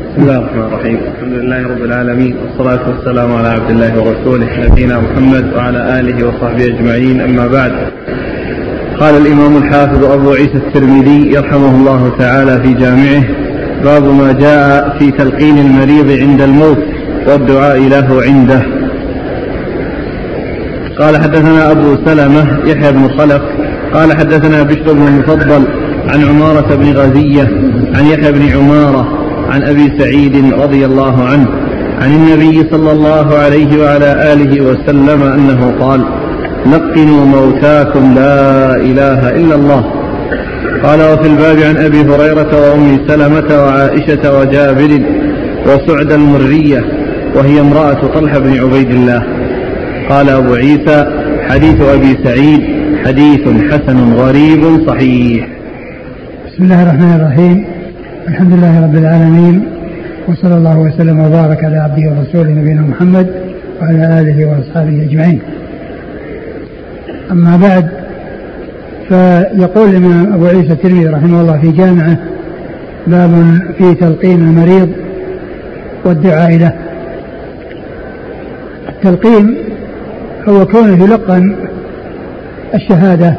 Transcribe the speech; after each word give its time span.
بسم 0.00 0.22
الله 0.22 0.38
الرحمن 0.38 0.62
الرحيم. 0.62 0.98
الحمد 1.14 1.32
لله 1.32 1.68
رب 1.68 1.84
العالمين 1.84 2.36
والصلاة 2.36 2.88
والسلام 2.88 3.32
على 3.32 3.48
عبد 3.48 3.70
الله 3.70 3.98
ورسوله 3.98 4.48
نبينا 4.66 5.00
محمد 5.00 5.52
وعلى 5.56 6.00
آله 6.00 6.26
وصحبه 6.26 6.64
أجمعين 6.64 7.20
أما 7.20 7.46
بعد. 7.46 7.72
قال 9.00 9.14
الإمام 9.16 9.56
الحافظ 9.56 10.04
أبو 10.04 10.30
عيسى 10.30 10.56
الترمذي 10.56 11.30
يرحمه 11.34 11.76
الله 11.76 12.12
تعالى 12.18 12.62
في 12.62 12.74
جامعه 12.74 13.24
باب 13.84 14.04
ما 14.04 14.32
جاء 14.32 14.98
في 14.98 15.10
تلقين 15.10 15.58
المريض 15.58 16.10
عند 16.20 16.40
الموت 16.42 16.84
والدعاء 17.26 17.78
له 17.88 18.22
عنده. 18.22 18.62
قال 20.98 21.16
حدثنا 21.16 21.70
أبو 21.70 21.96
سلمة 22.06 22.58
يحيى 22.66 22.92
بن 22.92 23.08
خلف 23.08 23.42
قال 23.92 24.12
حدثنا 24.12 24.62
بشر 24.62 24.92
بن 24.92 25.06
المفضل 25.06 25.64
عن 26.08 26.24
عمارة 26.24 26.74
بن 26.74 26.92
غزية 26.92 27.48
عن 27.94 28.06
يحيى 28.06 28.32
بن 28.32 28.48
عمارة 28.56 29.23
عن 29.50 29.62
أبي 29.62 29.92
سعيد 29.98 30.52
رضي 30.52 30.84
الله 30.84 31.24
عنه 31.24 31.48
عن 32.02 32.10
النبي 32.14 32.70
صلى 32.70 32.92
الله 32.92 33.34
عليه 33.34 33.82
وعلى 33.82 34.32
آله 34.32 34.60
وسلم 34.60 35.22
أنه 35.22 35.74
قال 35.80 36.04
لقنوا 36.66 37.24
موتاكم 37.24 38.14
لا 38.14 38.76
إله 38.76 39.30
إلا 39.30 39.54
الله. 39.54 39.84
قال 40.82 41.00
وفي 41.00 41.26
الباب 41.28 41.58
عن 41.58 41.76
أبي 41.76 42.00
هريرة 42.00 42.70
وأم 42.70 42.98
سلمة 43.08 43.64
وعائشة 43.64 44.38
وجابر 44.38 45.00
وسعد 45.66 46.12
المرية 46.12 46.84
وهي 47.36 47.60
امرأة 47.60 48.00
طلحة 48.14 48.38
بن 48.38 48.58
عبيد 48.58 48.90
الله. 48.90 49.22
قال 50.08 50.28
أبو 50.28 50.54
عيسى 50.54 51.06
حديث 51.48 51.80
أبي 51.80 52.18
سعيد 52.24 52.60
حديث 53.06 53.40
حسن 53.70 54.12
غريب 54.12 54.86
صحيح. 54.86 55.48
بسم 56.46 56.64
الله 56.64 56.82
الرحمن 56.82 57.20
الرحيم. 57.20 57.64
الحمد 58.28 58.52
لله 58.52 58.84
رب 58.84 58.96
العالمين 58.96 59.66
وصلى 60.28 60.56
الله 60.56 60.78
وسلم 60.78 61.20
وبارك 61.20 61.64
على 61.64 61.76
عبده 61.76 62.10
ورسوله 62.10 62.50
نبينا 62.50 62.80
محمد 62.80 63.26
وعلى 63.80 64.20
آله 64.20 64.46
وأصحابه 64.46 65.02
أجمعين. 65.02 65.40
أما 67.30 67.56
بعد 67.56 67.88
فيقول 69.08 69.88
الإمام 69.88 70.32
أبو 70.32 70.46
عيسى 70.46 70.72
الترمذي 70.72 71.06
رحمه 71.06 71.40
الله 71.40 71.60
في 71.60 71.72
جامعه 71.72 72.18
باب 73.06 73.58
في 73.78 73.94
تلقين 73.94 74.40
المريض 74.40 74.92
والدعاء 76.04 76.56
له. 76.56 76.72
التلقين 78.88 79.56
هو 80.48 80.66
كونه 80.66 81.04
يلقن 81.04 81.56
الشهادة 82.74 83.34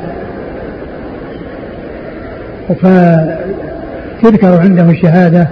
فتذكر 4.21 4.59
عنده 4.59 4.89
الشهادة 4.89 5.47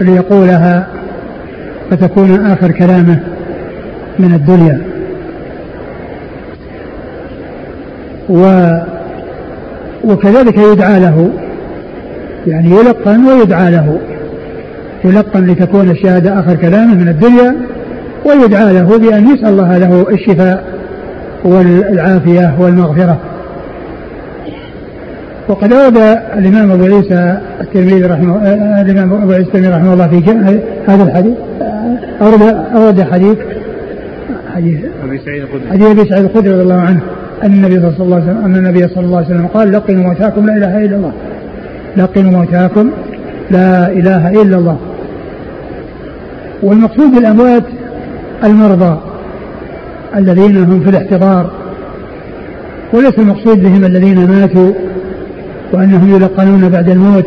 ليقولها 0.00 0.86
فتكون 1.90 2.46
آخر 2.46 2.70
كلامه 2.70 3.18
من 4.18 4.34
الدنيا. 4.34 4.80
و 8.28 8.70
وكذلك 10.04 10.58
يدعى 10.58 11.00
له 11.00 11.30
يعني 12.46 12.70
يلقن 12.70 13.24
ويدعى 13.24 13.70
له. 13.70 13.98
يلقن 15.04 15.46
لتكون 15.46 15.90
الشهادة 15.90 16.40
آخر 16.40 16.54
كلامه 16.54 16.94
من 16.94 17.08
الدنيا 17.08 17.56
ويدعى 18.24 18.72
له 18.72 18.98
بأن 18.98 19.34
يسأل 19.34 19.48
الله 19.48 19.78
له 19.78 20.06
الشفاء 20.10 20.64
والعافية 21.44 22.54
والمغفرة. 22.58 23.18
وقد 25.48 25.72
أورد 25.72 25.96
الإمام 26.38 26.70
أبو 26.70 26.84
عيسى 26.84 27.38
الترمذي 27.60 28.02
رحمه 28.02 28.36
آه، 28.36 28.82
الإمام 28.82 29.12
أبو 29.12 29.32
عيسى 29.32 29.48
الترمذي 29.48 29.68
رحمه 29.68 29.92
الله 29.92 30.08
في 30.08 30.60
هذا 30.86 31.02
الحديث. 31.02 31.34
أورد 32.22 32.42
أورد 32.74 33.02
حديث 33.02 33.38
حديث 34.54 34.78
أبي 35.04 35.18
سعيد 35.24 35.42
الخدري. 35.42 35.70
حديث 35.70 35.86
أبي 35.86 36.08
سعيد 36.08 36.24
الخدري 36.24 36.52
رضي 36.52 36.62
الله 36.62 36.80
عنه. 36.80 37.00
أن 37.44 37.52
النبي 37.52 37.80
صلى 37.80 38.04
الله 38.04 38.16
عليه 38.16 38.24
وسلم 38.24 38.44
أن 38.44 38.56
النبي 38.56 38.88
صلى 38.88 39.04
الله 39.04 39.16
عليه 39.16 39.26
وسلم 39.26 39.46
قال 39.46 39.72
لقنوا 39.72 40.02
موتاكم 40.02 40.46
لا 40.46 40.56
إله 40.56 40.84
إلا 40.84 40.96
الله. 40.96 41.12
لقنوا 41.96 42.30
موتاكم 42.30 42.90
لا 43.50 43.88
إله 43.88 44.42
إلا 44.42 44.56
الله. 44.56 44.78
والمقصود 46.62 47.14
بالأموات 47.14 47.64
المرضى 48.44 49.00
الذين 50.16 50.56
هم 50.56 50.80
في 50.80 50.90
الاحتضار. 50.90 51.50
وليس 52.92 53.18
المقصود 53.18 53.62
بهم 53.62 53.84
الذين 53.84 54.30
ماتوا 54.30 54.72
وأنهم 55.72 56.14
يلقنون 56.14 56.68
بعد 56.68 56.88
الموت 56.88 57.26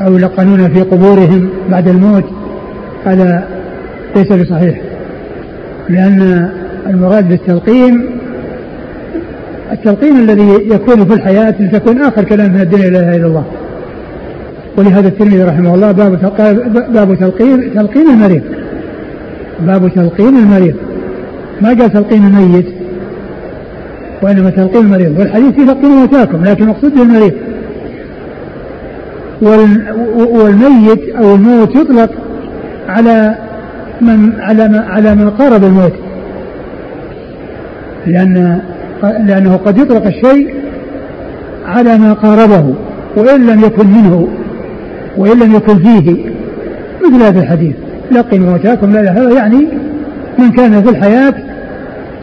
أو 0.00 0.14
يلقنون 0.14 0.68
في 0.68 0.82
قبورهم 0.82 1.48
بعد 1.70 1.88
الموت 1.88 2.24
هذا 3.04 3.48
ليس 4.16 4.32
بصحيح 4.32 4.80
لأن 5.88 6.50
المراد 6.86 7.28
بالتلقين 7.28 8.14
التلقين 9.72 10.16
الذي 10.16 10.48
يكون 10.70 11.04
في 11.04 11.14
الحياة 11.14 11.54
لتكون 11.60 12.02
آخر 12.02 12.24
كلام 12.24 12.52
من 12.52 12.60
الدنيا 12.60 12.90
لا 12.90 12.98
إله 13.00 13.16
إلا 13.16 13.26
الله. 13.26 13.44
ولهذا 14.76 15.08
الترمذي 15.08 15.42
رحمه 15.42 15.74
الله 15.74 15.92
باب 15.92 16.32
باب 16.92 17.18
تلقين 17.20 17.74
تلقين 17.74 18.06
المريض. 18.08 18.42
باب 19.60 19.90
تلقين 19.94 20.36
المريض. 20.36 20.74
ما 21.60 21.68
قال 21.68 21.92
تلقين 21.92 22.26
الميت؟ 22.26 22.66
وإنما 24.24 24.50
تلقين 24.50 24.84
المريض 24.84 25.18
والحديث 25.18 25.58
يلقين 25.58 25.90
موتاكم 25.90 26.44
لكن 26.44 26.64
المقصود 26.64 26.94
بالمريض 26.94 27.32
والميت 30.32 31.08
أو 31.16 31.34
الموت 31.34 31.76
يطلق 31.76 32.10
على 32.88 33.34
من 34.00 34.32
على 34.40 34.84
على 34.88 35.14
من 35.14 35.30
قارب 35.30 35.64
الموت. 35.64 35.92
لأن 38.06 38.60
لأنه 39.02 39.56
قد 39.56 39.78
يطلق 39.78 40.06
الشيء 40.06 40.54
على 41.66 41.98
ما 41.98 42.12
قاربه 42.12 42.74
وإن 43.16 43.46
لم 43.46 43.64
يكن 43.64 43.86
منه 43.86 44.28
وإن 45.16 45.38
لم 45.38 45.54
يكن 45.54 45.78
فيه. 45.78 46.30
مثل 47.04 47.22
هذا 47.22 47.40
الحديث. 47.40 47.76
لقن 48.12 48.40
موتاكم 48.40 48.92
لا 48.92 49.12
هذا 49.12 49.34
يعني 49.34 49.68
من 50.38 50.50
كان 50.50 50.82
في 50.82 50.90
الحياة 50.90 51.34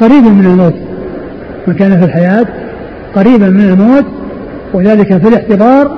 قريب 0.01 0.23
من 0.23 0.45
الموت. 0.45 0.90
من 1.67 1.73
كان 1.73 1.99
في 1.99 2.05
الحياة 2.05 2.45
قريبا 3.15 3.49
من 3.49 3.61
الموت 3.61 4.05
وذلك 4.73 5.17
في 5.17 5.27
الاحتضار 5.27 5.97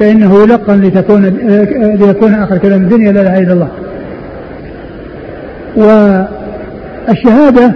فإنه 0.00 0.42
يلقن 0.42 0.80
لتكون 0.80 1.24
ليكون 2.00 2.34
آخر 2.34 2.58
كلام 2.58 2.82
الدنيا 2.82 3.12
لا 3.12 3.20
إله 3.20 3.38
إلا 3.38 3.52
الله. 3.52 3.68
والشهادة 7.08 7.74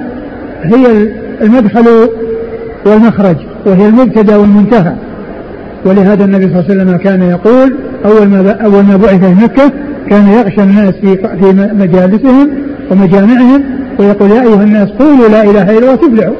هي 0.62 1.08
المدخل 1.42 1.84
والمخرج 2.86 3.36
وهي 3.66 3.88
المبتدأ 3.88 4.36
والمنتهى. 4.36 4.92
ولهذا 5.84 6.24
النبي 6.24 6.44
صلى 6.44 6.58
الله 6.58 6.64
عليه 6.70 6.82
وسلم 6.82 6.96
كان 6.96 7.22
يقول 7.22 7.74
أول 8.04 8.28
ما 8.28 8.50
أول 8.64 8.84
ما 8.84 8.96
بعث 8.96 9.24
في 9.24 9.44
مكة 9.44 9.72
كان 10.10 10.26
يغشى 10.26 10.62
الناس 10.62 10.94
في 10.94 11.16
في 11.16 11.70
مجالسهم 11.78 12.50
ومجامعهم 12.90 13.62
ويقول 13.98 14.30
يا 14.30 14.42
أيها 14.42 14.62
الناس 14.62 14.88
قولوا 14.88 15.28
لا 15.28 15.42
إله 15.42 15.62
إلا 15.62 15.78
الله 15.78 15.94
تفلحوا 15.94 16.34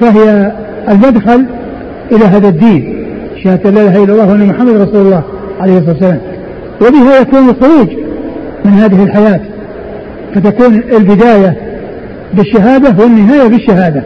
فهي 0.00 0.52
المدخل 0.88 1.44
إلى 2.12 2.24
هذا 2.24 2.48
الدين. 2.48 3.06
شهادة 3.44 3.70
لا 3.70 3.82
إله 3.82 4.04
إلا 4.04 4.12
الله 4.12 4.28
وأن 4.28 4.46
محمد 4.46 4.76
رسول 4.76 4.96
الله 4.96 5.22
عليه 5.60 5.78
الصلاة 5.78 5.92
والسلام. 5.92 6.18
وبها 6.80 7.20
يكون 7.20 7.48
الخروج 7.48 7.88
من 8.64 8.72
هذه 8.72 9.04
الحياة. 9.04 9.40
فتكون 10.34 10.82
البداية 10.96 11.56
بالشهادة 12.34 13.02
والنهاية 13.02 13.48
بالشهادة. 13.48 14.02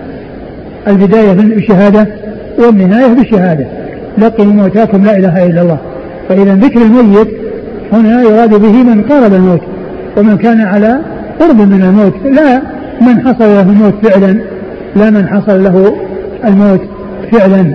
البداية 0.88 1.32
بالشهادة 1.32 2.06
والنهاية 2.58 3.14
بالشهادة. 3.14 3.66
لقوا 4.18 4.44
موتاكم 4.44 5.04
لا 5.04 5.16
إله 5.16 5.46
إلا 5.46 5.62
الله. 5.62 5.78
فإذا 6.28 6.54
ذكر 6.54 6.82
الميت 6.82 7.28
هنا 7.92 8.22
يراد 8.22 8.54
به 8.54 8.82
من 8.82 9.02
قارب 9.02 9.34
الموت. 9.34 9.60
ومن 10.16 10.36
كان 10.36 10.60
على 10.60 10.98
قرب 11.40 11.56
من 11.56 11.82
الموت. 11.82 12.14
لا 12.36 12.62
من 13.00 13.20
حصل 13.20 13.44
له 13.44 13.60
الموت 13.60 13.94
فعلا. 14.06 14.53
لا 14.96 15.10
من 15.10 15.28
حصل 15.28 15.64
له 15.64 15.96
الموت 16.44 16.80
فعلا. 17.32 17.74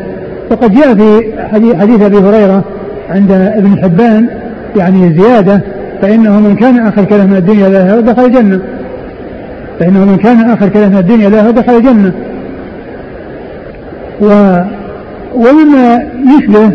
وقد 0.52 0.72
جاء 0.72 0.96
في 0.96 1.34
حديث 1.80 2.02
أبي 2.02 2.18
هريرة 2.18 2.64
عند 3.10 3.32
ابن 3.32 3.78
حبان 3.84 4.28
يعني 4.76 5.14
زيادة 5.22 5.62
فإنه 6.02 6.40
من 6.40 6.56
كان 6.56 6.88
آخر 6.88 7.04
كلام 7.04 7.30
من 7.30 7.36
الدنيا 7.36 7.70
لا 7.70 8.00
دخل 8.00 8.26
الجنة. 8.26 8.60
فإنه 9.80 10.06
من 10.06 10.18
كان 10.18 10.50
آخر 10.50 10.70
كلام 10.70 10.92
من 10.92 10.98
الدنيا 10.98 11.30
لا 11.30 11.52
دخل 11.52 11.78
الجنة. 11.78 12.12
و 14.22 14.26
ومما 15.36 16.04
يشبه 16.38 16.72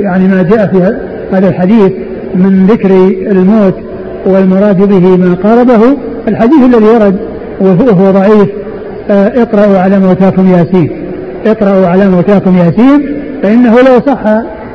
يعني 0.00 0.28
ما 0.28 0.42
جاء 0.42 0.66
في 0.66 0.96
هذا 1.32 1.48
الحديث 1.48 1.92
من 2.34 2.66
ذكر 2.66 2.90
الموت 3.30 3.74
والمراد 4.26 4.88
به 4.88 5.16
ما 5.16 5.34
قاربه 5.34 5.96
الحديث 6.28 6.62
الذي 6.64 6.84
ورد 6.84 7.16
وهو 7.60 8.10
ضعيف. 8.10 8.48
اقرأوا 9.10 9.78
على 9.78 9.98
موتاكم 9.98 10.48
ياسين. 10.48 10.90
اقرأوا 11.46 11.86
على 11.86 12.08
موتاكم 12.10 12.58
ياسين 12.58 13.06
فإنه 13.42 13.74
لو 13.74 14.00
صح 14.06 14.20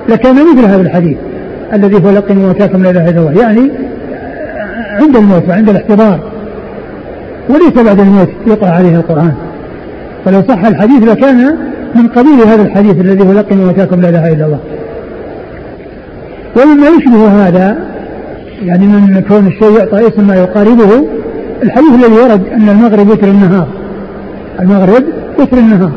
لكان 0.10 0.36
مثل 0.36 0.66
هذا 0.66 0.82
الحديث 0.82 1.18
الذي 1.74 2.06
هو 2.06 2.12
لقن 2.12 2.38
واتاكم 2.38 2.84
لا 2.84 2.90
إله 2.90 3.10
إلا 3.10 3.20
الله. 3.20 3.42
يعني 3.42 3.72
عند 5.02 5.16
الموت 5.16 5.44
وعند 5.50 5.70
الاحتضار. 5.70 6.20
وليس 7.50 7.86
بعد 7.86 8.00
الموت 8.00 8.30
يقرأ 8.48 8.70
عليه 8.70 8.96
القرآن. 8.96 9.34
فلو 10.26 10.42
صح 10.48 10.66
الحديث 10.66 11.04
لكان 11.04 11.56
من 11.96 12.08
قبيل 12.08 12.48
هذا 12.48 12.62
الحديث 12.62 13.00
الذي 13.02 13.28
هو 13.28 13.34
لقن 13.34 13.60
واتاكم 13.60 14.02
لا 14.02 14.10
إله 14.10 14.34
إلا 14.34 14.46
الله. 14.46 14.60
ومما 16.58 16.88
يشبه 16.88 17.48
هذا 17.48 17.78
يعني 18.66 18.88
من 18.88 19.24
كون 19.28 19.48
الشيء 19.48 19.78
يعطى 19.80 20.08
اسم 20.08 20.28
ما 20.28 20.36
يقاربه 20.36 21.08
الحديث 21.64 21.94
الذي 21.96 22.14
ورد 22.14 22.42
أن 22.54 22.70
المغرب 22.70 23.10
وتر 23.10 23.28
النهار. 23.28 23.68
المغرب 24.62 25.04
وتر 25.40 25.58
النهار. 25.58 25.92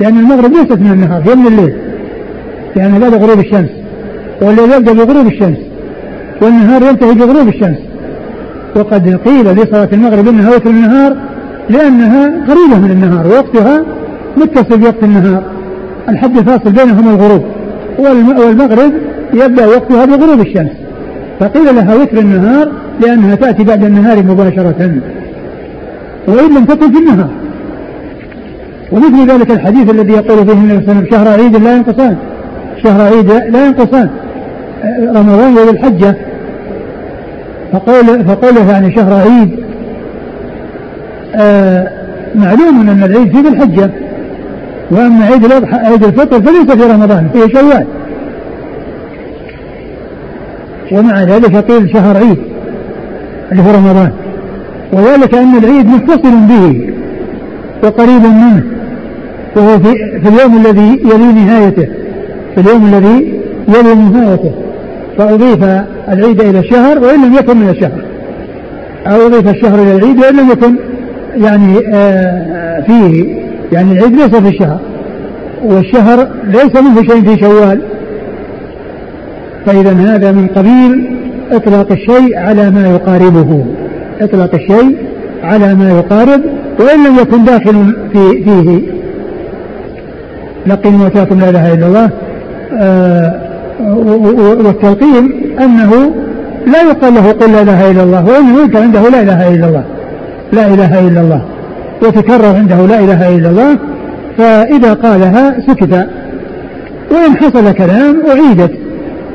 لأن 0.00 0.18
المغرب 0.18 0.52
ليست 0.52 0.78
من 0.78 0.92
النهار 0.92 1.22
هي 1.26 1.34
من 1.34 1.46
الليل. 1.46 1.74
لأن 2.76 2.98
بعد 2.98 3.14
غروب 3.14 3.38
الشمس. 3.38 3.70
والليل 4.42 4.72
يبدأ 4.72 4.92
بغروب 4.92 5.26
الشمس. 5.26 5.58
والنهار 6.42 6.82
ينتهي 6.82 7.14
بغروب 7.14 7.48
الشمس. 7.48 7.78
وقد 8.76 9.18
قيل 9.24 9.46
لصلاة 9.52 9.88
المغرب 9.92 10.28
إنها 10.28 10.54
وتر 10.54 10.70
النهار 10.70 11.16
لأنها 11.70 12.26
قريبة 12.26 12.78
من 12.78 12.90
النهار 12.90 13.26
ووقتها 13.26 13.84
متصل 14.36 14.78
بوقت 14.78 15.02
النهار. 15.02 15.42
الحد 16.08 16.36
الفاصل 16.36 16.70
بينهما 16.70 17.10
الغروب. 17.10 17.42
والمغرب 17.98 18.92
يبدأ 19.34 19.66
وقتها 19.66 20.04
بغروب 20.04 20.40
الشمس. 20.40 20.70
فقيل 21.40 21.74
لها 21.76 21.94
وتر 21.94 22.18
النهار 22.18 22.72
لأنها 23.00 23.34
تأتي 23.34 23.64
بعد 23.64 23.84
النهار 23.84 24.22
مباشرة. 24.22 25.00
وإن 26.28 26.54
لم 26.56 26.64
تكن 26.64 26.92
في 26.92 26.98
النهار. 26.98 27.30
ومثل 28.92 29.30
ذلك 29.30 29.50
الحديث 29.50 29.90
الذي 29.90 30.12
يقول 30.12 30.46
فيه 30.46 30.52
النبي 30.52 30.86
صلى 30.86 30.92
الله 30.92 30.92
عليه 30.92 31.00
وسلم 31.00 31.06
شهر 31.10 31.28
عيد 31.28 31.56
لا 31.56 31.76
ينقصان. 31.76 32.16
شهر 32.82 33.00
عيد 33.00 33.30
لا 33.30 33.66
ينقصان. 33.66 34.10
رمضان 35.14 35.56
وذي 35.56 35.70
الحجة. 35.70 36.16
فقول 37.72 38.24
فقوله 38.24 38.70
يعني 38.70 38.94
شهر 38.94 39.12
عيد 39.14 39.50
آه 41.34 41.88
معلوم 42.34 42.88
أن 42.88 43.02
العيد 43.02 43.36
في 43.36 43.40
ذي 43.40 43.48
الحجة. 43.48 43.90
وأما 44.90 45.24
عيد 45.24 45.44
الأضحى 45.44 45.76
عيد 45.76 46.04
الفطر 46.04 46.42
فليس 46.42 46.70
في 46.70 46.92
رمضان 46.92 47.28
في 47.32 47.52
شوال. 47.52 47.86
ومع 50.92 51.22
ذلك 51.22 51.56
قيل 51.56 51.90
شهر 51.92 52.16
عيد 52.16 52.38
اللي 53.52 53.62
هو 53.62 53.70
رمضان. 53.70 54.10
وذلك 54.92 55.34
أن 55.34 55.58
العيد 55.58 55.86
متصل 55.86 56.36
به 56.48 56.94
وقريب 57.82 58.22
منه. 58.22 58.62
وهو 59.56 59.78
في, 59.78 60.20
في 60.22 60.28
اليوم 60.28 60.66
الذي 60.66 61.00
يلي 61.04 61.32
نهايته. 61.32 61.88
في 62.54 62.60
اليوم 62.60 62.94
الذي 62.94 63.40
يلي 63.68 63.94
نهايته. 63.94 64.52
فأضيف 65.18 65.64
العيد 66.08 66.40
إلى 66.40 66.58
الشهر 66.58 66.98
وإن 66.98 67.24
لم 67.24 67.34
يكن 67.34 67.56
من 67.56 67.68
الشهر. 67.68 68.00
أو 69.06 69.26
أضيف 69.26 69.48
الشهر 69.48 69.82
إلى 69.82 69.96
العيد 69.96 70.18
وإن 70.18 70.36
لم 70.36 70.50
يكن 70.50 70.74
يعني 71.36 71.78
آه 71.94 72.80
فيه. 72.80 73.34
يعني 73.72 73.92
العيد 73.92 74.12
ليس 74.12 74.34
في 74.34 74.48
الشهر. 74.48 74.80
والشهر 75.64 76.28
ليس 76.44 76.76
منه 76.76 77.02
شيء 77.02 77.22
في 77.22 77.40
شوال. 77.40 77.80
فإذا 79.66 79.92
هذا 79.92 80.32
من 80.32 80.46
قبيل 80.46 81.16
إطلاق 81.52 81.92
الشيء 81.92 82.38
على 82.38 82.70
ما 82.70 82.90
يقاربه. 82.90 83.64
إطلاق 84.20 84.54
الشيء 84.54 84.96
على 85.42 85.74
ما 85.74 85.90
يقارب 85.90 86.40
وإن 86.78 87.06
لم 87.06 87.18
يكن 87.18 87.44
داخل 87.44 87.94
في 88.12 88.44
فيه. 88.44 88.99
لقن 90.66 91.00
وتاكم 91.00 91.40
لا 91.40 91.50
إله 91.50 91.74
إلا 91.74 91.86
الله 91.86 92.10
آه 92.78 93.40
والتلقين 94.64 95.32
أنه 95.60 96.10
لا 96.66 96.82
يقال 96.82 97.14
له 97.14 97.32
قل 97.32 97.52
لا 97.52 97.62
إله 97.62 97.90
إلا 97.90 98.02
الله 98.02 98.24
وإنه 98.26 98.62
يذكر 98.62 98.78
عنده 98.82 99.08
لا 99.08 99.22
إله 99.22 99.54
إلا 99.54 99.66
الله 99.66 99.84
لا 100.52 100.66
إله 100.66 101.08
إلا 101.08 101.20
الله 101.20 101.42
وتكرر 102.02 102.56
عنده 102.56 102.86
لا 102.86 102.98
إله 103.00 103.36
إلا 103.36 103.50
الله 103.50 103.78
فإذا 104.38 104.94
قالها 104.94 105.60
سكت 105.66 106.06
وإن 107.10 107.36
حصل 107.36 107.72
كلام 107.72 108.22
أعيدت 108.28 108.72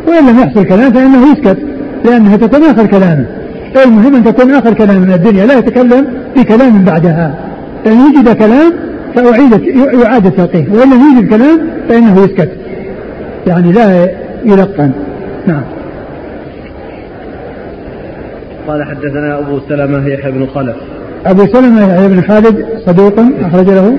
وإن 0.08 0.28
لم 0.28 0.40
يحصل 0.40 0.66
كلام 0.66 0.92
فإنه 0.92 1.32
يسكت 1.32 1.58
لأنها 2.06 2.38
تكون 2.38 2.64
آخر 2.64 2.86
كلامه. 2.86 3.26
المهم 3.86 4.16
أن 4.16 4.24
تكون 4.24 4.54
آخر 4.54 4.74
كلام 4.74 5.02
من 5.02 5.14
الدنيا 5.14 5.46
لا 5.46 5.58
يتكلم 5.58 6.08
بكلام 6.38 6.84
بعدها 6.84 7.36
لأن 7.86 7.98
وجد 7.98 8.30
كلام 8.38 8.74
فأعيد 9.16 9.68
يعاد 10.04 10.26
التلقين 10.26 10.68
وإن 10.72 10.94
لم 10.94 11.02
يوجد 11.16 11.30
كلام 11.30 11.60
فإنه 11.90 12.24
يسكت. 12.24 12.52
يعني 13.48 13.72
لا 13.72 14.10
يلقن. 14.46 14.92
نعم. 15.48 15.64
قال 18.68 18.84
حدثنا 18.84 19.40
أبو 19.40 19.60
سلمة 19.70 20.08
يحيى 20.08 20.32
بن 20.32 20.48
خلف 20.56 20.76
أبو 21.26 21.46
سلمة 21.46 21.94
يحيى 21.94 22.08
بن 22.08 22.22
خالد 22.22 22.66
صدوق 22.86 23.20
أخرج 23.42 23.70
له. 23.70 23.98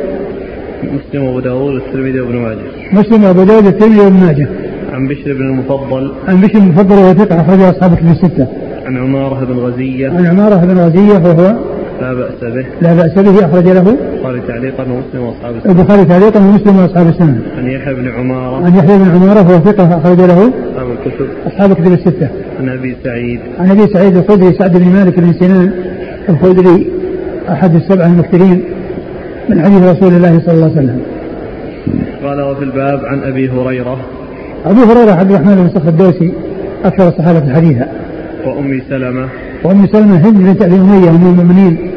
مسلم 0.82 1.24
وأبو 1.24 1.40
داود 1.40 1.74
والترمذي 1.74 2.20
وابن 2.20 2.36
ماجه. 2.36 2.58
مسلم 2.92 3.24
وأبو 3.24 3.44
داود 3.44 3.64
والترمذي 3.64 4.00
وابن 4.00 4.16
ماجه. 4.16 4.48
عن 4.92 5.08
بشر 5.08 5.32
بن 5.32 5.42
المفضل. 5.42 6.12
عن 6.28 6.40
بشر 6.40 6.58
بن 6.58 6.66
المفضل 6.66 6.94
وهو 6.94 7.14
ثقة 7.14 7.40
أخرجه 7.40 7.70
أصحاب 7.70 7.94
كتب 7.94 8.10
الستة. 8.10 8.46
عن 8.86 8.96
عمارة 8.96 9.44
بن 9.44 9.58
غزية. 9.58 10.08
عن 10.08 10.26
عمارة 10.26 10.56
بن 10.56 10.78
غزية 10.78 11.18
وهو 11.18 11.56
لا 12.00 12.14
بأس 12.14 12.40
به. 12.42 12.66
لا 12.82 12.94
بأس 12.94 13.18
به 13.18 13.44
أخرج 13.46 13.64
له 13.64 13.96
البخاري 14.24 14.40
تعليقا 14.48 14.82
ومسلم 14.82 15.22
وأصحاب 15.22 15.56
السنة. 15.56 15.72
البخاري 15.72 16.04
تعليقا 16.04 16.40
ومسلم 16.40 16.76
وأصحاب 16.76 17.08
السنة. 17.08 17.40
عن 17.58 17.70
يحيى 17.70 17.94
بن 17.94 18.08
عمارة. 18.08 18.64
عن 18.64 18.74
يحيى 18.76 18.98
بن 18.98 19.10
عمارة 19.10 19.50
وهو 19.50 19.60
ثقة 19.60 19.98
أخرج 19.98 20.20
له 20.20 20.52
أصحاب 20.72 20.90
الكتب. 20.90 21.26
أصحاب 21.46 21.72
كتب 21.72 21.92
الستة. 21.92 22.28
عن 22.60 22.68
أبي 22.68 22.96
سعيد. 23.04 23.40
عن 23.58 23.70
أبي 23.70 23.86
سعيد 23.92 24.16
الخدري 24.16 24.52
سعد 24.52 24.76
بن 24.76 24.88
مالك 24.88 25.20
بن 25.20 25.32
سنان 25.32 25.70
الخدري 26.28 26.86
أحد 27.48 27.74
السبعة 27.74 28.06
المكثرين 28.06 28.64
من 29.48 29.64
حديث 29.64 29.82
رسول 29.82 30.12
الله 30.12 30.40
صلى 30.40 30.54
الله 30.54 30.70
عليه 30.70 30.80
وسلم. 30.82 31.00
قال 32.24 32.40
وفي 32.40 32.64
الباب 32.64 33.04
عن 33.04 33.22
أبي 33.22 33.50
هريرة. 33.50 33.98
أبو 34.64 34.80
هريرة 34.82 35.12
عبد 35.12 35.30
الرحمن 35.30 35.54
بن 35.54 35.80
صخر 35.80 35.88
الدوسي 35.88 36.32
أكثر 36.84 37.08
الصحابة 37.08 37.54
حديثا. 37.54 37.88
وأم 38.46 38.80
سلمة. 38.90 39.28
وأم 39.66 39.86
سلمة 39.86 40.16
هند 40.16 40.36
بنت 40.38 40.62
أبي 40.62 40.74
أمية 40.74 41.10
أم 41.10 41.26
المؤمنين 41.26 41.90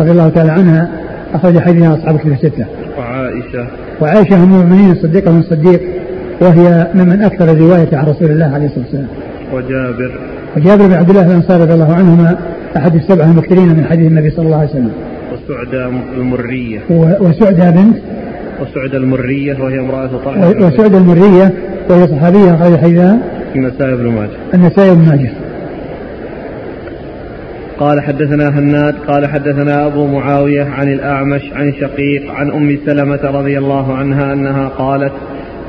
رضي 0.00 0.10
الله 0.10 0.28
تعالى 0.28 0.52
عنها 0.52 0.90
أخرج 1.34 1.58
حديثها 1.58 1.94
أصحاب 1.94 2.18
كتب 2.18 2.32
الستة. 2.32 2.64
وعائشة. 2.98 3.66
وعائشة 4.00 4.36
أم 4.36 4.42
المؤمنين 4.42 4.90
الصديقة 4.90 5.32
من 5.32 5.38
الصديق 5.38 5.80
وهي 6.40 6.88
ممن 6.94 7.22
أكثر 7.22 7.50
الرواية 7.50 7.88
عن 7.92 8.06
رسول 8.06 8.30
الله 8.30 8.54
عليه 8.54 8.66
الصلاة 8.66 8.84
والسلام. 8.84 9.06
وجابر. 9.52 10.12
وجابر 10.56 10.86
بن 10.86 10.92
عبد 10.92 11.10
الله 11.10 11.26
الأنصاري 11.26 11.62
رضي 11.62 11.74
الله 11.74 11.94
عنهما 11.94 12.38
أحد 12.76 12.94
السبعة 12.94 13.30
المكثرين 13.30 13.68
من 13.68 13.84
حديث 13.84 14.06
النبي 14.06 14.30
صلى 14.30 14.46
الله 14.46 14.56
عليه 14.56 14.70
وسلم. 14.70 14.92
وسعدى 15.32 15.84
المرية. 16.16 16.80
وسعدى 17.20 17.70
بنت 17.78 17.96
وسعدى 18.60 18.96
المرية 18.96 19.62
وهي 19.62 19.80
امرأة 19.80 20.10
طلحة 20.24 20.48
وسعدى 20.48 20.96
المرية 20.96 21.52
وهي 21.90 22.06
صحابية 22.06 22.54
أخرج 22.54 22.78
حديثها. 22.78 23.18
النسائي 23.56 23.96
بن 23.96 24.06
ماجه. 24.06 24.30
النسائي 24.54 24.94
بن 24.94 25.08
ماجه. 25.08 25.30
قال 27.80 28.00
حدثنا 28.00 28.48
هناد 28.48 28.94
قال 29.08 29.26
حدثنا 29.26 29.86
أبو 29.86 30.06
معاوية 30.06 30.64
عن 30.64 30.92
الأعمش 30.92 31.42
عن 31.52 31.72
شقيق 31.72 32.30
عن 32.30 32.50
أم 32.50 32.78
سلمة 32.86 33.20
رضي 33.24 33.58
الله 33.58 33.94
عنها 33.94 34.32
أنها 34.32 34.68
قالت 34.68 35.12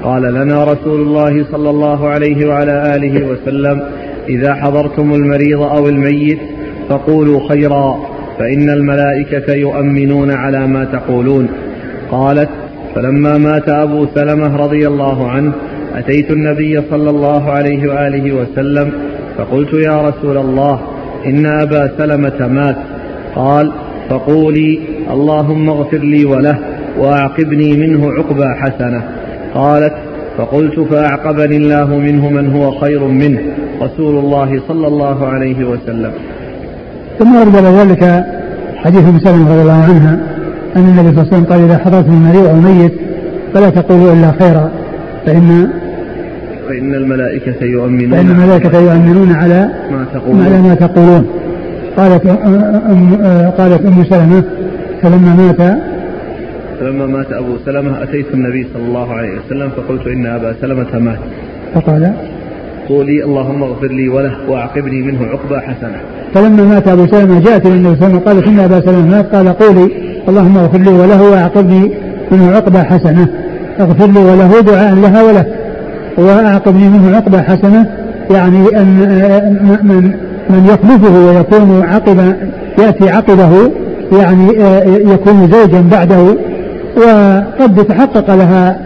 قال 0.03 0.21
لنا 0.21 0.63
رسول 0.63 1.01
الله 1.01 1.45
صلى 1.51 1.69
الله 1.69 2.09
عليه 2.09 2.47
وعلى 2.47 2.95
آله 2.95 3.27
وسلم 3.27 3.81
إذا 4.29 4.53
حضرتم 4.53 5.13
المريض 5.13 5.61
أو 5.61 5.87
الميت 5.87 6.39
فقولوا 6.89 7.49
خيرا 7.49 7.99
فإن 8.39 8.69
الملائكة 8.69 9.53
يؤمنون 9.53 10.31
على 10.31 10.67
ما 10.67 10.83
تقولون. 10.83 11.47
قالت 12.11 12.49
فلما 12.95 13.37
مات 13.37 13.69
أبو 13.69 14.05
سلمة 14.15 14.55
رضي 14.55 14.87
الله 14.87 15.29
عنه 15.29 15.53
أتيت 15.95 16.31
النبي 16.31 16.81
صلى 16.89 17.09
الله 17.09 17.51
عليه 17.51 17.89
وآله 17.89 18.35
وسلم 18.35 18.91
فقلت 19.37 19.73
يا 19.73 20.01
رسول 20.01 20.37
الله 20.37 20.90
إن 21.25 21.45
أبا 21.45 21.91
سلمة 21.97 22.47
مات. 22.47 22.75
قال 23.35 23.71
فقولي 24.09 24.79
اللهم 25.11 25.69
اغفر 25.69 25.97
لي 25.97 26.25
وله 26.25 26.57
وأعقبني 26.97 27.77
منه 27.77 28.11
عقبى 28.11 28.45
حسنة. 28.61 29.03
قالت 29.53 29.93
فقلت 30.37 30.79
فأعقبني 30.79 31.57
الله 31.57 31.85
منه 31.85 32.29
من 32.29 32.55
هو 32.55 32.71
خير 32.71 33.03
منه. 33.07 33.39
رسول 33.81 34.19
الله 34.19 34.61
صلى 34.67 34.87
الله 34.87 35.25
عليه 35.25 35.65
وسلم. 35.65 36.11
ثم 37.19 37.35
ورد 37.35 37.55
ذلك 37.55 38.25
حديث 38.75 39.03
ام 39.07 39.19
سلمة 39.19 39.51
رضي 39.51 39.61
الله 39.61 39.83
عنها 39.83 40.19
أن 40.75 40.81
النبي 40.81 41.01
صلى 41.01 41.21
الله 41.21 41.21
عليه 41.21 41.33
وسلم 41.33 41.45
قال 41.45 41.61
إذا 41.61 41.77
حضرتم 41.77 42.11
المريض 42.11 42.47
أو 42.47 42.55
ميت 42.55 42.93
فلا 43.53 43.69
تقولوا 43.69 44.13
إلا 44.13 44.31
خيرا 44.31 44.71
فإن 45.25 45.69
فإن 46.71 46.95
الملائكة 46.95 47.65
يؤمنون 47.65 48.11
فإن 48.11 48.31
الملائكة 48.31 48.79
يؤمنون 48.79 49.31
على 49.31 49.69
ما 49.91 50.05
تقولون. 50.13 50.45
على 50.45 50.61
ما 50.61 50.75
تقولون. 50.75 51.27
قالت 51.97 52.25
أم 52.25 53.15
قالت 53.57 53.85
أم 53.85 54.03
سلمة 54.03 54.43
فلما 55.01 55.35
مات 55.35 55.79
فلما 56.79 57.05
مات 57.05 57.31
أبو 57.31 57.57
سلمة 57.65 58.03
أتيت 58.03 58.25
النبي 58.33 58.67
صلى 58.73 58.83
الله 58.83 59.13
عليه 59.13 59.29
وسلم 59.39 59.69
فقلت 59.69 60.07
إن 60.07 60.25
أبا 60.25 60.55
سلمة 60.61 60.99
مات. 60.99 61.19
فقال 61.73 62.13
قولي 62.89 63.23
اللهم 63.23 63.63
اغفر 63.63 63.87
لي 63.87 64.09
وله 64.09 64.33
وأعقبني 64.49 65.01
منه 65.01 65.25
عقبى 65.25 65.59
حسنة. 65.59 65.99
فلما 66.33 66.63
مات 66.63 66.87
أبو 66.87 67.07
سلمة 67.07 67.39
جاءت 67.39 67.65
إلى 67.65 67.75
النبي 67.75 67.95
صلى 67.95 68.07
الله 68.07 68.21
عليه 68.27 68.39
وسلم 68.39 68.43
قالت 68.43 68.47
إن 68.47 68.59
أبا 68.59 68.81
سلمة 68.81 69.05
مات 69.15 69.35
قال 69.35 69.47
قولي 69.49 69.91
اللهم 70.27 70.57
اغفر 70.57 70.77
لي 70.77 70.91
وله 70.91 71.21
وأعقبني 71.31 71.91
منه 72.31 72.51
عقبى 72.51 72.79
حسنة. 72.79 73.27
اغفر 73.79 74.07
لي 74.07 74.19
وله 74.19 74.61
دعاء 74.61 74.95
لها 74.95 75.23
وله. 75.23 75.45
وأعقبني 76.17 76.89
منه 76.89 77.15
عقبى 77.15 77.37
حسنة 77.37 77.85
يعني 78.31 78.81
أن 78.81 79.79
من 79.83 80.11
من 80.49 80.65
يخلفه 80.65 81.25
ويكون 81.25 81.81
عقب 81.83 82.35
يأتي 82.79 83.09
عقبه 83.09 83.71
يعني 84.19 84.47
يكون 84.85 85.51
زوجا 85.51 85.83
بعده. 85.91 86.35
وقد 86.97 87.85
تحقق 87.85 88.35
لها 88.35 88.79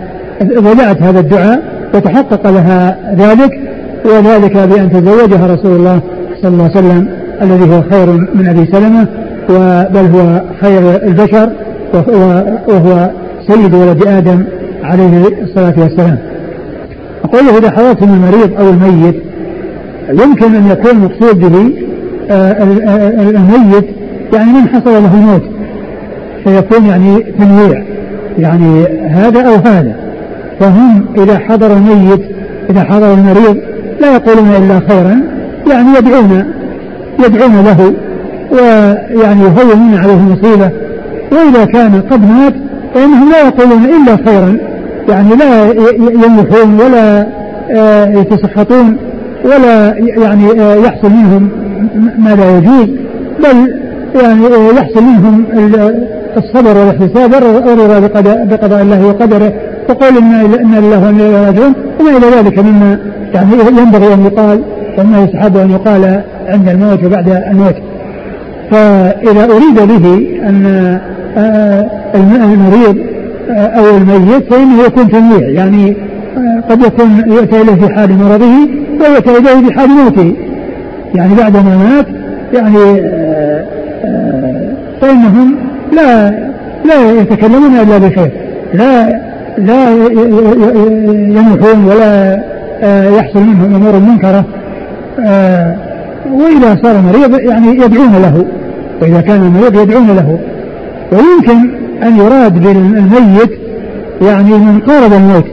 ودعت 0.58 1.02
هذا 1.02 1.20
الدعاء 1.20 1.62
وتحقق 1.94 2.50
لها 2.50 2.98
ذلك 3.18 3.60
وذلك 4.06 4.58
بأن 4.58 4.92
تزوجها 4.92 5.54
رسول 5.54 5.76
الله 5.76 6.00
صلى 6.42 6.52
الله 6.52 6.64
عليه 6.64 6.78
وسلم 6.78 7.08
الذي 7.42 7.76
هو 7.76 7.82
خير 7.82 8.12
من 8.36 8.48
أبي 8.48 8.66
سلمة 8.72 9.08
بل 9.90 10.06
هو 10.16 10.42
خير 10.62 11.04
البشر 11.04 11.50
وهو 12.68 13.10
سيد 13.48 13.74
ولد 13.74 14.08
آدم 14.08 14.44
عليه 14.84 15.28
الصلاة 15.44 15.74
والسلام. 15.78 16.18
أقول 17.26 17.50
إذا 17.58 17.72
حضرتم 17.72 18.14
المريض 18.14 18.60
أو 18.60 18.70
الميت 18.70 19.16
يمكن 20.10 20.56
أن 20.56 20.72
يكون 20.72 20.92
المقصود 20.92 21.40
به 21.40 21.74
آه، 22.30 22.64
الميت 23.20 23.86
يعني 24.34 24.54
من 24.54 24.68
حصل 24.68 24.92
له 24.92 25.14
الموت 25.14 25.44
فيكون 26.44 26.86
يعني 26.86 27.24
تنويع 27.40 27.84
يعني 28.40 28.86
هذا 29.10 29.42
أو 29.42 29.56
هذا. 29.56 29.96
فهم 30.60 31.06
إذا 31.18 31.38
حضر 31.38 31.74
الميت 31.74 32.22
إذا 32.70 32.84
حضر 32.84 33.14
المريض 33.14 33.58
لا 34.02 34.16
يقولون 34.16 34.50
إلا 34.50 34.80
خيرا 34.90 35.22
يعني 35.70 35.98
يدعون 35.98 36.46
يدعون 37.26 37.64
له 37.66 37.94
ويعني 38.52 39.42
يهونون 39.42 39.96
عليه 39.98 40.14
المصيبة. 40.14 40.70
وإذا 41.32 41.66
كان 41.66 42.02
قد 42.12 42.22
مات 42.30 42.54
فإنهم 42.94 43.32
لا 43.32 43.48
يقولون 43.48 43.86
إلا 43.86 44.18
خيرا. 44.26 44.58
يعني 45.10 45.36
لا 45.36 45.72
يملحون 45.98 46.80
ولا 46.80 47.28
آه، 47.72 48.06
يتسخطون 48.06 48.98
ولا 49.46 49.98
يعني 49.98 50.62
آه، 50.62 50.76
يحصل 50.76 51.10
منهم 51.10 51.50
ما 52.20 52.36
لا 52.36 52.58
يجوز. 52.58 52.90
بل 53.40 53.74
يعني 54.22 54.46
آه، 54.46 54.80
يحصل 54.80 55.04
منهم 55.04 55.46
الصبر 56.38 56.78
والاحتساب 56.78 57.34
والرضا 57.34 58.22
بقضاء 58.44 58.82
الله 58.82 59.08
وقدره. 59.08 59.54
وقول 59.90 60.18
إن 60.18 60.76
لله 60.76 61.06
وأنا 61.06 61.48
راجعون. 61.48 61.74
وما 62.00 62.18
إلى 62.18 62.28
ذلك 62.38 62.60
مما 62.60 63.00
يعني 63.34 63.52
ينبغي 63.78 64.14
أن 64.14 64.26
يقال 64.26 64.62
وما 64.98 65.24
يستحب 65.24 65.58
أن 65.58 65.72
يقال 65.72 66.22
عند 66.48 66.70
الموت 66.70 67.04
وبعد 67.04 67.30
الموت. 67.30 67.76
فإذا 68.72 69.44
أريد 69.44 69.76
به 69.76 70.40
أن 70.48 71.00
المريض 72.16 73.15
أو 73.50 73.98
الميت 73.98 74.54
فإنه 74.54 74.84
يكون 74.86 75.10
تنويع 75.10 75.50
يعني 75.50 75.96
قد 76.70 76.82
يكون 76.82 77.24
يؤتى 77.28 77.62
إليه 77.62 77.76
في 77.76 77.94
حال 77.94 78.18
مرضه 78.18 78.46
ويؤتى 79.00 79.32
إليه 79.38 79.68
في 79.68 79.74
حال 79.80 79.90
موته. 79.90 80.34
يعني 81.16 81.36
بعد 81.36 81.58
ما 81.58 81.78
مات 81.78 82.08
يعني 82.54 83.02
فإنهم 85.02 85.56
لا 85.94 86.30
لا 86.86 87.12
يتكلمون 87.22 87.76
إلا 87.76 87.98
بخير 87.98 88.32
لا 88.74 89.22
لا 89.58 89.90
ينوحون 91.12 91.86
ولا 91.86 92.42
يحصل 93.18 93.40
منهم 93.40 93.76
أمور 93.76 94.00
منكرة. 94.00 94.46
وإذا 96.32 96.80
صار 96.84 97.02
مريض 97.02 97.40
يعني 97.40 97.68
يدعون 97.68 98.14
له. 98.22 98.46
وإذا 99.02 99.22
كان 99.22 99.42
المريض 99.42 99.82
يدعون 99.82 100.08
له. 100.08 100.40
ويمكن 101.12 101.70
أن 102.04 102.18
يراد 102.18 102.64
بالميت 102.64 103.52
يعني 104.22 104.58
من 104.58 104.80
قارب 104.80 105.14
الموت 105.14 105.46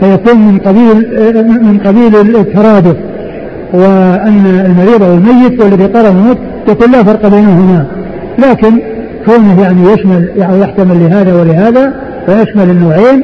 فيكون 0.00 0.38
من 0.38 0.58
قبيل 0.58 0.94
من 1.62 1.78
قبيل 1.84 2.36
الترادف 2.36 2.96
وأن 3.72 4.64
المريض 4.66 5.02
أو 5.02 5.14
الميت 5.14 5.60
والذي 5.60 5.86
قارب 5.86 6.16
الموت 6.16 6.38
يكون 6.68 6.92
لا 6.92 7.02
فرق 7.02 7.28
بينهما. 7.28 7.86
لكن 8.38 8.78
كونه 9.26 9.62
يعني 9.62 9.92
يشمل 9.92 10.28
يعني 10.36 10.60
يحتمل 10.60 11.00
لهذا 11.00 11.40
ولهذا 11.40 11.92
ويشمل 12.28 12.70
النوعين 12.70 13.22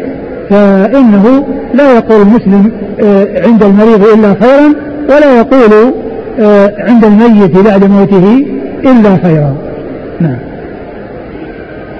فإنه 0.50 1.46
لا 1.74 1.94
يقول 1.96 2.22
المسلم 2.22 2.72
آه، 3.02 3.26
عند 3.46 3.62
المريض 3.62 4.02
إلا 4.14 4.34
خيرا 4.40 4.74
ولا 5.08 5.38
يقول 5.38 5.92
آه، 6.40 6.74
عند 6.78 7.04
الميت 7.04 7.58
بعد 7.58 7.84
موته 7.84 8.46
إلا 8.84 9.16
خيرا. 9.22 9.54
نعم. 10.20 10.47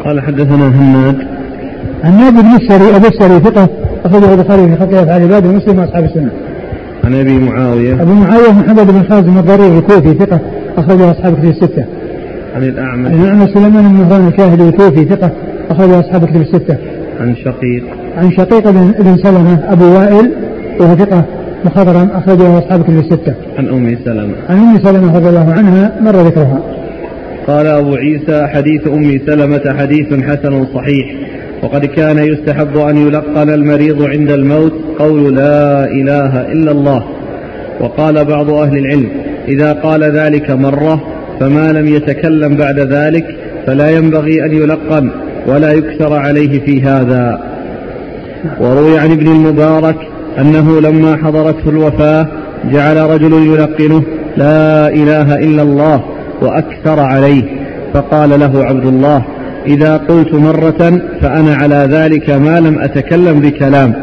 قال 0.05 0.21
حدثنا 0.21 0.69
هناد 0.69 1.17
هناد 2.05 2.33
بن 2.33 2.57
السري 2.63 2.97
أبو 2.97 3.07
السري 3.07 3.41
ثقة 3.41 3.69
أخرجه 4.05 4.35
البخاري 4.35 4.69
في 4.69 4.77
خلق 4.77 4.99
أفعال 4.99 5.23
العباد 5.23 5.47
ومسلم 5.47 5.79
وأصحاب 5.79 6.05
السنة. 6.05 6.31
عن 7.05 7.15
أبي 7.15 7.39
معاوية. 7.39 8.03
أبو 8.03 8.13
معاوية 8.13 8.53
محمد 8.53 8.87
بن 8.87 9.03
خازم 9.09 9.39
الضرير 9.39 9.79
الكوفي 9.79 10.15
ثقة 10.15 10.41
أخرجه 10.79 11.11
أصحاب 11.11 11.35
كتب 11.35 11.49
الستة. 11.49 11.85
عن 12.55 12.63
الأعمش 12.63 13.13
عن 13.13 13.21
الأعمش 13.21 13.51
سليمان 13.55 13.89
بن 13.89 13.95
مهران 13.95 14.29
الكاهلي 14.29 14.69
الكوفي 14.69 15.05
ثقة 15.05 15.31
أخرجه 15.71 16.01
أصحاب 16.01 16.25
كتب 16.25 16.41
الستة. 16.41 16.77
عن 17.21 17.35
شقيق. 17.37 17.85
عن 18.17 18.31
شقيق 18.31 18.71
بن, 18.71 18.95
بن 19.01 19.17
سلمة 19.17 19.73
أبو 19.73 19.85
وائل 19.85 20.33
وهو 20.81 20.97
ثقة 20.97 21.25
مخضرم 21.65 22.09
أخرجه 22.15 22.59
أصحاب 22.59 22.83
كتب 22.83 22.99
الستة. 22.99 23.35
عن 23.59 23.69
أم 23.69 23.97
سلمة. 24.05 24.35
عن 24.49 24.59
أم 24.59 24.79
سلمة 24.79 25.17
رضي 25.17 25.29
الله 25.29 25.53
عنها 25.53 25.93
مر 26.01 26.17
ذكرها. 26.17 26.61
قال 27.49 27.67
أبو 27.67 27.95
عيسى 27.95 28.47
حديث 28.47 28.87
أم 28.87 29.21
سلمة 29.27 29.75
حديث 29.79 30.15
حسن 30.25 30.67
صحيح. 30.75 31.07
وقد 31.63 31.85
كان 31.85 32.19
يستحب 32.19 32.77
أن 32.77 32.97
يلقن 32.97 33.51
المريض 33.51 34.03
عند 34.03 34.31
الموت 34.31 34.73
قول 34.99 35.37
لا 35.37 35.85
إله 35.85 36.53
إلا 36.53 36.71
الله. 36.71 37.05
وقال 37.81 38.25
بعض 38.25 38.51
أهل 38.51 38.79
العلم 38.79 39.09
إذا 39.49 39.73
قال 39.73 40.05
ذلك 40.05 40.51
مرة 40.51 41.01
فما 41.41 41.73
لم 41.73 41.87
يتكلم 41.87 42.57
بعد 42.57 42.79
ذلك 42.79 43.25
فلا 43.67 43.91
ينبغي 43.91 44.45
أن 44.45 44.53
يلقن 44.53 45.11
ولا 45.47 45.73
يكثر 45.73 46.13
عليه 46.15 46.61
في 46.61 46.83
هذا. 46.83 47.41
وروي 48.61 48.99
عن 48.99 49.13
ابن 49.13 49.27
المبارك 49.27 49.97
أنه 50.39 50.81
لما 50.81 51.17
حضرته 51.17 51.69
الوفاة 51.71 52.27
جعل 52.73 52.97
رجل 52.97 53.33
يلقنه 53.33 54.03
لا 54.37 54.89
إله 54.89 55.35
إلا 55.35 55.63
الله 55.63 56.18
وأكثر 56.43 57.01
عليه. 57.01 57.43
فقال 57.95 58.41
له 58.41 58.65
عبد 58.65 58.87
الله 58.87 59.23
إذا 59.67 59.97
قلت 59.97 60.35
مرة 60.35 61.01
فأنا 61.21 61.55
على 61.55 61.89
ذلك 61.91 62.31
ما 62.31 62.61
لم 62.61 62.79
أتكلم 62.79 63.41
بكلام. 63.41 63.95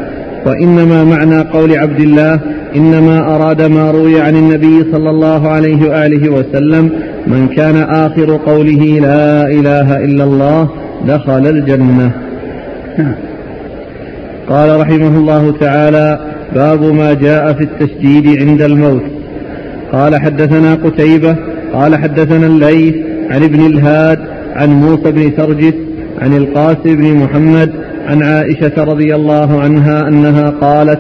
وإنما 0.46 1.04
معنى 1.04 1.40
قول 1.42 1.78
عبد 1.78 2.00
الله 2.00 2.40
إنما 2.76 3.36
أراد 3.36 3.62
ما 3.62 3.92
روي 3.92 4.22
عن 4.22 4.36
النبي 4.36 4.92
صلى 4.92 5.10
الله 5.10 5.50
عليه 5.50 5.90
وآله 5.90 6.30
وسلم 6.30 6.90
من 7.28 7.48
كان 7.48 7.78
آخر 7.78 8.40
قوله 8.46 9.00
لا 9.02 9.48
إله 9.48 10.06
إلا 10.06 10.24
الله 10.24 10.70
دخل 11.08 11.48
الجنة. 11.48 12.12
قال 14.50 14.80
رحمه 14.80 15.18
الله 15.18 15.54
تعالى 15.60 16.20
باب 16.56 16.84
ما 16.84 17.14
جاء 17.14 17.54
في 17.54 17.64
التشديد 17.64 18.42
عند 18.42 18.62
الموت. 18.62 19.04
قال 19.92 20.16
حدثنا 20.22 20.76
قتيبة 20.76 21.36
قال 21.76 21.96
حدثنا 21.96 22.48
الليث 22.48 22.96
عن 23.30 23.44
ابن 23.44 23.66
الهاد 23.66 24.20
عن 24.56 24.70
موسى 24.70 25.12
بن 25.12 25.32
سرجس 25.38 25.74
عن 26.22 26.38
القاسم 26.38 26.96
بن 26.96 27.14
محمد 27.14 27.72
عن 28.08 28.24
عائشة 28.24 28.84
رضي 28.84 29.16
الله 29.16 29.62
عنها 29.62 30.08
أنها 30.08 30.50
قالت 30.50 31.00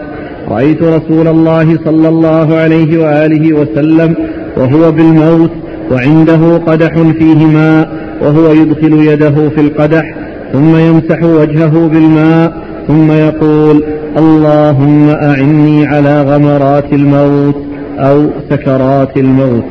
رأيت 0.49 0.83
رسول 0.83 1.27
الله 1.27 1.77
صلى 1.85 2.09
الله 2.09 2.55
عليه 2.55 2.97
وآله 2.97 3.53
وسلم 3.53 4.15
وهو 4.57 4.91
بالموت 4.91 5.51
وعنده 5.91 6.57
قدح 6.57 6.93
فيه 7.19 7.45
ماء 7.45 7.89
وهو 8.21 8.51
يدخل 8.51 8.93
يده 8.93 9.49
في 9.49 9.61
القدح 9.61 10.15
ثم 10.53 10.75
يمسح 10.77 11.23
وجهه 11.23 11.87
بالماء 11.87 12.53
ثم 12.87 13.11
يقول 13.11 13.83
اللهم 14.17 15.09
أعني 15.09 15.85
على 15.85 16.21
غمرات 16.21 16.93
الموت 16.93 17.55
أو 17.99 18.29
سكرات 18.49 19.17
الموت. 19.17 19.63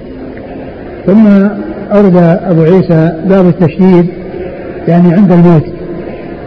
ثم 1.06 1.26
أورد 1.92 2.16
أبو 2.44 2.62
عيسى 2.62 3.12
باب 3.26 3.48
التشديد 3.48 4.06
يعني 4.88 5.14
عند 5.14 5.32
الموت 5.32 5.64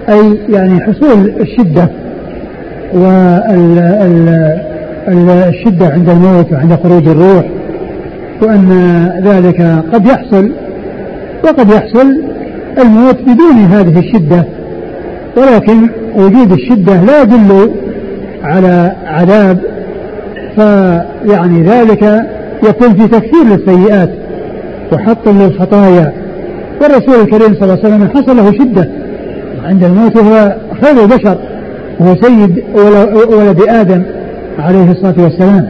أي 0.09 0.37
يعني 0.49 0.81
حصول 0.81 1.31
الشدة 1.39 1.89
والشدة 5.37 5.87
عند 5.87 6.09
الموت 6.09 6.51
وعند 6.53 6.77
خروج 6.83 7.07
الروح 7.07 7.45
وأن 8.41 8.71
ذلك 9.23 9.83
قد 9.93 10.05
يحصل 10.05 10.51
وقد 11.43 11.69
يحصل 11.69 12.21
الموت 12.81 13.21
بدون 13.21 13.57
هذه 13.71 13.99
الشدة 13.99 14.45
ولكن 15.37 15.89
وجود 16.15 16.51
الشدة 16.51 17.01
لا 17.03 17.21
يدل 17.21 17.71
على 18.43 18.91
عذاب 19.05 19.59
فيعني 20.55 21.63
ذلك 21.63 22.25
يكون 22.63 22.93
في 22.93 23.07
تكثير 23.07 23.43
للسيئات. 23.43 24.09
وحط 24.93 25.27
للخطايا 25.27 26.13
والرسول 26.81 27.15
الكريم 27.21 27.55
صلى 27.55 27.63
الله 27.63 27.79
عليه 27.83 27.95
وسلم 27.95 28.09
حصل 28.09 28.37
له 28.37 28.51
شدة. 28.51 28.89
عند 29.63 29.83
الموت 29.83 30.15
وهو 30.15 30.55
خير 30.81 31.03
البشر. 31.03 31.37
وهو 31.99 32.15
سيد 32.15 32.63
ولد 33.37 33.61
آدم 33.69 34.01
عليه 34.59 34.91
الصلاة 34.91 35.15
والسلام. 35.17 35.67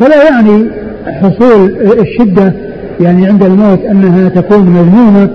فلا 0.00 0.24
يعني 0.30 0.70
حصول 1.06 1.76
الشدة 2.00 2.52
يعني 3.00 3.26
عند 3.26 3.42
الموت 3.42 3.84
أنها 3.90 4.28
تكون 4.28 4.60
مذمومة. 4.60 5.28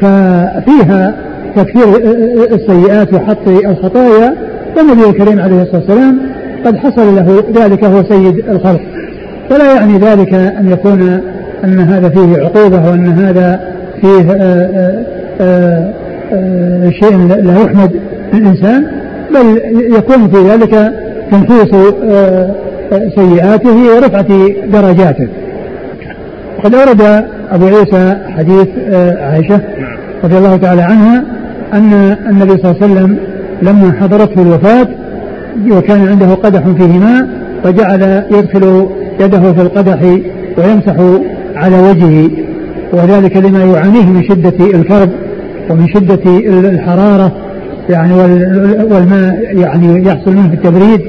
ففيها 0.00 1.14
تكثير 1.56 1.96
السيئات 2.52 3.14
وحط 3.14 3.48
الخطايا. 3.48 4.34
والنبي 4.76 5.10
الكريم 5.10 5.40
عليه 5.40 5.62
الصلاة 5.62 5.80
والسلام 5.80 6.20
قد 6.66 6.76
حصل 6.76 7.16
له 7.16 7.44
ذلك 7.54 7.84
هو 7.84 8.02
سيد 8.08 8.38
الخلق. 8.48 8.80
فلا 9.50 9.74
يعني 9.74 9.98
ذلك 9.98 10.34
أن 10.34 10.70
يكون 10.72 11.20
أن 11.64 11.78
هذا 11.80 12.08
فيه 12.08 12.42
عقوبة 12.42 12.90
وأن 12.90 13.08
هذا 13.08 13.60
فيه 14.00 14.32
آآ 14.32 15.04
آآ 15.40 15.92
آآ 16.32 16.90
شيء 16.90 17.16
لا 17.42 17.62
يحمد 17.62 17.90
الإنسان 18.34 18.86
بل 19.34 19.60
يكون 19.98 20.28
في 20.28 20.48
ذلك 20.50 20.92
تنفيس 21.30 21.74
سيئاته 23.14 23.76
ورفعة 23.96 24.48
درجاته. 24.72 25.28
وقد 26.58 26.74
أورد 26.74 27.24
أبو 27.50 27.66
عيسى 27.66 28.16
حديث 28.36 28.68
عائشة 29.20 29.60
رضي 30.24 30.38
الله 30.38 30.56
تعالى 30.56 30.82
عنها 30.82 31.24
أن 31.72 32.16
النبي 32.28 32.50
صلى 32.50 32.70
الله 32.70 32.76
عليه 32.82 32.92
وسلم 32.92 33.16
لما 33.62 33.92
حضرته 34.00 34.42
الوفاة 34.42 34.88
وكان 35.70 36.08
عنده 36.08 36.34
قدح 36.34 36.60
فيه 36.60 36.98
ماء 36.98 37.28
فجعل 37.64 38.24
يدخل 38.30 38.86
يده 39.20 39.52
في 39.52 39.60
القدح 39.62 40.02
ويمسح 40.58 40.94
على 41.60 41.78
وجهه 41.78 42.30
وذلك 42.92 43.36
لما 43.36 43.64
يعانيه 43.64 44.06
من 44.06 44.22
شدة 44.22 44.66
الكرب 44.74 45.10
ومن 45.70 45.88
شدة 45.88 46.20
الحرارة 46.68 47.32
يعني 47.90 48.14
والماء 48.90 49.56
يعني 49.56 50.06
يحصل 50.06 50.30
منه 50.30 50.52
التبريد. 50.52 51.00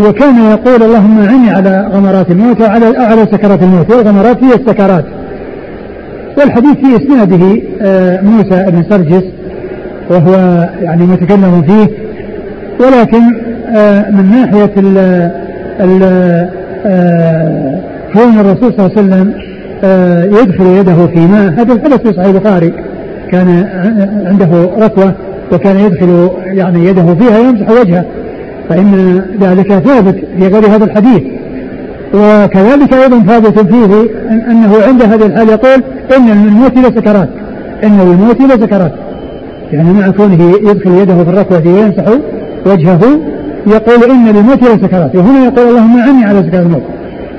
وكان 0.00 0.44
يقول 0.50 0.82
اللهم 0.82 1.20
أعني 1.20 1.50
على 1.50 1.90
غمرات 1.92 2.30
الموت 2.30 2.60
وعلى 2.60 2.96
على 2.96 3.26
سكرات 3.32 3.62
الموت 3.62 3.90
والغمرات 3.90 4.44
هي 4.44 4.54
السكرات. 4.54 5.04
والحديث 6.38 6.72
في 6.72 6.96
إسناده 6.96 7.62
آه، 7.82 8.20
موسى 8.20 8.64
بن 8.70 8.84
سرجس 8.90 9.24
وهو 10.10 10.34
يعني 10.82 11.06
متكلم 11.06 11.62
فيه. 11.62 11.90
ولكن 12.84 13.22
آه، 13.76 14.10
من 14.10 14.30
ناحية 14.30 14.72
ال 14.76 14.98
ال 15.80 16.02
آه، 18.12 18.18
كون 18.18 18.40
الرسول 18.40 18.72
صلى 18.76 18.86
الله 18.86 18.92
عليه 18.96 19.02
وسلم 19.02 19.34
يدخل 20.42 20.66
يده 20.66 21.06
في 21.06 21.26
ماء 21.26 21.52
هذا 21.52 21.72
الحدث 21.72 22.02
في 22.02 22.12
صحيح 22.12 22.26
البخاري. 22.26 22.72
كان 23.30 23.66
عنده 24.26 24.70
ركوة 24.78 25.14
وكان 25.52 25.76
يدخل 25.76 26.30
يعني 26.44 26.86
يده 26.86 27.14
فيها 27.14 27.38
يمسح 27.38 27.70
وجهه. 27.70 28.04
فإن 28.68 29.22
ذلك 29.40 29.72
ثابت 29.72 30.14
في 30.38 30.46
غير 30.46 30.66
هذا 30.66 30.84
الحديث. 30.84 31.22
وكذلك 32.14 32.94
أيضا 32.94 33.22
ثابت 33.26 33.58
فيه 33.58 34.10
أنه 34.50 34.74
عند 34.86 35.02
هذه 35.02 35.26
الحال 35.26 35.48
يقول 35.48 35.82
إن 36.16 36.26
للموت 36.26 36.78
لسكرات 36.78 37.28
إن 37.84 37.98
للموت 37.98 38.40
لسكرات 38.40 38.92
يعني 39.72 39.92
مع 39.92 40.10
كونه 40.10 40.54
يدخل 40.70 40.90
يده 40.90 41.24
في 41.24 41.30
الركوة 41.30 41.62
ويمسح 41.66 42.04
وجهه 42.66 43.00
يقول 43.66 44.10
إن 44.10 44.28
للموت 44.28 44.62
لسكرات 44.62 45.16
وهنا 45.16 45.44
يقول 45.44 45.68
اللهم 45.68 45.98
أعني 45.98 46.24
على 46.24 46.42
سكرات 46.42 46.66
الموت. 46.66 46.82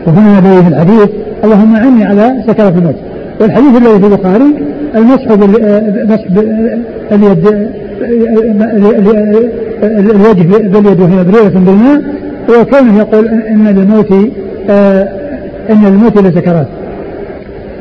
وهنا 0.07 0.41
في 0.61 0.67
الحديث 0.67 1.09
اللهم 1.43 1.75
أعني 1.75 2.05
على 2.05 2.43
سكرات 2.47 2.73
الموت 2.73 2.95
والحديث 3.41 3.77
الذي 3.77 3.99
في 3.99 4.05
البخاري 4.05 4.55
المسح 4.95 5.27
مسح 6.05 6.25
اليد 7.11 7.69
الوجه 9.83 10.67
باليد 10.67 10.99
وهي 10.99 11.15
مبرورة 11.15 11.49
بالماء. 11.49 12.01
وكونه 12.49 12.97
يقول 12.97 13.27
إن 13.27 13.67
للموت 13.67 14.31
آه، 14.69 15.09
إن 15.69 15.85
للموت 15.85 16.17
لسكرات 16.17 16.67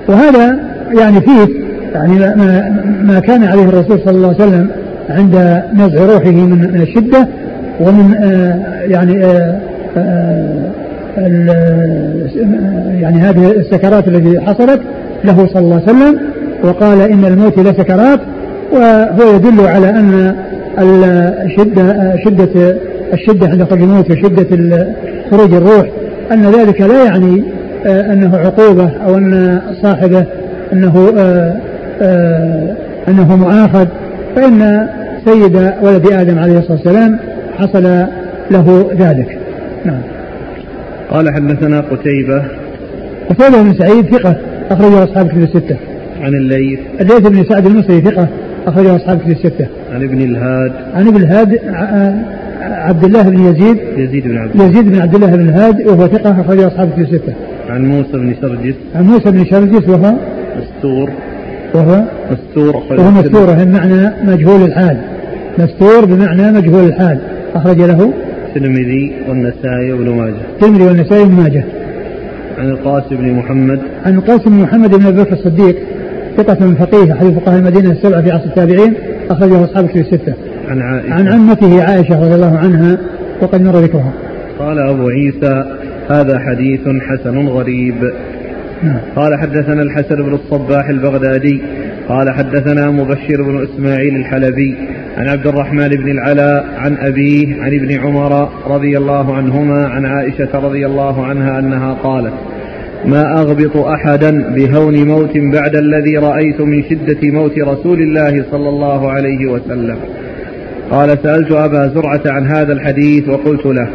وهذا 0.09 0.59
يعني 0.99 1.21
فيه 1.21 1.49
يعني 1.95 2.19
ما, 2.19 2.83
ما 3.03 3.21
كان 3.21 3.45
عليه 3.45 3.63
الرسول 3.63 4.01
صلى 4.05 4.17
الله 4.17 4.29
عليه 4.29 4.37
وسلم 4.37 4.69
عند 5.11 5.63
نزع 5.75 6.05
روحه 6.15 6.31
من 6.31 6.83
الشدة 6.83 7.29
ومن 7.81 8.15
آه، 8.15 8.83
يعني 8.83 9.25
آه، 9.97 10.73
يعني 13.01 13.19
هذه 13.19 13.51
السكرات 13.51 14.09
التي 14.09 14.41
حصلت 14.41 14.81
له 15.25 15.47
صلى 15.47 15.63
الله 15.63 15.75
عليه 15.75 15.85
وسلم 15.85 16.19
وقال 16.65 17.01
إن 17.01 17.25
الموت 17.25 17.59
لسكرات 17.59 18.21
وهو 18.73 19.37
يدل 19.37 19.67
على 19.67 19.91
أن 19.91 20.35
الشده 20.79 22.17
شده 22.25 22.77
الشدة 23.13 23.49
عند 23.49 23.65
خروج 23.65 23.83
الموت 23.83 24.11
وشدة 24.11 24.47
خروج 25.31 25.55
الروح 25.55 25.87
أن 26.33 26.47
ذلك 26.47 26.81
لا 26.81 27.05
يعني 27.05 27.43
آه، 27.87 28.13
أنه 28.13 28.37
عقوبة 28.37 28.91
أو 29.07 29.19
أن 29.19 29.61
صاحبه 29.83 30.25
أنه 30.73 31.13
آه، 31.19 31.57
آه، 32.03 32.77
أنه 33.09 33.37
مؤاخذ 33.37 33.87
فإن 34.37 34.89
سيد 35.25 35.73
ولد 35.83 36.13
آدم 36.13 36.39
عليه 36.39 36.59
الصلاة 36.59 36.77
والسلام 36.77 37.19
حصل 37.59 38.07
له 38.51 38.91
ذلك. 38.99 39.39
نعم. 39.85 40.22
قال 41.13 41.35
حدثنا 41.35 41.81
قتيبة. 41.81 42.45
قتيبة 43.31 43.63
بن 43.63 43.75
سعيد 43.75 44.15
ثقة 44.15 44.37
أخرجه 44.71 45.05
أصحاب 45.05 45.29
كتب 45.29 45.43
الستة. 45.43 45.77
عن 46.21 46.35
الليث. 46.35 46.79
الليث 47.01 47.21
بن 47.21 47.45
سعد 47.45 47.67
المصري 47.67 48.01
ثقة 48.01 48.29
أخرجه 48.67 48.97
أصحاب 48.97 49.19
كتب 49.19 49.31
الستة. 49.31 49.67
عن 49.95 50.03
ابن 50.03 50.21
الهاد. 50.21 50.73
عن 50.95 51.07
ابن 51.07 51.17
الهاد 51.17 51.59
عبد 52.61 53.05
الله 53.05 53.23
بن 53.23 53.39
يزيد. 53.39 53.77
يزيد 53.97 54.25
بن 54.29 54.39
عبد 54.39 54.55
يزيد 54.55 54.89
بن 54.89 55.01
عبد 55.01 55.15
الله 55.15 55.37
بن 55.37 55.49
الهاد 55.49 55.87
وهو 55.87 56.07
ثقة 56.07 56.41
أخرجه 56.41 56.67
أصحاب 56.67 56.91
كتب 56.93 57.01
الستة. 57.01 57.33
عن 57.69 57.85
موسى 57.87 58.13
بن 58.13 58.35
شرجس. 58.41 58.75
عن 58.95 59.05
موسى 59.05 59.31
بن 59.31 59.45
شرجس 59.45 59.89
وهو 59.89 60.15
مستور. 60.57 61.11
وهو 61.75 62.03
مستور 62.31 62.77
وهو 62.77 63.11
مستور 63.11 63.65
بمعنى 63.65 64.11
مجهول 64.25 64.63
الحال. 64.63 64.97
مستور 65.59 66.05
بمعنى 66.05 66.53
مجهول 66.53 66.85
الحال. 66.85 67.19
أخرج 67.55 67.81
له 67.81 68.13
الترمذي 68.57 69.13
والنسائي 69.29 69.93
وابن 69.93 70.11
ماجه 70.11 70.41
الترمذي 70.55 70.85
والنسائي 70.85 71.23
وابن 71.23 71.35
ماجه 71.35 71.65
عن 72.59 72.69
القاسم 72.69 73.17
بن 73.17 73.33
محمد 73.33 73.81
عن 74.07 74.15
القاسم 74.15 74.51
بن 74.51 74.63
محمد 74.63 74.95
بن 74.95 75.07
أبي 75.07 75.23
بكر 75.23 75.33
الصديق 75.33 75.77
ثقة 76.37 76.75
فقيه 76.75 77.13
أحد 77.13 77.27
فقهاء 77.27 77.59
المدينة 77.59 77.93
السبعة 77.93 78.23
في 78.23 78.31
عصر 78.31 78.45
التابعين 78.45 78.95
أخرجه 79.31 79.65
أصحاب 79.65 79.87
في 79.87 80.01
الستة. 80.01 80.35
عن 80.69 80.81
عائشة 80.81 81.13
عن 81.13 81.29
عمته 81.29 81.83
عائشة 81.83 82.25
رضي 82.25 82.35
الله 82.35 82.59
عنها 82.59 82.99
وقد 83.43 83.63
مر 83.63 83.79
ذكرها. 83.79 84.13
قال 84.59 84.79
أبو 84.79 85.09
عيسى 85.09 85.65
هذا 86.11 86.39
حديث 86.39 86.81
حسن 86.81 87.49
غريب. 87.49 88.13
نعم. 88.83 88.99
قال 89.17 89.39
حدثنا 89.41 89.83
الحسن 89.83 90.15
بن 90.15 90.35
الصباح 90.35 90.89
البغدادي 90.89 91.61
قال 92.09 92.31
حدثنا 92.31 92.91
مبشر 92.91 93.43
بن 93.43 93.63
إسماعيل 93.63 94.17
الحلبي 94.17 94.77
عن 95.17 95.29
عبد 95.29 95.47
الرحمن 95.47 95.89
بن 95.89 96.11
العلاء 96.11 96.67
عن 96.77 96.97
أبيه 96.97 97.63
عن 97.63 97.75
ابن 97.75 98.01
عمر 98.01 98.49
رضي 98.67 98.99
الله 98.99 99.35
عنهما 99.35 99.87
عن 99.87 100.07
عائشة 100.07 100.49
رضي 100.55 100.87
الله 100.87 101.25
عنها 101.27 101.59
أنها 101.59 101.93
قالت 101.93 102.33
ما 103.05 103.41
أغبط 103.41 103.77
أحدا 103.77 104.55
بهون 104.55 105.07
موت 105.07 105.37
بعد 105.37 105.77
الذي 105.77 106.17
رأيت 106.17 106.61
من 106.61 106.83
شدة 106.91 107.31
موت 107.31 107.59
رسول 107.59 108.03
الله 108.03 108.45
صلى 108.51 108.69
الله 108.69 109.11
عليه 109.11 109.47
وسلم. 109.47 109.97
قال 110.91 111.19
سألت 111.23 111.53
أبا 111.53 111.89
زرعة 111.95 112.23
عن 112.27 112.47
هذا 112.47 112.73
الحديث 112.73 113.29
وقلت 113.29 113.67
له 113.67 113.89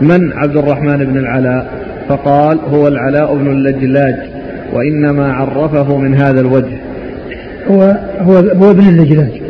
من 0.00 0.32
عبد 0.32 0.56
الرحمن 0.56 1.04
بن 1.04 1.18
العلاء 1.18 1.66
فقال 2.08 2.58
هو 2.58 2.88
العلاء 2.88 3.34
بن 3.36 3.46
اللجلاج 3.46 4.16
وإنما 4.72 5.32
عرفه 5.32 5.98
من 5.98 6.14
هذا 6.14 6.40
الوجه. 6.40 6.78
هو 7.66 7.96
هو 8.18 8.34
هو 8.36 8.70
ابن 8.70 8.88
اللجلاج. 8.88 9.43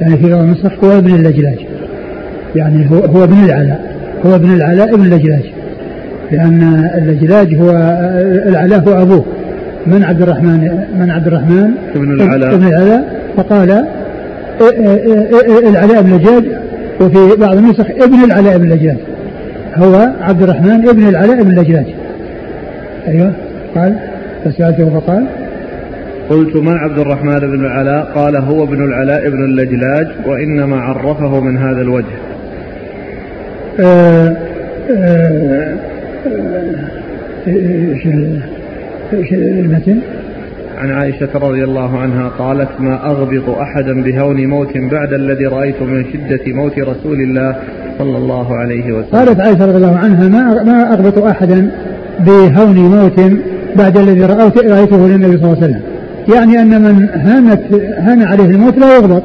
يعني 0.00 0.16
في 0.16 0.30
بعض 0.30 0.42
النسخ 0.42 0.84
هو 0.84 0.98
ابن 0.98 1.14
اللجلاج 1.14 1.58
يعني 2.56 2.90
هو 2.90 2.96
هو 2.96 3.24
ابن 3.24 3.44
العلاء 3.44 3.80
هو 4.26 4.34
ابن 4.34 4.52
العلاء 4.52 4.94
ابن 4.94 5.04
اللجلاج 5.04 5.42
لأن 6.32 6.90
اللجلاج 6.94 7.54
هو 7.54 7.70
العلاء 8.48 8.88
هو 8.88 9.02
أبوه. 9.02 9.24
من 9.86 10.04
عبد 10.04 10.22
الرحمن 10.22 10.84
من 11.00 11.10
عبد 11.10 11.26
الرحمن؟ 11.26 11.70
ابن 11.96 12.12
العلاء 12.12 12.54
ابن 12.54 12.66
العلاء 12.66 13.04
فقال 13.36 13.84
العلاء 15.68 16.02
بن 16.02 16.12
اللجاج 16.12 16.44
وفي 17.00 17.36
بعض 17.40 17.56
النسخ 17.56 17.86
ابن 17.90 18.24
العلاء 18.24 18.58
بن 18.58 18.72
اللجاج 18.72 18.96
هو 19.74 20.08
عبد 20.20 20.42
الرحمن 20.42 20.88
ابن 20.88 21.08
العلاء 21.08 21.42
بن 21.42 21.50
اللجاج 21.50 21.86
أيوه. 23.08 23.32
قال 23.74 23.94
فسألته 24.44 25.00
فقال 25.00 25.26
قلت 26.30 26.56
من 26.56 26.76
عبد 26.76 26.98
الرحمن 26.98 27.38
بن 27.38 27.64
العلاء؟ 27.66 28.04
قال 28.14 28.36
هو 28.36 28.64
ابن 28.64 28.84
العلاء 28.84 29.30
بن 29.30 29.44
اللجلاج 29.44 30.06
وإنما 30.26 30.76
عرفه 30.76 31.40
من 31.40 31.58
هذا 31.58 31.82
الوجه. 31.82 32.16
آه 33.80 34.36
آه، 34.90 35.76
إيش 39.12 39.32
المتن؟ 39.32 39.98
عن 40.78 40.90
عائشة 40.90 41.28
رضي 41.34 41.64
الله 41.64 41.98
عنها 41.98 42.28
قالت 42.28 42.68
ما 42.80 43.06
أغبط 43.06 43.48
أحدا 43.48 44.02
بهون 44.02 44.46
موت 44.46 44.78
بعد 44.78 45.12
الذي 45.12 45.46
رأيت 45.46 45.82
من 45.82 46.04
شدة 46.12 46.52
موت 46.52 46.78
رسول 46.78 47.20
الله 47.20 47.56
صلى 47.98 48.18
الله 48.18 48.56
عليه 48.56 48.92
وسلم. 48.92 49.18
قالت 49.18 49.40
عائشة 49.40 49.66
رضي 49.66 49.76
الله 49.76 49.96
عنها 49.96 50.28
ما 50.28 50.62
ما 50.62 50.92
أغبط 50.92 51.18
أحدا 51.18 51.70
بهون 52.20 52.76
موت 52.76 53.20
بعد 53.76 53.98
الذي 53.98 54.24
رأيته 54.24 55.08
للنبي 55.08 55.36
صلى 55.38 55.52
الله 55.52 55.56
عليه 55.62 55.66
وسلم. 55.66 55.95
يعني 56.34 56.60
أن 56.60 56.82
من 56.82 57.08
هانت 57.14 57.60
هان 57.98 58.22
عليه 58.22 58.44
الموت 58.44 58.78
لا 58.78 58.96
يغبط 58.96 59.22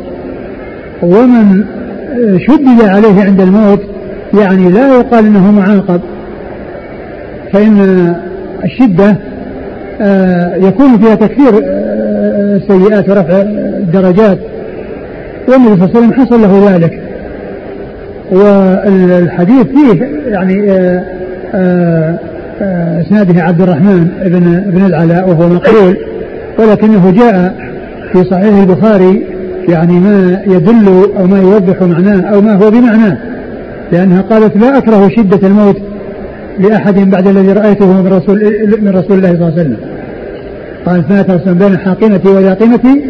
ومن 1.01 1.63
شدد 2.37 2.83
عليه 2.83 3.23
عند 3.23 3.41
الموت 3.41 3.81
يعني 4.33 4.69
لا 4.69 4.97
يقال 4.97 5.25
إنه 5.25 5.51
معاقب. 5.51 6.01
فإن 7.53 8.15
الشدة 8.63 9.15
آه، 10.01 10.55
يكون 10.55 10.97
فيها 10.97 11.15
تكثير 11.15 11.61
آه، 11.63 12.55
السيئات 12.55 13.09
ورفع 13.09 13.41
الدرجات 13.41 14.37
والنبي 15.47 15.75
صلى 15.75 15.85
الله 15.85 15.89
عليه 15.89 15.99
وسلم 15.99 16.13
حصل 16.13 16.41
له 16.41 16.73
ذلك. 16.73 17.01
والحديث 18.31 19.67
فيه 19.67 20.05
يعني 20.27 20.71
آه، 21.53 22.15
إسناده 23.01 23.43
عبد 23.43 23.61
الرحمن 23.61 24.07
بن 24.25 24.71
بن 24.71 24.85
العلاء 24.85 25.29
وهو 25.29 25.49
مقبول. 25.49 25.97
ولكنه 26.59 27.11
جاء 27.11 27.55
في 28.11 28.23
صحيح 28.23 28.57
البخاري 28.57 29.25
يعني 29.69 29.99
ما 29.99 30.41
يدل 30.47 30.87
أو 31.19 31.27
ما 31.27 31.39
يوضح 31.39 31.81
معناه 31.81 32.21
أو 32.21 32.41
ما 32.41 32.53
هو 32.53 32.71
بمعناه 32.71 33.17
لأنها 33.91 34.21
قالت 34.21 34.57
لا 34.57 34.77
أكره 34.77 35.09
شدة 35.09 35.47
الموت 35.47 35.77
لأحد 36.59 36.95
بعد 36.95 37.27
الذي 37.27 37.53
رأيته 37.53 38.01
من 38.01 38.07
رسول 38.07 38.37
من 38.81 38.89
رسول 38.89 39.17
الله 39.17 39.29
صلى 39.29 39.47
الله 39.47 39.51
عليه 39.51 39.61
وسلم. 39.61 39.77
قالت 40.85 41.11
ما 41.11 41.21
ترسم 41.21 41.53
بين 41.53 41.77
حاقنتي 41.77 42.29
وياقنتي 42.29 43.01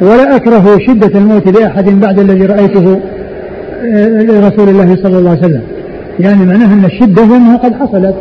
ولا 0.00 0.36
أكره 0.36 0.78
شدة 0.86 1.18
الموت 1.18 1.60
لأحد 1.60 1.84
بعد 1.84 2.18
الذي 2.18 2.46
رأيته 2.46 3.00
آه، 3.84 4.22
لرسول 4.22 4.68
الله 4.68 4.96
صلى 5.02 5.18
الله 5.18 5.30
عليه 5.30 5.40
وسلم. 5.40 5.62
يعني 6.20 6.46
معناها 6.46 6.74
أن 6.74 6.84
الشدة 6.84 7.22
أنها 7.22 7.56
قد 7.56 7.74
حصلت 7.74 8.14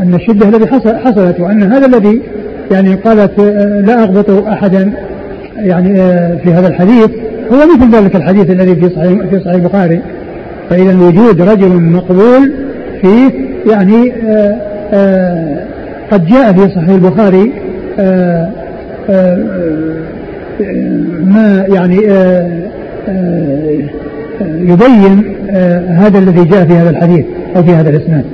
أن 0.00 0.14
الشدة 0.14 0.48
الذي 0.48 0.66
حصلت 1.04 1.40
وأن 1.40 1.62
هذا 1.62 1.86
الذي 1.86 2.22
يعني 2.72 2.94
قالت 2.94 3.40
آه، 3.40 3.80
لا 3.80 4.02
أغبط 4.02 4.30
أحدا 4.30 4.92
يعني 5.56 6.00
آه، 6.00 6.36
في 6.44 6.52
هذا 6.52 6.68
الحديث. 6.68 7.10
هو 7.52 7.56
مثل 7.56 7.96
ذلك 7.96 8.16
الحديث 8.16 8.50
الذي 8.50 8.74
في 8.74 8.94
صحيح 8.94 9.18
في 9.30 9.40
صحيح 9.40 9.54
البخاري. 9.54 10.00
فإذا 10.70 10.96
وجود 10.96 11.42
رجل 11.42 11.68
مقبول 11.68 12.52
فيه 13.02 13.30
يعني 13.70 14.12
آه، 14.92 15.66
قد 16.10 16.26
جاء 16.26 16.52
في 16.52 16.74
صحيح 16.74 16.88
البخاري 16.88 17.52
ما 21.24 21.64
يعني 21.68 21.96
يبين 24.40 25.36
هذا 25.88 26.18
الذي 26.18 26.44
جاء 26.44 26.64
في 26.64 26.72
هذا 26.72 26.90
الحديث 26.90 27.24
أو 27.56 27.62
في 27.62 27.70
هذا 27.70 27.90
الإسناد. 27.90 28.24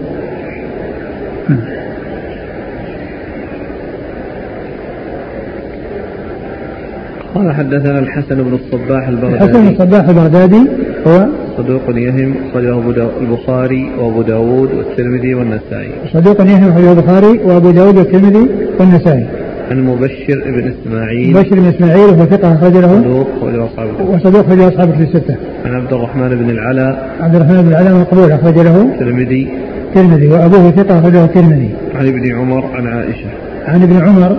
قال 7.38 7.54
حدثنا 7.54 7.98
الحسن 7.98 8.42
بن 8.42 8.54
الصباح 8.54 9.08
البغدادي. 9.08 9.44
الحسن 9.44 9.60
بن 9.62 9.68
الصباح 9.68 10.08
البغدادي 10.08 10.62
هو 11.06 11.26
صدوق 11.58 11.82
يهم 11.88 12.34
أخرجه 12.50 13.08
البخاري 13.20 13.90
وأبو 13.98 14.22
داود 14.22 14.68
والترمذي 14.74 15.34
والنسائي. 15.34 15.90
صدوق 16.12 16.40
يهم 16.40 16.68
أخرجه 16.68 16.92
البخاري 16.92 17.40
وأبو 17.44 17.70
داود 17.70 17.96
والترمذي 17.96 18.48
والنسائي. 18.80 19.26
عن 19.70 19.86
مبشر 19.86 20.42
بن 20.46 20.72
إسماعيل. 20.72 21.36
مبشر 21.36 21.54
بن 21.54 21.66
إسماعيل 21.66 22.04
وهو 22.04 22.24
ثقة 22.24 22.54
أخرج 22.54 22.76
له. 22.76 23.02
صدوق 23.02 23.28
أخرجه 23.36 23.64
أصحاب 23.64 23.88
وصدوق 24.08 24.46
أخرج 24.46 24.60
أصحابه 24.60 24.92
في 24.92 25.02
الستة. 25.02 25.36
عن 25.66 25.74
عبد 25.74 25.92
الرحمن 25.92 26.28
بن 26.28 26.50
العلاء 26.50 27.10
عبد 27.20 27.34
الرحمن 27.34 27.62
بن 27.62 27.68
العلاء 27.68 27.94
مقبول 27.94 28.32
أخرج 28.32 28.58
له. 28.58 28.82
الترمذي 28.82 29.48
الترمذي 29.88 30.28
وأبوه 30.28 30.70
ثقة 30.70 30.98
أخرجه 30.98 31.24
الترمذي. 31.24 31.70
عن 31.94 32.06
ابن 32.06 32.32
عمر 32.32 32.64
عن 32.74 32.86
عائشة. 32.86 33.30
عن 33.66 33.82
ابن 33.82 33.96
عمر 33.96 34.36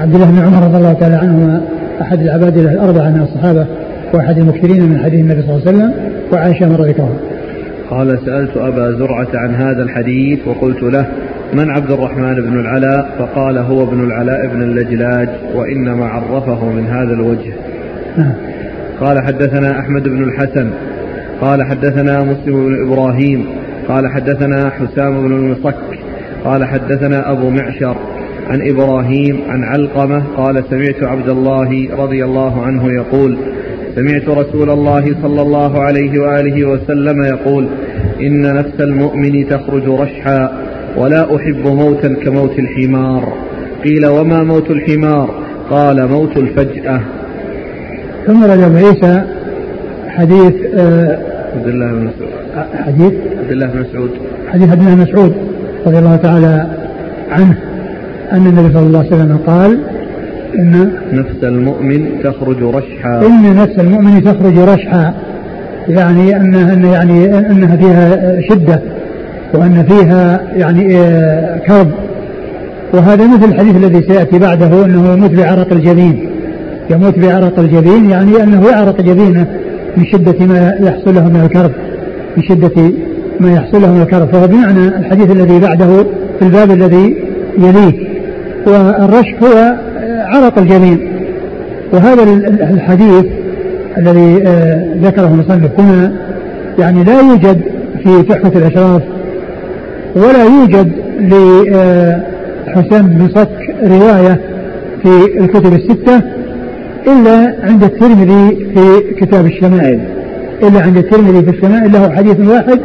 عبد 0.00 0.14
الله 0.14 0.30
بن 0.30 0.38
عمر 0.38 0.66
رضي 0.66 0.76
الله 0.76 0.92
تعالى 0.92 1.14
عنهما 1.14 1.62
أحد 2.00 2.20
العباد 2.20 2.58
الأربعة 2.58 3.10
من 3.10 3.20
الصحابة 3.20 3.66
وأحد 4.14 4.38
المكثرين 4.38 4.82
من 4.82 4.98
حديث 4.98 5.20
النبي 5.20 5.42
صلى 5.42 5.50
الله 5.50 5.62
عليه 5.66 5.78
وسلم 5.78 5.94
وعائشة 6.32 6.66
من 6.66 6.74
ذكرها 6.74 7.16
قال 7.90 8.18
سألت 8.26 8.56
أبا 8.56 8.92
زرعة 8.92 9.28
عن 9.34 9.54
هذا 9.54 9.82
الحديث 9.82 10.48
وقلت 10.48 10.82
له 10.82 11.06
من 11.52 11.70
عبد 11.70 11.90
الرحمن 11.90 12.34
بن 12.34 12.60
العلاء؟ 12.60 13.14
فقال 13.18 13.58
هو 13.58 13.82
ابن 13.82 14.04
العلاء 14.04 14.46
بن 14.46 14.62
اللجلاج 14.62 15.28
وإنما 15.54 16.06
عرفه 16.06 16.64
من 16.64 16.86
هذا 16.86 17.12
الوجه. 17.12 17.52
نعم. 18.16 18.32
قال 19.00 19.22
حدثنا 19.22 19.80
أحمد 19.80 20.02
بن 20.02 20.22
الحسن. 20.24 20.70
قال 21.40 21.62
حدثنا 21.62 22.24
مسلم 22.24 22.66
بن 22.66 22.86
إبراهيم. 22.86 23.46
قال 23.88 24.08
حدثنا 24.08 24.70
حسام 24.70 25.28
بن 25.28 25.32
المصك. 25.32 25.74
قال 26.44 26.64
حدثنا 26.64 27.32
أبو 27.32 27.50
معشر. 27.50 27.96
عن 28.48 28.68
إبراهيم 28.68 29.40
عن 29.48 29.64
علقمة 29.64 30.22
قال 30.36 30.64
سمعت 30.70 31.02
عبد 31.02 31.28
الله 31.28 31.88
رضي 31.96 32.24
الله 32.24 32.62
عنه 32.62 32.92
يقول 32.92 33.38
سمعت 33.94 34.28
رسول 34.28 34.70
الله 34.70 35.14
صلى 35.22 35.42
الله 35.42 35.82
عليه 35.82 36.20
وآله 36.20 36.64
وسلم 36.68 37.22
يقول 37.22 37.66
إن 38.20 38.54
نفس 38.54 38.80
المؤمن 38.80 39.48
تخرج 39.48 39.88
رشحا 39.88 40.52
ولا 40.96 41.36
أحب 41.36 41.66
موتا 41.66 42.14
كموت 42.24 42.58
الحمار. 42.58 43.32
قيل 43.84 44.06
وما 44.06 44.44
موت 44.44 44.70
الحمار؟ 44.70 45.30
قال 45.70 46.08
موت 46.08 46.36
الفجأة. 46.36 47.00
ثم 48.26 48.44
رد 48.44 48.60
أبو 48.60 48.76
عيسى 48.76 49.22
حديث 50.08 50.54
آه، 50.74 51.18
عبد 51.54 51.66
الله 51.66 51.86
بن 51.86 52.04
مسعود. 52.04 52.32
حديث؟ 52.86 53.12
عبد 53.38 53.50
الله 53.50 53.66
بن 53.66 53.80
مسعود. 53.80 54.10
حديث 54.52 54.70
عبد 54.70 54.80
الله 54.80 54.94
بن 54.94 55.02
مسعود 55.02 55.34
رضي 55.86 55.98
الله 55.98 56.16
تعالى 56.16 56.66
عنه. 57.30 57.73
أن 58.32 58.46
النبي 58.46 58.74
صلى 58.74 58.86
الله 58.86 58.98
عليه 58.98 59.08
وسلم 59.08 59.38
قال 59.46 59.78
إن 60.58 60.90
نفس 61.12 61.44
المؤمن 61.44 62.06
تخرج 62.24 62.62
رشحا. 62.62 63.26
إن 63.26 63.56
نفس 63.56 63.78
المؤمن 63.78 64.24
تخرج 64.24 64.58
رشحا. 64.58 65.14
يعني 65.88 66.36
أنها 66.36 66.74
يعني 66.92 67.38
أنها 67.38 67.76
فيها 67.76 68.40
شدة 68.40 68.80
وأن 69.54 69.84
فيها 69.88 70.40
يعني 70.56 70.98
كرب. 71.66 71.90
وهذا 72.92 73.26
مثل 73.26 73.44
الحديث 73.44 73.76
الذي 73.76 74.02
سيأتي 74.12 74.38
بعده 74.38 74.84
أنه 74.84 75.12
يموت 75.12 75.30
بعرق 75.30 75.72
الجبين. 75.72 76.30
يموت 76.90 77.18
بعرق 77.18 77.58
الجبين 77.58 78.10
يعني 78.10 78.42
أنه 78.42 78.68
يعرق 78.68 79.00
جبينه 79.00 79.46
من 79.96 80.04
شدة 80.04 80.46
ما 80.46 80.74
يحصل 80.80 81.14
له 81.14 81.28
من 81.28 81.40
الكرب. 81.44 81.70
من 82.36 82.42
شدة 82.42 82.92
ما 83.40 83.52
يحصل 83.52 83.82
له 83.82 83.94
من 83.94 84.02
الكرب. 84.02 84.28
فهو 84.28 84.46
بمعنى 84.46 84.88
الحديث 84.88 85.30
الذي 85.30 85.60
بعده 85.60 86.06
في 86.38 86.42
الباب 86.42 86.70
الذي 86.70 87.16
يليه. 87.58 88.13
والرشح 88.66 89.42
هو 89.42 89.74
عرق 90.08 90.58
الجبين 90.58 91.12
وهذا 91.92 92.22
الحديث 92.70 93.24
الذي 93.98 94.42
آه، 94.46 94.94
ذكره 95.02 95.26
المصنف 95.26 95.80
هنا 95.80 96.12
يعني 96.78 97.04
لا 97.04 97.20
يوجد 97.20 97.60
في 98.04 98.22
تحفة 98.22 98.58
الأشراف 98.58 99.02
ولا 100.16 100.44
يوجد 100.44 100.92
لحسام 101.20 103.06
بن 103.06 103.28
صك 103.34 103.74
رواية 103.82 104.40
في 105.02 105.38
الكتب 105.40 105.72
الستة 105.72 106.22
إلا 107.06 107.54
عند 107.62 107.84
الترمذي 107.84 108.66
في 108.74 109.14
كتاب 109.20 109.46
الشمائل. 109.46 110.00
إلا 110.62 110.80
عند 110.80 110.96
الترمذي 110.96 111.42
في 111.42 111.50
الشمائل 111.50 111.92
له 111.92 112.10
حديث 112.10 112.40
واحد 112.40 112.80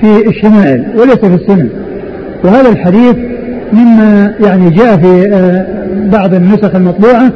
في 0.00 0.28
الشمائل 0.28 0.84
وليس 0.96 1.18
في 1.18 1.34
السنن. 1.34 1.68
وهذا 2.44 2.68
الحديث 2.68 3.16
مما 3.72 4.34
يعني 4.40 4.70
جاء 4.70 4.96
في 4.96 5.28
آه، 5.32 5.66
بعض 6.10 6.34
النسخ 6.34 6.74
المطبوعة 6.74 7.32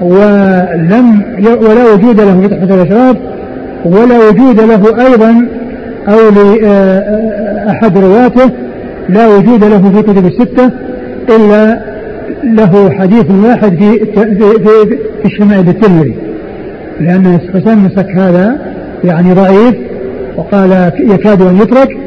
ولم 0.00 1.22
ولا 1.44 1.92
وجود 1.94 2.20
له 2.20 2.40
في 2.40 2.48
تحفة 2.48 2.74
الأشراف 2.74 3.16
ولا 3.84 4.18
وجود 4.28 4.60
له 4.60 5.06
أيضا 5.06 5.46
أو 6.08 6.16
لأحد 6.30 7.98
رواته 7.98 8.50
لا 9.08 9.28
وجود 9.28 9.64
له 9.64 9.92
في 9.92 10.02
كتب 10.02 10.26
الستة 10.26 10.70
إلا 11.36 11.80
له 12.44 12.90
حديث 12.90 13.30
واحد 13.30 13.76
في 13.76 13.98
في 13.98 14.34
في, 14.34 14.98
في 15.22 15.24
الشمائل 15.24 15.68
الترمذي 15.68 16.14
لأن 17.00 17.40
حسين 17.54 17.78
مسك 17.78 18.10
هذا 18.10 18.58
يعني 19.04 19.32
ضعيف 19.32 19.74
وقال 20.36 20.92
يكاد 20.98 21.42
أن 21.42 21.56
يترك 21.56 21.98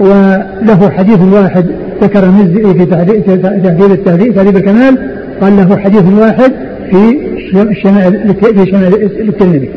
وله 0.00 0.90
حديث 0.90 1.18
واحد 1.20 1.66
ذكر 2.04 2.24
المزي 2.24 2.74
في 2.74 2.86
تهذيب 2.86 3.92
التهذيب 3.92 4.34
تهذيب 4.34 4.56
الكمال 4.56 4.98
قال 5.40 5.56
له 5.56 5.76
حديث 5.76 6.02
واحد 6.18 6.52
في 6.90 7.18
الشمائل 7.54 8.34
في 8.34 8.70
شمائل 8.70 9.10
الترمذي. 9.28 9.68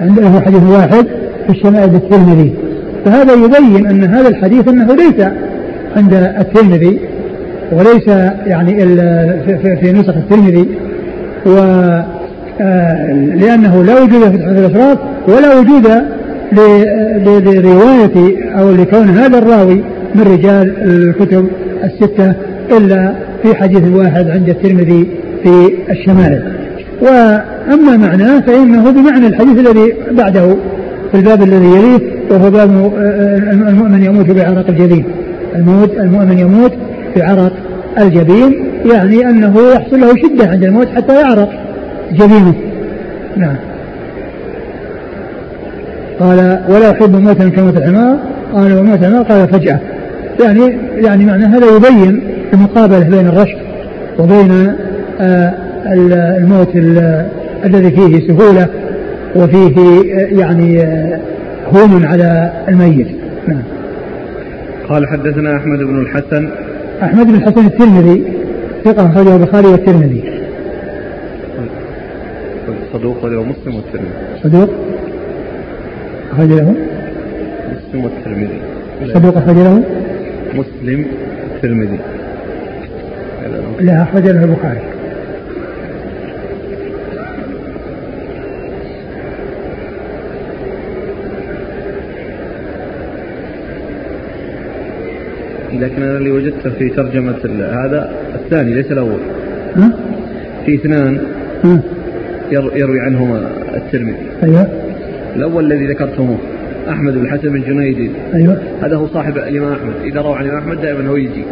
عنده 0.00 0.40
حديث 0.40 0.62
واحد 0.62 1.06
في 1.46 1.50
الشمائل 1.50 1.94
الترمذي. 1.94 2.54
فهذا 3.04 3.32
يبين 3.32 3.86
أن 3.86 4.04
هذا 4.04 4.28
الحديث 4.28 4.68
أنه 4.68 4.94
ليس 4.94 5.26
عند 5.96 6.14
الترمذي 6.14 6.98
وليس 7.72 8.08
يعني 8.46 8.80
في 9.80 9.92
نسخ 9.92 10.16
الترمذي. 10.16 10.68
و 11.46 11.58
آه، 12.60 13.12
لأنه 13.12 13.84
لا 13.84 14.02
وجود 14.02 14.30
في 14.30 14.36
الأشراف 14.36 14.98
ولا 15.28 15.58
وجود 15.58 15.88
لرواية 17.46 18.36
أو 18.58 18.70
لكون 18.70 19.08
هذا 19.08 19.38
الراوي 19.38 19.84
من 20.14 20.22
رجال 20.22 20.74
الكتب 20.82 21.48
الستة 21.84 22.34
إلا 22.76 23.14
في 23.42 23.54
حديث 23.54 23.82
واحد 23.88 24.30
عند 24.30 24.48
الترمذي 24.48 25.06
في 25.42 25.72
الشمائل 25.90 26.42
وأما 27.00 27.96
معناه 27.96 28.40
فإنه 28.40 28.90
بمعنى 28.90 29.26
الحديث 29.26 29.58
الذي 29.58 29.92
بعده 30.10 30.56
في 31.10 31.14
الباب 31.14 31.42
الذي 31.42 31.66
يليه 31.66 32.00
وهو 32.30 32.50
باب 32.50 32.92
المؤمن 33.68 34.02
يموت 34.02 34.30
بعرق 34.30 34.68
الجبين. 34.68 35.04
الموت 35.56 35.90
المؤمن 35.98 36.38
يموت 36.38 36.72
بعرق 37.16 37.52
الجبين 37.98 38.64
يعني 38.92 39.30
أنه 39.30 39.54
يحصل 39.74 40.00
له 40.00 40.14
شدة 40.16 40.48
عند 40.50 40.64
الموت 40.64 40.88
حتى 40.88 41.20
يعرق 41.20 41.50
جبينه. 42.12 42.54
نعم. 43.36 43.56
قال 46.20 46.58
ولا 46.68 46.90
أحب 46.90 47.16
موتا 47.16 47.48
كموت 47.48 47.76
الحمار. 47.76 48.16
قال 48.54 48.78
وموت 48.78 48.98
الحمار. 48.98 49.22
قال 49.22 49.48
فجأة. 49.48 49.78
يعني 50.40 50.78
يعني 50.96 51.24
معنى 51.24 51.44
هذا 51.44 51.66
يبين 51.76 52.20
المقابلة 52.52 53.08
بين 53.08 53.26
الرشد 53.26 53.58
وبين 54.18 54.72
آه 55.20 55.54
الموت 56.38 56.68
الذي 57.64 57.90
فيه 57.90 58.28
سهولة 58.28 58.66
وفيه 59.36 59.76
آه 59.78 60.26
يعني 60.40 60.82
آه 60.82 61.20
هون 61.72 62.04
على 62.04 62.52
الميت. 62.68 63.08
نعم. 63.48 63.62
قال 64.88 65.08
حدثنا 65.08 65.56
أحمد 65.56 65.78
بن 65.78 66.00
الحسن. 66.00 66.48
أحمد 67.02 67.26
بن 67.26 67.34
الحسن 67.34 67.66
الترمذي. 67.66 68.22
ثقة 68.84 69.06
أخرجه 69.06 69.36
البخاري 69.36 69.66
والترمذي. 69.66 70.24
صدوق 72.92 73.18
أخرجه 73.18 73.42
مسلم 73.42 73.74
والترمذي. 73.74 74.10
صدوق 74.42 74.70
أخرج 76.32 76.48
له 76.48 76.74
مسلم 77.72 78.04
والترمذي. 78.04 78.60
صدوق 79.14 79.36
أخرج 79.36 79.56
له 79.56 79.82
مسلم 80.54 81.06
الترمذي 81.54 81.98
لا 83.80 84.02
أخرج 84.02 84.28
له 84.28 84.44
البخاري. 84.44 84.80
لكن 95.72 96.02
أنا 96.02 96.18
اللي 96.18 96.30
وجدته 96.30 96.70
في 96.70 96.88
ترجمة 96.88 97.36
هذا 97.84 98.12
الثاني 98.34 98.74
ليس 98.74 98.92
الأول. 98.92 99.20
ها؟ 99.76 99.92
في 100.66 100.74
اثنان 100.74 101.18
يروي 102.52 103.00
عنهما 103.00 103.50
الترمذي. 103.74 104.16
أيوه. 104.42 104.68
الأول 105.36 105.72
الذي 105.72 105.86
ذكرتموه. 105.86 106.38
أحمد 106.90 107.14
بن 107.14 107.20
الحسن 107.20 107.48
بن 107.48 107.62
جنيد. 107.62 108.10
أيوه. 108.34 108.58
هذا 108.82 108.96
هو 108.96 109.06
صاحب 109.06 109.36
الإمام 109.36 109.72
أحمد. 109.72 109.94
إذا 110.04 110.20
روى 110.20 110.36
عن 110.36 110.44
الإمام 110.44 110.62
أحمد 110.62 110.80
دائما 110.80 111.10
هو 111.10 111.16
يجي. 111.16 111.44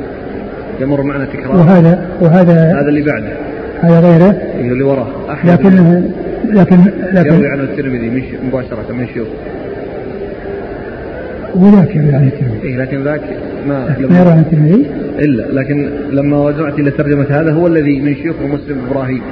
يمر 0.81 1.03
معنا 1.03 1.25
تكرار 1.25 1.57
وهذا 1.57 2.07
وهذا 2.20 2.81
هذا 2.81 2.88
اللي 2.88 3.03
بعده. 3.03 3.33
هذا 3.81 4.01
غيره. 4.01 4.37
اللي 4.61 4.85
وراه. 4.85 5.33
أحمد. 5.33 5.53
لكن 5.53 6.03
لكن 6.53 6.77
لكن 7.12 7.35
يروي 7.35 7.49
عنه 7.49 7.62
الترمذي 7.62 8.11
مش 8.11 8.22
مباشرة 8.49 8.92
من 8.92 9.07
شيوخ 9.14 9.29
وذاك 11.55 11.96
يروي 11.96 12.14
عن 12.14 12.27
الترمذي. 12.27 12.68
إيه 12.68 12.77
لكن 12.77 13.05
ذاك 13.05 13.20
ما 13.68 13.79
ما 13.85 14.18
يروي 14.18 14.33
عن 14.33 14.38
الترمذي؟ 14.38 14.87
إلا 15.18 15.61
لكن 15.61 15.90
لما 16.11 16.49
رجعت 16.49 16.79
إلى 16.79 16.90
ترجمة 16.90 17.27
هذا 17.31 17.53
هو 17.53 17.66
الذي 17.66 18.01
من 18.01 18.14
شيوخ 18.14 18.37
مسلم 18.42 18.79
إبراهيم. 18.90 19.22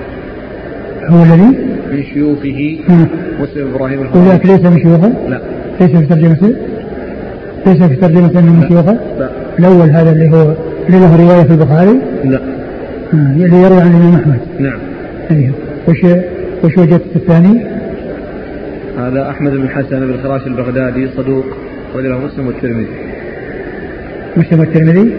هو 1.05 1.23
الذي؟ 1.23 1.59
من 1.93 2.03
شيوخه 2.15 2.79
مسلم 3.41 3.75
إبراهيم 3.75 4.03
الخطيب 4.03 4.23
وذاك 4.23 4.47
ليس 4.47 4.61
من 4.61 4.79
شيوخه؟ 4.83 5.13
لا. 5.29 5.41
ليس 5.81 5.91
في 5.91 6.07
ترجمته؟ 6.07 6.55
ليس 7.67 7.83
في 7.83 7.97
ترجمته 7.97 8.41
من 8.41 8.69
شيوخه؟ 8.69 8.97
لا 9.19 9.29
الأول 9.59 9.91
هذا 9.91 10.13
اللي 10.13 10.31
هو 10.31 10.55
اللي 10.89 11.01
له 11.01 11.17
رواية 11.17 11.43
في 11.43 11.51
البخاري؟ 11.51 11.99
لا 12.25 12.41
آه 13.15 13.33
اللي 13.37 13.63
يروي 13.63 13.81
عن 13.81 13.91
الإمام 13.91 14.15
أحمد 14.15 14.39
نعم 14.59 14.79
أيوه 15.31 15.55
وش 15.89 16.05
وش 16.65 16.79
وجدت 16.79 17.17
الثاني؟ 17.17 17.67
هذا 18.99 19.31
أحمد 19.31 19.53
بن 19.53 19.69
حسن 19.69 20.01
بن 20.01 20.17
خراش 20.23 20.47
البغدادي 20.47 21.09
صدوق 21.17 21.45
أخرج 21.91 22.07
له 22.07 22.19
مسلم 22.19 22.47
والترمذي 22.47 22.87
مسلم 24.37 24.61
والترمذي؟ 24.61 25.13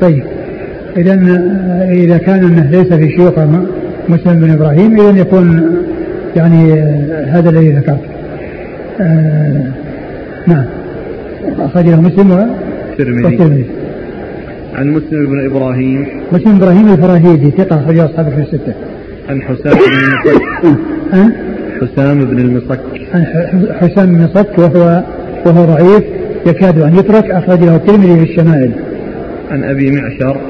طيب 0.00 0.24
إذا 0.96 1.14
إذا 1.90 2.18
كان 2.18 2.44
أنه 2.44 2.70
ليس 2.70 2.92
في 2.92 3.10
شيوخ 3.10 3.38
مسلم 4.08 4.40
بن 4.40 4.50
إبراهيم 4.50 5.00
إذا 5.00 5.20
يكون 5.20 5.76
يعني 6.36 6.72
هذا 7.26 7.50
الذي 7.50 7.70
ذكرت 7.70 8.07
آه 9.00 9.72
نعم. 10.46 10.64
أخرجه 11.58 12.00
مسلم 12.00 12.30
والترمذي. 12.30 13.66
عن 14.74 14.88
مسلم 14.88 15.26
بن 15.26 15.46
إبراهيم. 15.46 16.06
مسلم 16.32 16.58
بن 16.58 16.62
إبراهيم 16.62 16.88
الفراهيدي 16.92 17.50
ثقة 17.50 17.80
أخرجه 17.80 18.04
أصحابه 18.04 18.30
في 18.30 18.40
الستة. 18.40 18.74
عن 19.28 19.42
حسام 19.42 19.72
بن 19.72 19.94
المصك. 19.94 20.42
عن؟ 21.12 21.32
حسام 21.80 22.24
بن 22.24 22.38
المصك. 22.38 22.80
عن 23.14 23.24
حسام 23.80 24.06
بن 24.06 24.14
المصك 24.14 24.58
وهو 24.58 25.02
وهو 25.46 25.64
ضعيف 25.64 26.04
يكاد 26.46 26.78
أن 26.78 26.98
يترك 26.98 27.30
أخرجه 27.30 27.76
الترمذي 27.76 28.26
في 28.26 28.32
الشمائل. 28.32 28.72
عن 29.50 29.64
أبي 29.64 29.90
معشر. 29.90 30.40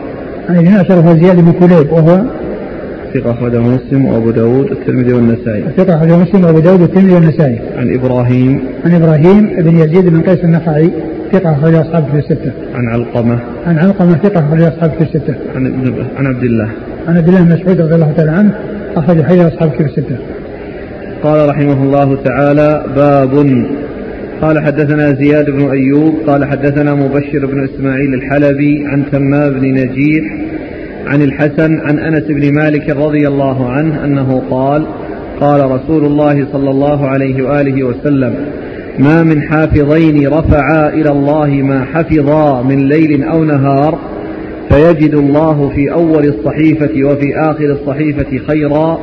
عن 0.49 0.57
أبي 0.57 0.69
معشر 0.69 0.95
هو 0.95 1.17
زياد 1.17 1.37
بن 1.37 1.53
كليب 1.53 1.93
وهو 1.93 2.23
ثقة 3.19 3.31
أخرجه 3.31 3.61
مسلم 3.61 4.05
وأبو 4.05 4.31
داود 4.31 4.71
والترمذي 4.71 5.13
والنسائي. 5.13 5.65
ثقة 5.77 5.97
أخرجه 5.97 6.17
مسلم 6.17 6.45
وأبو 6.45 6.59
داود 6.59 6.81
والترمذي 6.81 7.15
والنسائي. 7.15 7.59
عن 7.77 7.95
إبراهيم. 7.95 8.61
عن 8.85 8.95
إبراهيم 8.95 9.51
بن 9.59 9.77
يزيد 9.77 10.07
بن 10.07 10.21
قيس 10.21 10.45
النخعي 10.45 10.91
ثقة 11.33 11.53
أخرجه 11.53 11.81
أصحابه 11.81 12.07
في 12.07 12.19
الستة. 12.19 12.53
عن 12.75 12.89
علقمة. 12.89 13.39
عن 13.67 13.79
علقمة 13.79 14.17
ثقة 14.17 14.41
أخرجه 14.41 14.69
أصحابه 14.69 14.93
في 14.95 15.03
الستة. 15.03 15.35
عن 15.55 15.67
عن 16.17 16.27
عبد 16.27 16.45
الله. 16.45 16.69
عن 17.09 17.17
عبد 17.17 17.29
الله 17.29 17.43
بن 17.43 17.53
مسعود 17.53 17.81
رضي 17.81 17.95
الله 17.95 18.13
تعالى 18.17 18.31
عنه 18.31 18.55
أخرج 18.97 19.23
حديث 19.23 19.43
أصحابه 19.43 19.73
في 19.73 19.85
الستة. 19.85 20.17
قال 21.23 21.49
رحمه 21.49 21.83
الله 21.83 22.17
تعالى 22.25 22.85
باب. 22.97 23.65
قال 24.43 24.59
حدثنا 24.59 25.13
زياد 25.13 25.51
بن 25.51 25.71
أيوب 25.71 26.15
قال 26.27 26.45
حدثنا 26.45 26.95
مبشر 26.95 27.47
بن 27.47 27.65
إسماعيل 27.65 28.15
الحلبي 28.15 28.87
عن 28.87 29.05
تمام 29.13 29.51
بن 29.51 29.65
نجيح 29.67 30.25
عن 31.09 31.23
الحسن 31.23 31.81
عن 31.81 31.99
أنس 31.99 32.25
بن 32.25 32.55
مالك 32.55 32.91
رضي 32.91 33.29
الله 33.29 33.71
عنه 33.71 34.05
أنه 34.05 34.43
قال 34.51 34.87
قال 35.41 35.71
رسول 35.71 36.05
الله 36.05 36.47
صلى 36.53 36.71
الله 36.71 37.09
عليه 37.09 37.43
وآله 37.43 37.83
وسلم 37.83 38.35
ما 38.99 39.23
من 39.23 39.43
حافظين 39.43 40.29
رفعا 40.29 40.89
إلى 40.89 41.11
الله 41.11 41.47
ما 41.47 41.85
حفظا 41.85 42.63
من 42.63 42.89
ليل 42.89 43.25
أو 43.25 43.45
نهار 43.45 43.99
فيجد 44.69 45.15
الله 45.15 45.69
في 45.75 45.93
أول 45.93 46.25
الصحيفة 46.25 47.05
وفي 47.05 47.37
آخر 47.37 47.65
الصحيفة 47.65 48.39
خيرا 48.47 49.01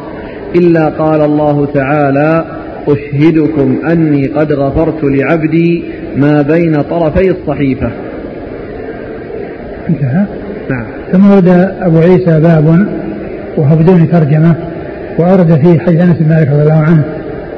إلا 0.56 0.86
قال 0.86 1.22
الله 1.22 1.66
تعالى 1.66 2.46
أشهدكم 2.88 3.78
أني 3.92 4.28
قد 4.28 4.54
غفرت 4.54 5.04
لعبدي 5.04 5.84
ما 6.18 6.42
بين 6.42 6.74
طرفي 6.82 7.32
الصحيفة. 7.32 7.92
انتهى؟ 9.90 10.26
نعم. 10.70 10.86
ثم 11.12 11.32
ورد 11.32 11.48
أبو 11.82 11.98
عيسى 11.98 12.40
باب 12.40 12.88
وهو 13.58 13.76
بدون 13.76 14.10
ترجمة 14.12 14.56
وأورد 15.20 15.56
فيه 15.62 15.80
حديث 15.80 16.02
أنس 16.02 16.18
بن 16.18 16.30
مالك 16.30 16.48
رضي 16.48 16.62
الله 16.62 16.74
عنه 16.74 17.04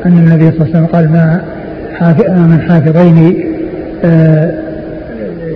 أن 0.05 0.17
النبي 0.17 0.51
صلى 0.51 0.61
الله 0.61 0.67
عليه 0.67 0.79
وسلم 0.79 0.85
قال 0.85 1.11
ما 1.11 1.41
من 2.47 2.61
حافظين 2.61 3.45
آه 4.03 4.67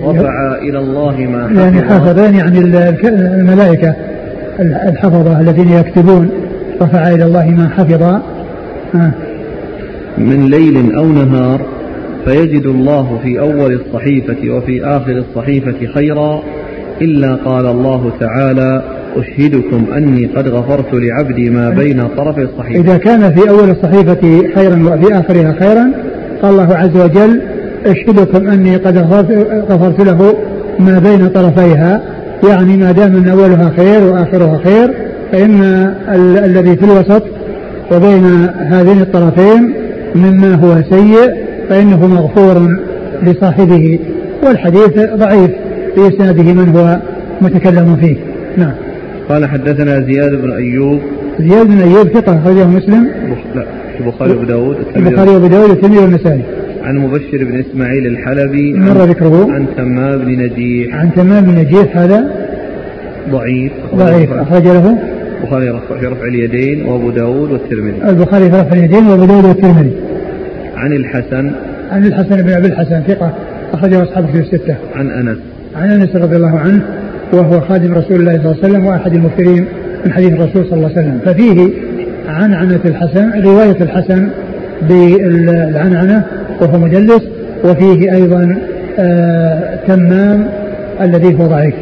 رفع 0.04 0.58
إلى 0.58 0.78
الله 0.78 1.16
ما 1.16 1.48
حفظ 1.48 1.58
يعني 1.58 1.82
حافظين 1.82 2.34
يعني 2.34 2.58
الملائكة 3.08 3.94
الحفظة 4.60 5.40
الذين 5.40 5.68
يكتبون 5.68 6.30
رفع 6.82 7.08
إلى 7.08 7.24
الله 7.24 7.50
ما 7.50 7.68
حفظ. 7.68 8.02
آه. 8.02 9.12
من 10.18 10.46
ليل 10.46 10.94
أو 10.94 11.06
نهار 11.06 11.60
فيجد 12.24 12.66
الله 12.66 13.20
في 13.22 13.40
أول 13.40 13.72
الصحيفة 13.72 14.50
وفي 14.50 14.84
آخر 14.84 15.12
الصحيفة 15.12 15.86
خيرا 15.94 16.42
إلا 17.02 17.34
قال 17.34 17.66
الله 17.66 18.12
تعالى 18.20 18.82
أشهدكم 19.16 19.84
أني 19.96 20.26
قد 20.26 20.48
غفرت 20.48 20.94
لعبدي 20.94 21.50
ما 21.50 21.70
بين 21.70 22.08
طرفي 22.16 22.42
الصحيفة 22.42 22.80
إذا 22.80 22.96
كان 22.96 23.34
في 23.34 23.48
أول 23.48 23.70
الصحيفة 23.70 24.42
خيرا 24.54 24.76
وفي 24.76 25.18
آخرها 25.18 25.56
خيرا 25.60 25.92
قال 26.42 26.50
الله 26.50 26.74
عز 26.76 26.96
وجل 26.96 27.40
أشهدكم 27.86 28.50
أني 28.50 28.76
قد 28.76 28.98
غفرت 29.70 30.00
له 30.00 30.34
ما 30.78 30.98
بين 30.98 31.28
طرفيها. 31.28 32.00
يعني 32.48 32.76
ما 32.76 32.92
دام 32.92 33.16
أن 33.16 33.28
أولها 33.28 33.72
خير 33.76 34.02
وآخرها 34.02 34.60
خير 34.64 34.90
فإن 35.32 35.62
الذي 36.44 36.76
في 36.76 36.84
الوسط 36.84 37.22
وبين 37.92 38.24
هذين 38.58 39.00
الطرفين 39.00 39.74
مما 40.14 40.54
هو 40.54 40.82
سيء 40.90 41.34
فإنه 41.68 42.06
مغفور 42.06 42.76
لصاحبه. 43.22 43.98
والحديث 44.46 44.98
ضعيف. 45.14 45.50
في 45.94 46.08
إسناده 46.08 46.42
من 46.42 46.68
هو 46.68 46.98
متكلم 47.40 47.96
فيه. 47.96 48.16
نعم. 48.56 48.72
قال 49.28 49.46
حدثنا 49.46 50.00
زياد 50.00 50.42
بن 50.42 50.52
أيوب. 50.52 51.00
زياد 51.40 51.66
بن 51.66 51.78
أيوب 51.78 52.08
ثقة 52.08 52.38
أخرجه 52.38 52.66
مسلم. 52.66 53.08
بخ... 53.30 53.56
لا 53.56 53.64
البخاري 54.00 54.30
وأبو 54.32 54.44
داود 54.44 54.76
البخاري 54.96 55.30
وأبو 55.30 55.46
داود 55.46 55.70
والترمذي 55.70 55.98
والنسائي. 55.98 56.42
عن 56.82 56.98
مبشر 56.98 57.44
بن 57.44 57.60
إسماعيل 57.60 58.06
الحلبي 58.06 58.72
مر 58.72 59.04
ذكره. 59.04 59.52
عن 59.52 59.66
تمام 59.76 60.18
بن 60.18 60.30
نجيح. 60.30 60.94
عن 60.94 61.10
تمام 61.16 61.44
بن 61.44 61.58
نجيح 61.58 61.96
هذا 61.96 62.30
ضعيف. 63.30 63.72
ضعيف. 63.94 64.32
أخرج 64.32 64.64
له 64.64 64.98
البخاري 65.40 65.80
في 66.00 66.06
رفع 66.06 66.26
اليدين 66.26 66.84
وأبو 66.84 67.10
داود 67.10 67.52
والترمذي. 67.52 68.10
البخاري 68.10 68.50
في 68.50 68.56
رفع 68.56 68.72
اليدين 68.76 69.06
وأبو 69.06 69.24
داود 69.24 69.44
والترمذي. 69.44 69.92
عن 70.76 70.92
الحسن. 70.92 71.52
عن 71.90 72.06
الحسن 72.06 72.42
بن 72.42 72.52
أبي 72.52 72.66
الحسن 72.66 73.02
ثقة. 73.02 73.32
أخرجه 73.72 74.02
أصحاب 74.02 74.26
في 74.26 74.38
الستة. 74.38 74.74
عن 74.94 75.10
أنس. 75.10 75.38
عن 75.76 75.90
أنس 75.90 76.16
رضي 76.16 76.36
الله 76.36 76.58
عنه 76.58 76.82
وهو 77.32 77.60
خادم 77.60 77.94
رسول 77.94 78.20
الله 78.20 78.32
صلى 78.32 78.44
الله 78.44 78.56
عليه 78.62 78.68
وسلم 78.68 78.86
وأحد 78.86 79.14
المكثرين 79.14 79.64
من 80.06 80.12
حديث 80.12 80.32
الرسول 80.32 80.66
صلى 80.66 80.72
الله 80.72 80.90
عليه 80.96 81.00
وسلم. 81.00 81.18
ففيه 81.24 81.70
عنعنة 82.28 82.80
الحسن 82.84 83.42
رواية 83.42 83.76
الحسن 83.80 84.28
بالعنعنة 84.88 86.24
وهو 86.60 86.78
مدلس 86.78 87.22
وفيه 87.64 88.14
أيضا 88.14 88.56
آه 88.98 89.78
تمام 89.86 90.46
الذي 91.00 91.38
هو 91.38 91.46
ضعيف. 91.46 91.74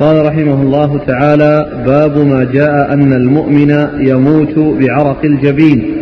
قال 0.00 0.26
رحمه 0.26 0.62
الله 0.62 0.98
تعالى 1.06 1.66
باب 1.86 2.18
ما 2.18 2.46
جاء 2.52 2.92
أن 2.92 3.12
المؤمن 3.12 3.86
يموت 3.98 4.58
بعرق 4.58 5.24
الجبين. 5.24 5.92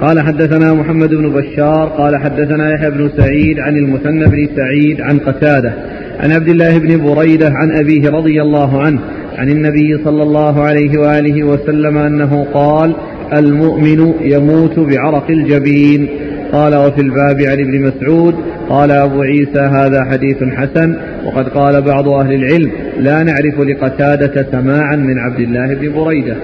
قال 0.00 0.20
حدثنا 0.20 0.74
محمد 0.74 1.08
بن 1.08 1.28
بشار 1.28 1.88
قال 1.88 2.16
حدثنا 2.16 2.74
يحيى 2.74 2.90
بن 2.90 3.10
سعيد 3.16 3.58
عن 3.60 3.76
المثنى 3.76 4.24
بن 4.24 4.48
سعيد 4.56 5.00
عن 5.00 5.18
قتادة 5.18 5.72
عن 6.20 6.32
عبد 6.32 6.48
الله 6.48 6.78
بن 6.78 7.14
بريدة 7.14 7.50
عن 7.50 7.70
أبيه 7.70 8.10
رضي 8.10 8.42
الله 8.42 8.82
عنه 8.82 9.00
عن 9.38 9.48
النبي 9.48 10.04
صلى 10.04 10.22
الله 10.22 10.62
عليه 10.62 10.98
وآله 10.98 11.44
وسلم 11.44 11.98
أنه 11.98 12.46
قال 12.54 12.94
المؤمن 13.32 14.14
يموت 14.20 14.78
بعرق 14.78 15.30
الجبين. 15.30 16.08
قال 16.52 16.74
وفي 16.74 17.00
الباب 17.00 17.40
عن 17.40 17.60
ابن 17.60 17.80
مسعود 17.80 18.34
قال 18.68 18.90
أبو 18.90 19.22
عيسى 19.22 19.60
هذا 19.60 20.04
حديث 20.04 20.44
حسن 20.44 20.96
وقد 21.26 21.48
قال 21.48 21.82
بعض 21.82 22.08
أهل 22.08 22.34
العلم 22.34 22.70
لا 22.98 23.22
نعرف 23.22 23.60
لقتادة 23.60 24.46
سماعا 24.52 24.96
من 24.96 25.18
عبد 25.18 25.40
الله 25.40 25.74
بن 25.74 25.92
بريدة. 25.92 26.36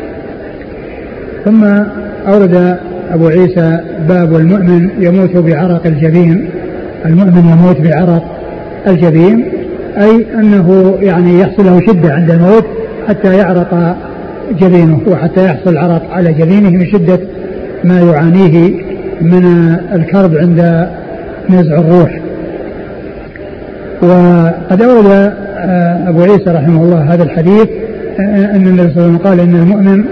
ثم 1.44 1.64
أورد 2.28 2.76
أبو 3.10 3.28
عيسى 3.28 3.80
باب 4.08 4.36
المؤمن 4.36 4.88
يموت 4.98 5.36
بعرق 5.36 5.86
الجبين. 5.86 6.48
المؤمن 7.06 7.50
يموت 7.52 7.80
بعرق 7.80 8.24
الجبين 8.86 9.44
أي 9.98 10.26
أنه 10.34 10.98
يعني 11.00 11.40
يحصل 11.40 11.64
له 11.66 11.80
شدة 11.80 12.14
عند 12.14 12.30
الموت 12.30 12.64
حتى 13.08 13.36
يعرق 13.36 13.96
جبينه 14.60 15.00
وحتى 15.06 15.44
يحصل 15.44 15.76
عرق 15.76 16.10
على 16.10 16.32
جبينه 16.32 16.70
من 16.70 16.86
شدة 16.86 17.18
ما 17.84 18.00
يعانيه 18.00 18.74
من 19.20 19.74
الكرب 19.92 20.36
عند 20.36 20.88
نزع 21.50 21.78
الروح. 21.78 22.20
وقد 24.02 24.82
أورد 24.82 25.32
أبو 26.08 26.20
عيسى 26.22 26.50
رحمه 26.50 26.82
الله 26.82 27.14
هذا 27.14 27.22
الحديث 27.22 27.68
أن 28.18 28.66
النبي 28.66 28.94
صلى 28.94 29.04
الله 29.04 29.04
عليه 29.04 29.06
وسلم 29.06 29.16
قال 29.16 29.40
أن 29.40 29.54
المؤمن 29.54 30.04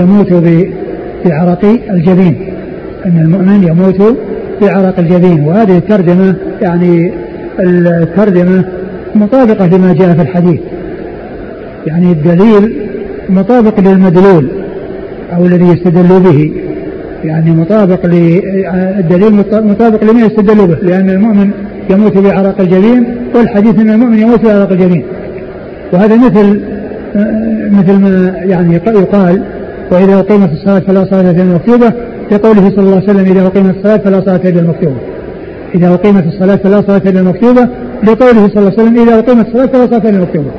يموت 0.00 0.32
بعرق 1.26 1.64
الجبين. 1.90 2.34
أن 3.06 3.18
المؤمن 3.18 3.64
يموت 3.64 4.16
بعرق 4.62 4.98
الجبين. 4.98 5.44
وهذه 5.44 5.76
الترجمة 5.76 6.34
يعني 6.62 7.12
الترجمة 7.60 8.64
مطابقة 9.14 9.66
لما 9.66 9.92
جاء 9.92 10.14
في 10.14 10.22
الحديث. 10.22 10.60
يعني 11.86 12.12
الدليل 12.12 12.76
مطابق 13.28 13.80
للمدلول 13.80 14.48
أو 15.36 15.46
الذي 15.46 15.64
يستدل 15.64 16.20
به. 16.20 16.52
يعني 17.24 17.50
مطابق 17.50 18.06
للدليل 18.06 19.34
مطابق 19.52 20.04
لما 20.04 20.20
يستدل 20.26 20.66
به. 20.66 20.76
لأن 20.82 21.10
المؤمن 21.10 21.50
يموت 21.90 22.18
بعرق 22.18 22.60
الجبين 22.60 23.04
والحديث 23.34 23.78
أن 23.78 23.90
المؤمن 23.90 24.18
يموت 24.18 24.44
بعرق 24.44 24.72
الجبين. 24.72 25.04
وهذا 25.92 26.16
مثل 26.16 26.60
مثل 27.70 27.92
ما 27.92 28.34
يعني 28.44 28.74
يقال 28.74 29.42
وإذا 29.92 30.18
أقيمت 30.18 30.52
الصلاة 30.52 30.78
فلا 30.78 31.04
صلاة 31.04 31.30
إلا 31.30 31.42
المكتوبة 31.42 31.92
لقوله 32.32 32.70
صلى 32.70 32.78
الله 32.78 32.94
عليه 32.94 33.04
وسلم 33.04 33.32
إذا 33.32 33.46
أقيمت 33.46 33.76
الصلاة 33.76 33.96
فلا 33.96 34.20
صلاة 34.20 34.40
إلا 34.44 34.60
المكتوبة 34.60 34.96
إذا 35.74 35.94
أقيمت 35.94 36.26
الصلاة 36.26 36.56
فلا 36.56 36.82
صلاة 36.82 37.02
إلا 37.06 37.20
المكتوبة 37.20 37.68
لقوله 38.02 38.48
صلى 38.48 38.58
الله 38.58 38.72
عليه 38.78 38.82
وسلم 38.82 39.08
إذا 39.08 39.18
أقيمت 39.18 39.46
الصلاة 39.46 39.66
فلا 39.66 39.86
صلاة 39.86 40.10
إلا 40.10 40.18
المكتوبة 40.18 40.50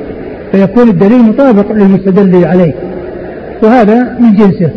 فيكون 0.52 0.88
الدليل 0.88 1.22
مطابق 1.22 1.72
للمستدل 1.72 2.44
عليه. 2.44 2.72
وهذا 3.62 4.16
من 4.20 4.34
جنسه. 4.34 4.70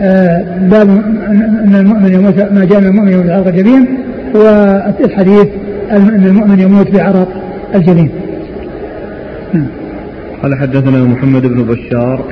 آه 0.00 0.44
باب 0.60 0.88
أن 0.88 1.74
المؤمن 1.74 2.14
يموت 2.14 2.34
ما 2.52 2.64
جاء 2.64 2.80
من 2.80 2.86
المؤمن 2.86 3.12
يموت 3.12 3.26
بعرق 3.26 3.46
الجبين 3.46 3.86
والحديث 4.34 5.48
أن 5.90 6.26
المؤمن 6.26 6.60
يموت 6.60 6.90
بعرق 6.90 7.28
الجبين 7.74 8.10
نعم. 9.54 9.66
قال 10.42 10.54
حدثنا 10.54 11.04
محمد 11.04 11.46
بن 11.46 11.62
بشار 11.62 12.24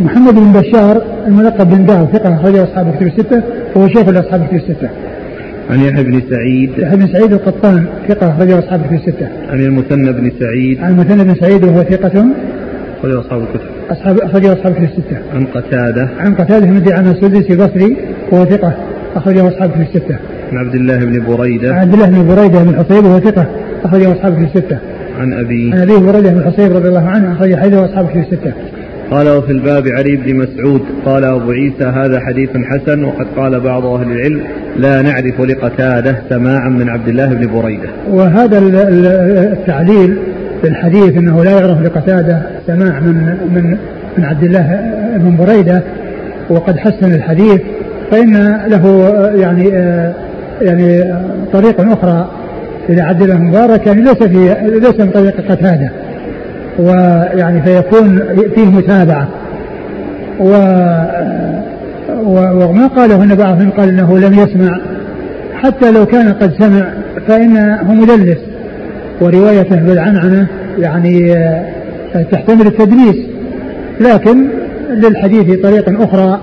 محمد 0.00 0.34
بن 0.34 0.52
بشار 0.52 1.02
الملقب 1.26 1.70
بن 1.70 1.86
دار 1.86 2.08
ثقة 2.12 2.34
أخرجه 2.34 2.62
أصحاب 2.62 2.88
الكتب 2.88 3.06
الستة 3.06 3.42
وهو 3.74 3.88
شيخ 3.88 4.08
لأصحاب 4.08 4.42
الكتب 4.42 4.56
الستة. 4.56 4.88
عن 5.70 5.80
يحيى 5.80 6.04
بن 6.04 6.22
سعيد 6.30 6.70
يحيى 6.78 6.96
بن 6.96 7.06
سعيد 7.06 7.32
القطان 7.32 7.86
ثقة 8.08 8.30
أخرجه 8.30 8.58
أصحاب 8.58 8.80
الكتب 8.80 8.94
الستة. 8.94 9.28
عن 9.50 9.60
المثنى 9.60 10.12
بن 10.12 10.30
سعيد 10.40 10.80
عن 10.80 10.90
المثنى 10.90 11.24
بن 11.24 11.34
سعيد 11.34 11.64
وهو 11.64 11.82
ثقة 11.82 12.26
أخرجه 12.98 13.20
أصحاب 13.20 13.40
الكتب. 13.40 13.60
أصحاب 13.90 14.18
أخرجه 14.18 14.52
أصحاب 14.52 14.72
الكتب 14.72 14.84
الستة. 14.84 15.16
عن 15.34 15.46
قتادة 15.46 16.08
عن 16.18 16.34
قتادة 16.34 16.66
بن 16.66 16.92
عن 16.92 17.08
السدسي 17.08 17.52
البصري 17.52 17.96
وهو 18.32 18.44
ثقة 18.44 18.74
أخرجه 19.16 19.48
أصحاب 19.48 19.70
الكتب 19.70 19.96
الستة. 19.96 20.16
عن 20.52 20.58
عبد 20.58 20.74
الله 20.74 20.98
بن 20.98 21.36
بريدة 21.36 21.74
عن 21.74 21.80
عبد 21.80 21.94
الله 21.94 22.06
بن 22.06 22.34
بريدة 22.34 22.62
بن 22.62 22.76
حصيب 22.76 23.04
وهو 23.04 23.20
ثقة 23.20 23.46
أخرجه 23.84 24.12
أصحاب 24.12 24.32
الكتب 24.32 24.56
الستة. 24.56 24.78
عن 25.18 25.32
أبي 25.32 25.72
عن 25.72 25.80
أبيه 25.80 25.98
بريدة 25.98 26.30
بن 26.30 26.44
حصيب 26.44 26.72
رضي 26.72 26.88
الله 26.88 27.08
عنه 27.08 27.32
أخرج 27.32 27.54
حديثه 27.54 27.84
أصحاب 27.84 28.04
الكتب 28.04 28.32
الستة. 28.32 28.52
قال 29.10 29.28
وفي 29.28 29.52
الباب 29.52 29.88
علي 29.88 30.16
بن 30.16 30.36
مسعود 30.36 30.82
قال 31.04 31.24
أبو 31.24 31.50
عيسى 31.50 31.84
هذا 31.84 32.20
حديث 32.20 32.50
حسن 32.64 33.04
وقد 33.04 33.26
قال 33.36 33.60
بعض 33.60 33.86
أهل 33.86 34.12
العلم 34.12 34.40
لا 34.76 35.02
نعرف 35.02 35.40
لقتادة 35.40 36.16
سماعا 36.28 36.68
من 36.68 36.88
عبد 36.88 37.08
الله 37.08 37.34
بن 37.34 37.60
بريدة 37.60 37.88
وهذا 38.10 38.58
التعليل 39.52 40.16
في 40.62 40.68
الحديث 40.68 41.16
أنه 41.16 41.44
لا 41.44 41.50
يعرف 41.50 41.82
لقتادة 41.82 42.42
سماع 42.66 43.00
من 43.00 43.36
من 43.54 43.76
من 44.18 44.24
عبد 44.24 44.42
الله 44.42 44.80
بن 45.16 45.36
بريدة 45.36 45.82
وقد 46.50 46.76
حسن 46.76 47.14
الحديث 47.14 47.60
فإن 48.10 48.60
له 48.66 49.14
يعني 49.34 49.68
يعني 50.62 51.14
طريق 51.52 51.80
أخرى 51.80 52.30
إلى 52.88 53.02
عبد 53.02 53.22
الله 53.22 53.38
مبارك 53.38 53.86
يعني 53.86 54.02
ليس 54.02 54.22
في 54.22 54.56
ليس 54.80 55.00
من 55.00 55.10
طريق 55.10 55.50
قتادة. 55.50 55.90
ويعني 56.78 57.62
فيكون 57.62 58.22
فيه 58.54 58.64
متابعة. 58.64 59.28
و 60.40 60.50
وما 62.64 62.86
قاله 62.86 63.22
ان 63.22 63.34
بعضهم 63.34 63.70
قال 63.70 63.88
إنه 63.88 64.18
لم 64.18 64.34
يسمع. 64.34 64.80
حتى 65.54 65.92
لو 65.92 66.06
كان 66.06 66.32
قد 66.32 66.52
سمع 66.58 66.88
فانه 67.28 67.94
مدلس. 67.94 68.38
وروايته 69.20 69.76
بالعنعنة 69.76 70.46
يعني 70.78 71.34
تحتمل 72.30 72.66
التدليس. 72.66 73.16
لكن 74.00 74.48
للحديث 74.90 75.60
طريق 75.60 76.00
أخرى 76.00 76.40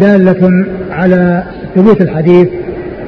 دالة 0.00 0.66
على 0.90 1.42
ثبوت 1.74 2.00
الحديث 2.00 2.48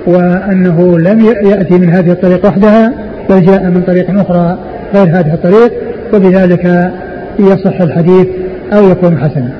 وأنه 0.06 0.98
لم 0.98 1.20
يأتي 1.24 1.79
من 1.79 1.90
هذه 1.90 2.12
الطريق 2.12 2.46
وحدها 2.46 2.92
بل 3.31 3.46
جاء 3.46 3.62
من 3.62 3.83
طريق 3.87 4.20
أخرى 4.20 4.58
غير 4.94 5.06
هذه 5.06 5.35
الطريق 5.35 5.72
وبذلك 6.14 6.92
يصح 7.38 7.81
الحديث 7.81 8.27
أو 8.72 8.88
يكون 8.88 9.18
حسنا. 9.18 9.52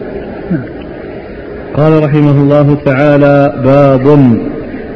نعم. 0.51 0.65
قال 1.77 2.05
رحمه 2.05 2.31
الله 2.31 2.77
تعالى 2.85 3.53
باب. 3.65 4.37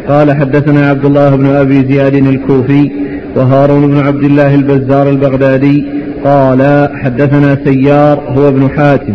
قال 0.09 0.37
حدثنا 0.37 0.89
عبد 0.89 1.05
الله 1.05 1.37
بن 1.37 1.47
أبي 1.47 1.87
زياد 1.87 2.15
الكوفي 2.15 2.91
وهارون 3.37 3.87
بن 3.87 3.99
عبد 3.99 4.25
الله 4.25 4.55
البزار 4.55 5.11
البغدادي 5.11 5.87
قال 6.25 6.89
حدثنا 6.95 7.59
سيار 7.65 8.21
هو 8.29 8.49
ابن 8.49 8.71
حاتم. 8.77 9.15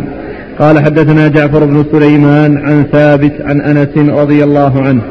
قال 0.60 0.80
حدثنا 0.80 1.28
جعفر 1.28 1.66
بن 1.66 1.86
سليمان 1.91 2.58
عن 2.58 2.86
ثابت 2.91 3.34
عن 3.41 3.62
أنس 3.62 3.97
رضي 3.97 4.43
الله 4.43 4.82
عنه 4.82 5.01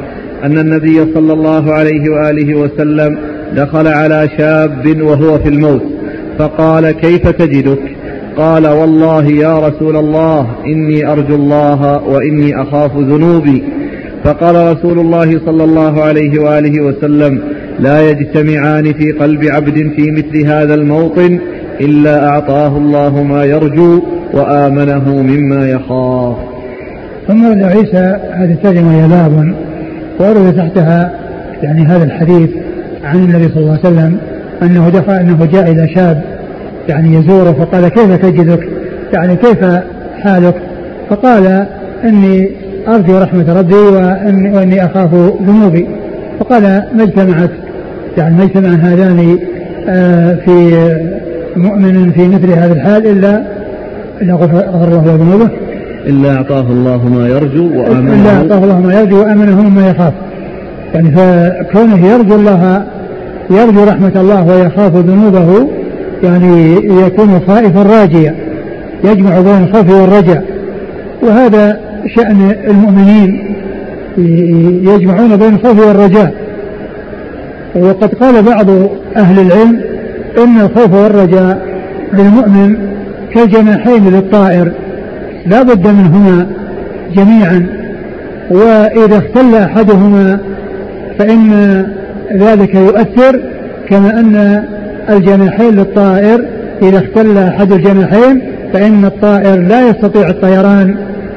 أن 0.45 0.59
النبي 0.59 1.15
صلى 1.15 1.33
الله 1.33 1.73
عليه 1.73 2.11
وآله 2.11 2.55
وسلم 2.55 3.19
دخل 3.57 3.87
على 3.87 4.29
شاب 4.39 5.03
وهو 5.03 5.39
في 5.39 5.49
الموت 5.49 5.83
فقال 6.39 6.91
كيف 6.91 7.29
تجدك؟ 7.29 7.79
قال 8.37 8.67
والله 8.69 9.27
يا 9.27 9.69
رسول 9.69 9.97
الله 9.97 10.47
إني 10.67 11.13
أرجو 11.13 11.35
الله 11.35 12.03
وإني 12.03 12.63
أخاف 12.63 12.97
ذنوبي. 12.97 13.63
فقال 14.25 14.77
رسول 14.77 14.99
الله 14.99 15.41
صلى 15.47 15.65
الله 15.65 16.03
عليه 16.03 16.41
وآله 16.41 16.81
وسلم 16.83 17.41
لا 17.79 18.11
يجتمعان 18.11 18.93
في 18.93 19.13
قلب 19.13 19.45
عبد 19.45 19.93
في 19.97 20.11
مثل 20.11 20.47
هذا 20.47 20.75
الموطن 20.75 21.39
إلا 21.81 22.29
أعطاه 22.29 22.77
الله 22.77 23.23
ما 23.23 23.45
يرجو 23.45 24.03
وآمنه 24.33 25.23
مما 25.23 25.71
يخاف. 25.71 26.37
ثم 27.29 27.65
عيسى 27.65 28.17
هذه 28.33 28.53
الترجمة 28.53 29.05
هي 29.05 29.09
باب 29.09 29.55
ورد 30.21 30.57
تحتها 30.57 31.13
يعني 31.63 31.87
هذا 31.87 32.05
الحديث 32.05 32.51
عن 33.05 33.17
النبي 33.17 33.49
صلى 33.49 33.57
الله 33.57 33.71
عليه 33.71 33.81
وسلم 33.81 34.17
أنه 34.63 34.89
دخل 34.89 35.13
أنه 35.13 35.45
جاء 35.53 35.71
إلى 35.73 35.89
شاب 35.89 36.23
يعني 36.89 37.15
يزوره 37.15 37.53
فقال 37.53 37.89
كيف 37.89 38.17
تجدك؟ 38.17 38.69
يعني 39.13 39.37
كيف 39.37 39.65
حالك؟ 40.23 40.55
فقال 41.11 41.67
إني 42.05 42.51
أرجو 42.89 43.19
رحمة 43.19 43.59
ربي 43.59 43.75
وإني, 43.75 44.57
وإني 44.57 44.85
أخاف 44.85 45.15
ذنوبي. 45.43 45.87
فقال 46.41 46.63
ما 46.97 47.03
اجتمعت؟ 47.03 47.51
يعني 48.19 48.37
ما 48.37 48.45
اجتمع 48.45 48.69
هذان 48.69 49.39
آه، 49.89 50.35
في 50.35 50.81
مؤمن 51.57 52.11
في 52.11 52.29
مثل 52.29 52.51
هذا 52.51 52.73
الحال 52.73 53.07
إلا 53.07 53.43
إلا 54.23 54.35
غفر 54.35 54.85
الله 54.85 55.05
له 55.07 55.15
ذنوبه. 55.15 55.51
إلا 56.07 56.37
أعطاه 56.37 56.61
الله 56.61 57.09
ما 57.09 57.29
يرجو 57.29 57.81
وآمنه. 57.81 58.23
إلا 58.23 58.37
أعطاه 58.37 58.65
الله 58.65 58.81
ما 58.81 59.01
يرجو 59.01 59.21
وآمنه 59.21 59.63
مما 59.63 59.91
يخاف. 59.91 60.13
يعني 60.95 61.11
فكونه 61.11 62.07
يرجو 62.07 62.35
الله 62.35 62.85
يرجو 63.51 63.85
رحمة 63.85 64.13
الله 64.17 64.47
ويخاف 64.47 64.97
ذنوبه 64.97 65.69
يعني 66.23 66.75
يكون 67.07 67.41
خائفا 67.49 67.83
راجيا 67.83 68.35
يجمع 69.05 69.41
بين 69.41 69.63
الخوف 69.63 70.01
والرجاء. 70.01 70.45
وهذا 71.23 71.81
شأن 72.17 72.55
المؤمنين 72.69 73.57
يجمعون 74.95 75.37
بين 75.37 75.55
الخوف 75.55 75.87
والرجاء. 75.87 76.35
وقد 77.77 78.15
قال 78.15 78.43
بعض 78.43 78.67
أهل 79.17 79.41
العلم 79.41 79.81
إن 80.39 80.61
الخوف 80.61 80.95
والرجاء 80.95 81.67
للمؤمن 82.13 82.77
كالجناحين 83.35 84.11
للطائر. 84.11 84.73
لا 85.47 85.63
بد 85.63 85.87
منهما 85.87 86.47
جميعا. 87.17 87.67
وإذا 88.51 89.19
اختل 89.19 89.55
أحدهما 89.55 90.39
فإن 91.19 91.85
ذلك 92.35 92.75
يؤثر 92.75 93.41
كما 93.89 94.21
أن 94.21 94.65
الجناحين 95.11 95.75
للطائر. 95.75 96.45
إذا 96.83 96.99
اختل 96.99 97.39
أحد 97.39 97.73
الجناحين 97.73 98.43
فإن 98.73 99.05
الطائر 99.05 99.57
لا 99.57 99.89
يستطيع 99.89 100.29
الطيران 100.29 100.97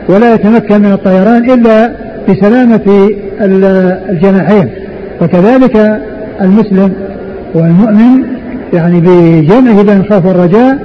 ولا 0.09 0.33
يتمكن 0.33 0.81
من 0.81 0.91
الطيران 0.91 1.51
إلا 1.51 1.91
بسلامة 2.29 3.09
الجناحين. 4.09 4.69
وكذلك 5.21 6.01
المسلم 6.41 6.93
والمؤمن 7.53 8.23
يعني 8.73 8.99
بجمعه 8.99 9.83
بين 9.83 9.97
الخوف 9.97 10.25
والرجاء 10.25 10.77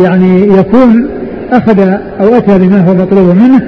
يعني 0.00 0.42
يكون 0.42 1.08
أخذ 1.52 1.80
أو 2.20 2.36
أتى 2.36 2.58
بما 2.58 2.80
هو 2.80 2.94
مطلوب 2.94 3.36
منه 3.36 3.60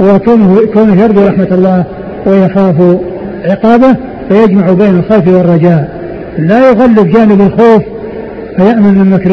وكونه 0.00 0.58
كونه 0.74 1.02
يرجو 1.02 1.26
رحمة 1.26 1.48
الله 1.50 1.84
ويخاف 2.26 2.98
عقابه 3.44 3.96
فيجمع 4.28 4.72
بين 4.72 4.98
الخوف 4.98 5.28
والرجاء. 5.28 5.88
لا 6.38 6.68
يغلب 6.70 7.08
جانب 7.08 7.40
الخوف 7.40 7.82
فيأمن 8.56 8.94
من 8.98 9.10
مكر 9.10 9.30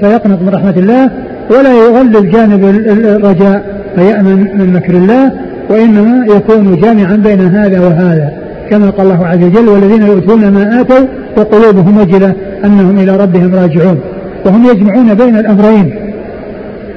فيقنط 0.00 0.42
من 0.42 0.48
رحمة 0.48 0.74
الله 0.76 1.10
ولا 1.50 1.72
يغلب 1.72 2.30
جانب 2.30 2.64
الرجاء 2.88 3.62
فيأمن 3.96 4.48
من 4.58 4.72
مكر 4.72 4.94
الله 4.94 5.32
وإنما 5.70 6.26
يكون 6.36 6.76
جامعا 6.80 7.16
بين 7.16 7.40
هذا 7.40 7.80
وهذا. 7.80 8.32
كما 8.70 8.90
قال 8.90 9.06
الله 9.06 9.26
عز 9.26 9.42
وجل 9.42 9.68
والذين 9.68 10.02
يؤتون 10.02 10.48
ما 10.48 10.80
آتوا 10.80 11.06
وقلوبهم 11.36 11.98
وجلة 11.98 12.32
أنهم 12.64 12.98
إلى 12.98 13.16
ربهم 13.16 13.54
راجعون. 13.54 13.98
وهم 14.46 14.66
يجمعون 14.66 15.14
بين 15.14 15.36
الأمرين. 15.36 15.94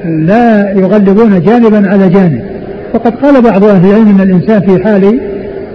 لا 0.06 0.72
يغلبون 0.72 1.42
جانبا 1.42 1.90
على 1.90 2.10
جانب. 2.10 2.42
وقد 2.94 3.16
قال 3.16 3.42
بعض 3.42 3.64
أهل 3.64 3.90
العلم 3.90 4.10
أن 4.10 4.22
الإنسان 4.22 4.62
في 4.62 4.84
حال 4.84 5.20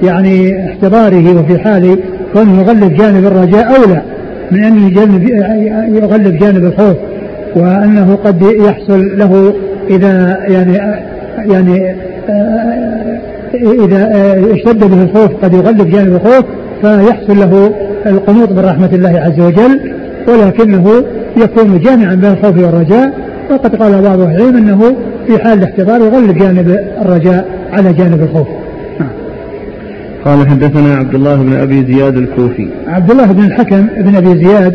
يعني 0.03 0.67
احتضاره 0.67 1.41
وفي 1.41 1.59
حال 1.59 1.99
كونه 2.33 2.61
يغلب 2.61 2.95
جانب 2.95 3.27
الرجاء 3.27 3.77
أولى 3.77 4.03
من 4.51 4.65
أن 4.65 4.89
يغلب 5.95 6.39
جانب 6.39 6.65
الخوف 6.65 6.97
وأنه 7.57 8.19
قد 8.25 8.43
يحصل 8.43 9.19
له 9.19 9.55
إذا 9.91 10.39
يعني 10.49 10.79
يعني 11.47 11.95
إذا 13.85 14.11
اشتد 14.55 14.91
به 14.91 15.03
الخوف 15.03 15.45
قد 15.45 15.55
يغلب 15.55 15.91
جانب 15.91 16.15
الخوف 16.15 16.45
فيحصل 16.83 17.37
له 17.37 17.73
القنوط 18.07 18.53
من 18.53 18.59
رحمة 18.59 18.91
الله 18.93 19.21
عز 19.21 19.41
وجل 19.41 19.81
ولكنه 20.29 21.05
يكون 21.37 21.79
جامعا 21.79 22.15
بين 22.15 22.31
الخوف 22.31 22.59
والرجاء 22.59 23.13
وقد 23.51 23.77
قال 23.77 24.03
بعض 24.03 24.21
العلم 24.21 24.57
أنه 24.57 24.97
في 25.27 25.39
حال 25.39 25.59
الاحتضار 25.59 26.01
يغلب 26.01 26.39
جانب 26.39 26.79
الرجاء 27.03 27.49
على 27.73 27.93
جانب 27.93 28.23
الخوف. 28.23 28.49
نعم. 29.01 29.09
قال 30.25 30.49
حدثنا 30.49 30.97
عبد 30.97 31.15
الله 31.15 31.37
بن 31.37 31.53
أبي 31.53 31.85
زياد 31.85 32.17
الكوفي. 32.17 32.69
عبد 32.87 33.11
الله 33.11 33.33
بن 33.33 33.45
الحكم 33.45 33.87
بن 33.97 34.17
أبي 34.17 34.45
زياد 34.45 34.75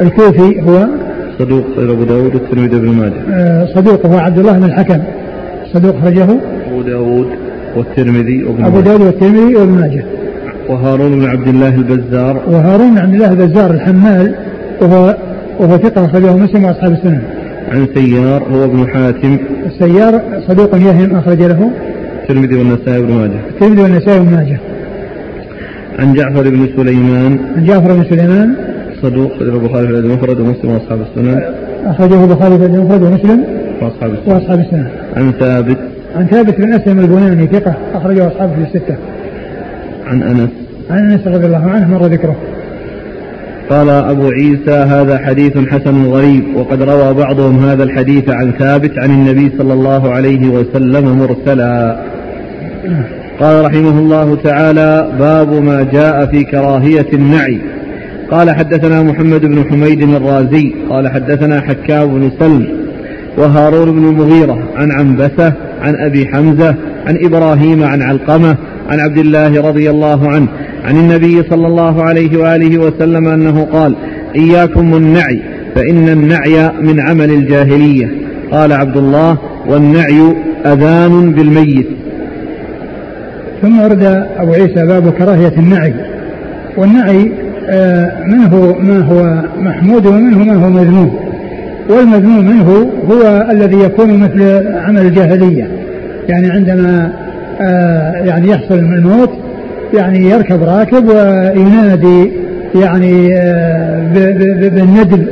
الكوفي 0.00 0.62
هو 0.62 0.86
صدوق 1.38 1.64
أبو 1.78 2.04
داود 2.04 2.34
والترمذي 2.34 2.78
بن 2.78 2.88
ماجه. 2.88 3.20
آه 3.30 3.66
صدوق 3.74 4.06
هو 4.06 4.18
عبد 4.18 4.38
الله 4.38 4.58
بن 4.58 4.64
الحكم. 4.64 4.98
صدوق 5.72 6.00
خرجه 6.04 6.26
أبو 6.70 6.82
داود 6.82 7.26
والترمذي 7.76 8.44
وابن 8.44 8.64
أبو 8.64 8.80
داود 8.80 9.00
والترمذي 9.00 9.56
وابن 9.56 9.72
ماجه. 9.72 10.04
وهارون 10.68 11.18
بن 11.18 11.24
عبد 11.24 11.48
الله 11.48 11.74
البزار. 11.74 12.42
وهارون 12.46 12.90
بن 12.90 12.98
عبد 12.98 13.14
الله 13.14 13.32
البزار 13.32 13.70
الحمال 13.70 14.34
وهو 14.82 15.16
وهو 15.60 15.78
ثقة 15.78 16.04
أخرجه 16.04 16.36
مسلم 16.36 16.64
وأصحاب 16.64 16.92
السنن 16.92 17.22
عن 17.74 17.86
سيار 17.94 18.42
هو 18.42 18.64
ابن 18.64 18.88
حاتم. 18.88 19.36
السيار 19.66 20.20
صدوق 20.48 20.76
يهم 20.76 21.16
أخرج 21.16 21.42
له. 21.42 21.70
الترمذي 22.22 22.56
والنسائي 22.56 23.02
بن 23.02 23.12
ماجه. 23.12 23.40
الترمذي 23.50 23.82
والنسائي 23.82 24.20
بن 24.20 24.30
ماجه. 24.30 24.58
عن 25.98 26.14
جعفر 26.14 26.50
بن 26.50 26.68
سليمان. 26.76 27.38
عن 27.56 27.64
جعفر 27.64 27.92
بن 27.92 28.04
سليمان. 28.04 28.54
صدوق 29.02 29.32
أخرجه 29.32 29.54
البخاري 29.54 29.86
في 29.86 29.92
الأدب 29.92 30.06
المفرد 30.06 30.40
ومسلم 30.40 30.70
وأصحاب 30.70 30.98
السنن. 31.00 31.42
أخرجه 31.84 32.24
البخاري 32.24 32.58
في 32.58 32.64
الأدب 32.64 32.74
المفرد 32.74 33.02
ومسلم 33.02 33.44
وأصحاب 33.82 34.12
السنن. 34.12 34.34
وأصحاب 34.34 34.60
السنن. 34.60 34.86
عن 35.16 35.32
ثابت. 35.32 35.78
عن 36.16 36.26
ثابت 36.26 36.60
بن 36.60 36.72
أسلم 36.72 36.98
البناني 36.98 37.46
ثقة 37.46 37.74
أخرجه 37.94 38.26
أصحابه 38.26 38.52
في 38.54 38.60
الستة. 38.60 38.96
عن 40.06 40.22
أنس. 40.22 40.50
عن 40.90 41.10
أنس 41.10 41.26
رضي 41.26 41.46
الله 41.46 41.70
عنه 41.70 41.90
مر 41.90 42.06
ذكره. 42.06 42.36
قال 43.70 43.88
أبو 43.88 44.28
عيسى 44.28 44.70
هذا 44.70 45.18
حديث 45.18 45.58
حسن 45.58 46.04
غريب 46.04 46.56
وقد 46.56 46.82
روى 46.82 47.14
بعضهم 47.14 47.58
هذا 47.58 47.84
الحديث 47.84 48.28
عن 48.28 48.52
ثابت 48.58 48.98
عن 48.98 49.10
النبي 49.10 49.52
صلى 49.58 49.72
الله 49.72 50.12
عليه 50.12 50.48
وسلم 50.48 51.18
مرسلا. 51.18 51.96
قال 53.40 53.64
رحمه 53.64 53.98
الله 53.98 54.36
تعالى 54.36 55.08
باب 55.18 55.52
ما 55.52 55.82
جاء 55.92 56.26
في 56.26 56.44
كراهية 56.44 57.06
النعي. 57.12 57.60
قال 58.30 58.50
حدثنا 58.50 59.02
محمد 59.02 59.40
بن 59.40 59.64
حميد 59.70 60.02
الرازي 60.02 60.74
قال 60.90 61.08
حدثنا 61.08 61.60
حكام 61.60 62.06
بن 62.06 62.30
سلم 62.38 62.66
وهارون 63.38 63.92
بن 63.92 64.08
المغيرة 64.08 64.58
عن 64.76 64.90
عنبسة 64.90 65.52
عن 65.82 65.94
أبي 65.96 66.26
حمزة 66.26 66.74
عن 67.06 67.18
إبراهيم 67.24 67.84
عن 67.84 68.02
علقمة 68.02 68.56
عن 68.88 69.00
عبد 69.00 69.18
الله 69.18 69.68
رضي 69.68 69.90
الله 69.90 70.28
عنه 70.28 70.48
عن 70.84 70.96
النبي 70.96 71.42
صلى 71.50 71.66
الله 71.66 72.02
عليه 72.02 72.38
وآله 72.38 72.78
وسلم 72.78 73.28
أنه 73.28 73.64
قال 73.72 73.96
إياكم 74.36 74.92
والنعي 74.92 75.40
فإن 75.74 76.08
النعي 76.08 76.70
من 76.80 77.00
عمل 77.00 77.30
الجاهلية. 77.30 78.10
قال 78.52 78.72
عبد 78.72 78.96
الله 78.96 79.38
والنعي 79.66 80.20
أذان 80.66 81.32
بالميت. 81.32 81.86
ثم 83.62 83.80
ورد 83.80 84.26
أبو 84.38 84.52
عيسى 84.52 84.86
باب 84.86 85.10
كراهية 85.10 85.52
النعي. 85.58 85.94
والنعي 86.76 87.32
آه، 87.68 88.24
منه 88.26 88.76
ما 88.80 88.98
هو 89.00 89.42
محمود 89.62 90.06
ومنه 90.06 90.38
ما 90.38 90.54
هو 90.54 90.70
مذموم. 90.70 91.18
والمذموم 91.90 92.44
منه 92.44 92.90
هو 93.10 93.46
الذي 93.50 93.76
يكون 93.76 94.18
مثل 94.18 94.68
عمل 94.76 95.00
الجاهلية. 95.00 95.68
يعني 96.28 96.50
عندما 96.50 97.12
آه، 97.60 98.12
يعني 98.12 98.48
يحصل 98.48 98.74
الموت 98.74 99.43
يعني 99.94 100.30
يركب 100.30 100.62
راكب 100.62 101.08
وينادي 101.08 102.32
يعني 102.74 103.34
آه، 103.36 104.08
بالندب 104.68 105.26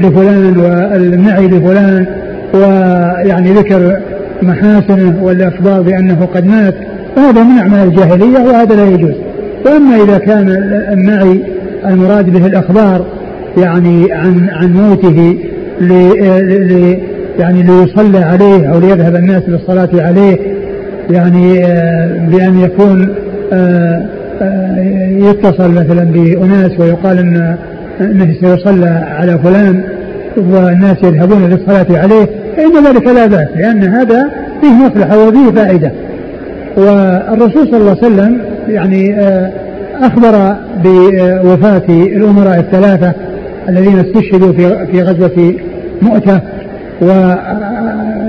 لفلان 0.00 0.56
والنعي 0.56 1.46
لفلان 1.46 2.06
ويعني 2.54 3.52
ذكر 3.52 3.96
محاسنه 4.42 5.14
والاخبار 5.22 5.82
بأنه 5.82 6.28
قد 6.34 6.46
مات. 6.46 6.74
فهذا 7.16 7.42
من 7.42 7.58
أعمال 7.58 7.88
الجاهلية 7.88 8.38
وهذا 8.38 8.74
لا 8.74 8.84
يجوز. 8.84 9.14
وأما 9.66 9.96
إذا 9.96 10.18
كان 10.18 10.48
النعي 10.92 11.42
المراد 11.86 12.30
به 12.30 12.46
الأخبار 12.46 13.06
يعني 13.56 14.12
عن 14.12 14.48
عن 14.50 14.72
موته 14.72 15.36
ل 15.80 15.92
يعني 17.38 17.62
ليصلى 17.62 18.18
عليه 18.18 18.72
أو 18.72 18.80
ليذهب 18.80 19.16
الناس 19.16 19.42
للصلاة 19.48 19.88
عليه 19.94 20.38
يعني 21.10 21.64
آه، 21.64 22.28
بأن 22.30 22.60
يكون 22.60 23.14
يتصل 25.30 25.70
مثلا 25.70 26.04
بأناس 26.04 26.80
ويقال 26.80 27.18
أن 27.18 27.56
أنه 28.00 28.34
سيصلى 28.40 28.88
على 28.88 29.38
فلان 29.38 29.82
والناس 30.36 30.96
يذهبون 31.02 31.48
للصلاة 31.48 31.98
عليه 31.98 32.28
فإن 32.56 32.84
ذلك 32.86 33.06
لا 33.06 33.26
بأس 33.26 33.48
لأن 33.56 33.84
هذا 33.84 34.30
فيه 34.60 34.72
مصلحة 34.72 35.28
وفيه 35.28 35.50
فائدة. 35.50 35.92
والرسول 36.76 37.68
صلى 37.68 37.76
الله 37.76 37.96
عليه 38.02 38.06
وسلم 38.06 38.40
يعني 38.68 39.16
أخبر 40.02 40.54
بوفاة 40.84 41.82
الأمراء 41.88 42.58
الثلاثة 42.58 43.12
الذين 43.68 43.98
استشهدوا 43.98 44.52
في 44.52 44.86
في 44.86 45.02
غزوة 45.02 45.54
مؤتة 46.02 46.40
و 47.02 47.06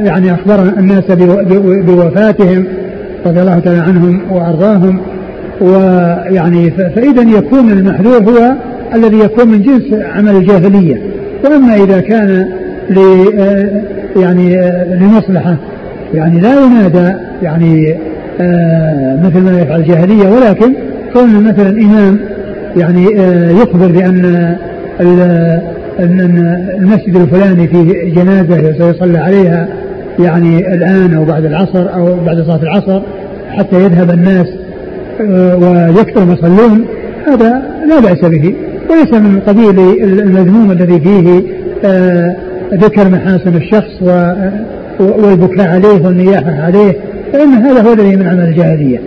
يعني 0.03 0.34
أخبر 0.34 0.61
الناس 0.78 1.03
بوفاتهم 1.82 2.65
رضي 3.26 3.41
الله 3.41 3.59
تعالى 3.59 3.80
عنهم 3.80 4.22
وأرضاهم 4.32 4.99
ويعني 5.61 6.72
فإذا 6.72 7.22
يكون 7.22 7.70
المحذور 7.72 8.17
هو 8.17 8.53
الذي 8.93 9.20
يكون 9.20 9.47
من 9.47 9.61
جنس 9.61 10.03
عمل 10.15 10.36
الجاهلية. 10.36 11.01
وأما 11.43 11.76
إذا 11.76 11.99
كان 11.99 12.47
ل 12.89 12.99
يعني 14.15 14.72
لمصلحة 15.01 15.55
يعني 16.13 16.39
لا 16.39 16.53
ينادى 16.65 17.13
يعني 17.43 17.95
آه، 18.41 19.20
مثل 19.24 19.41
ما 19.41 19.61
يفعل 19.61 19.80
الجاهلية. 19.80 20.30
ولكن 20.30 20.74
كون 21.13 21.43
مثلا 21.43 21.70
إمام 21.70 22.20
يعني 22.78 23.20
آه، 23.20 23.51
يخبر 23.51 23.88
بأن 23.88 24.55
أن 25.99 26.20
المسجد 26.78 27.15
الفلاني 27.15 27.67
فيه 27.67 28.13
جنازة 28.15 28.74
سيصلى 28.78 29.17
عليها 29.17 29.67
يعني 30.20 30.74
الآن 30.74 31.13
أو 31.13 31.26
بعد 31.26 31.45
العصر 31.45 31.93
أو 31.93 32.15
بعد 32.26 32.41
صلاة 32.41 32.63
العصر 32.63 33.01
حتى 33.49 33.76
يذهب 33.84 34.09
الناس 34.09 34.47
آه، 35.22 35.55
ويكثر 35.55 36.26
ما 36.26 36.34
يصلون 36.34 36.86
هذا 37.28 37.61
لا 37.88 37.99
بأس 37.99 38.26
به. 38.26 38.53
وليس 38.89 39.13
من 39.13 39.39
قبيل 39.47 39.80
المذموم 40.03 40.72
الذي 40.72 40.99
فيه 40.99 41.43
آه، 41.86 42.36
ذكر 42.74 43.09
محاسن 43.09 43.55
الشخص 43.55 44.01
والبكاء 44.99 45.67
عليه 45.67 46.05
والنياحة 46.05 46.51
عليه 46.51 46.95
فإن 47.34 47.53
هذا 47.53 47.82
هو 47.82 47.93
الذي 47.93 48.15
من 48.15 48.28
عمل 48.28 48.43
الجاهلية. 48.43 48.99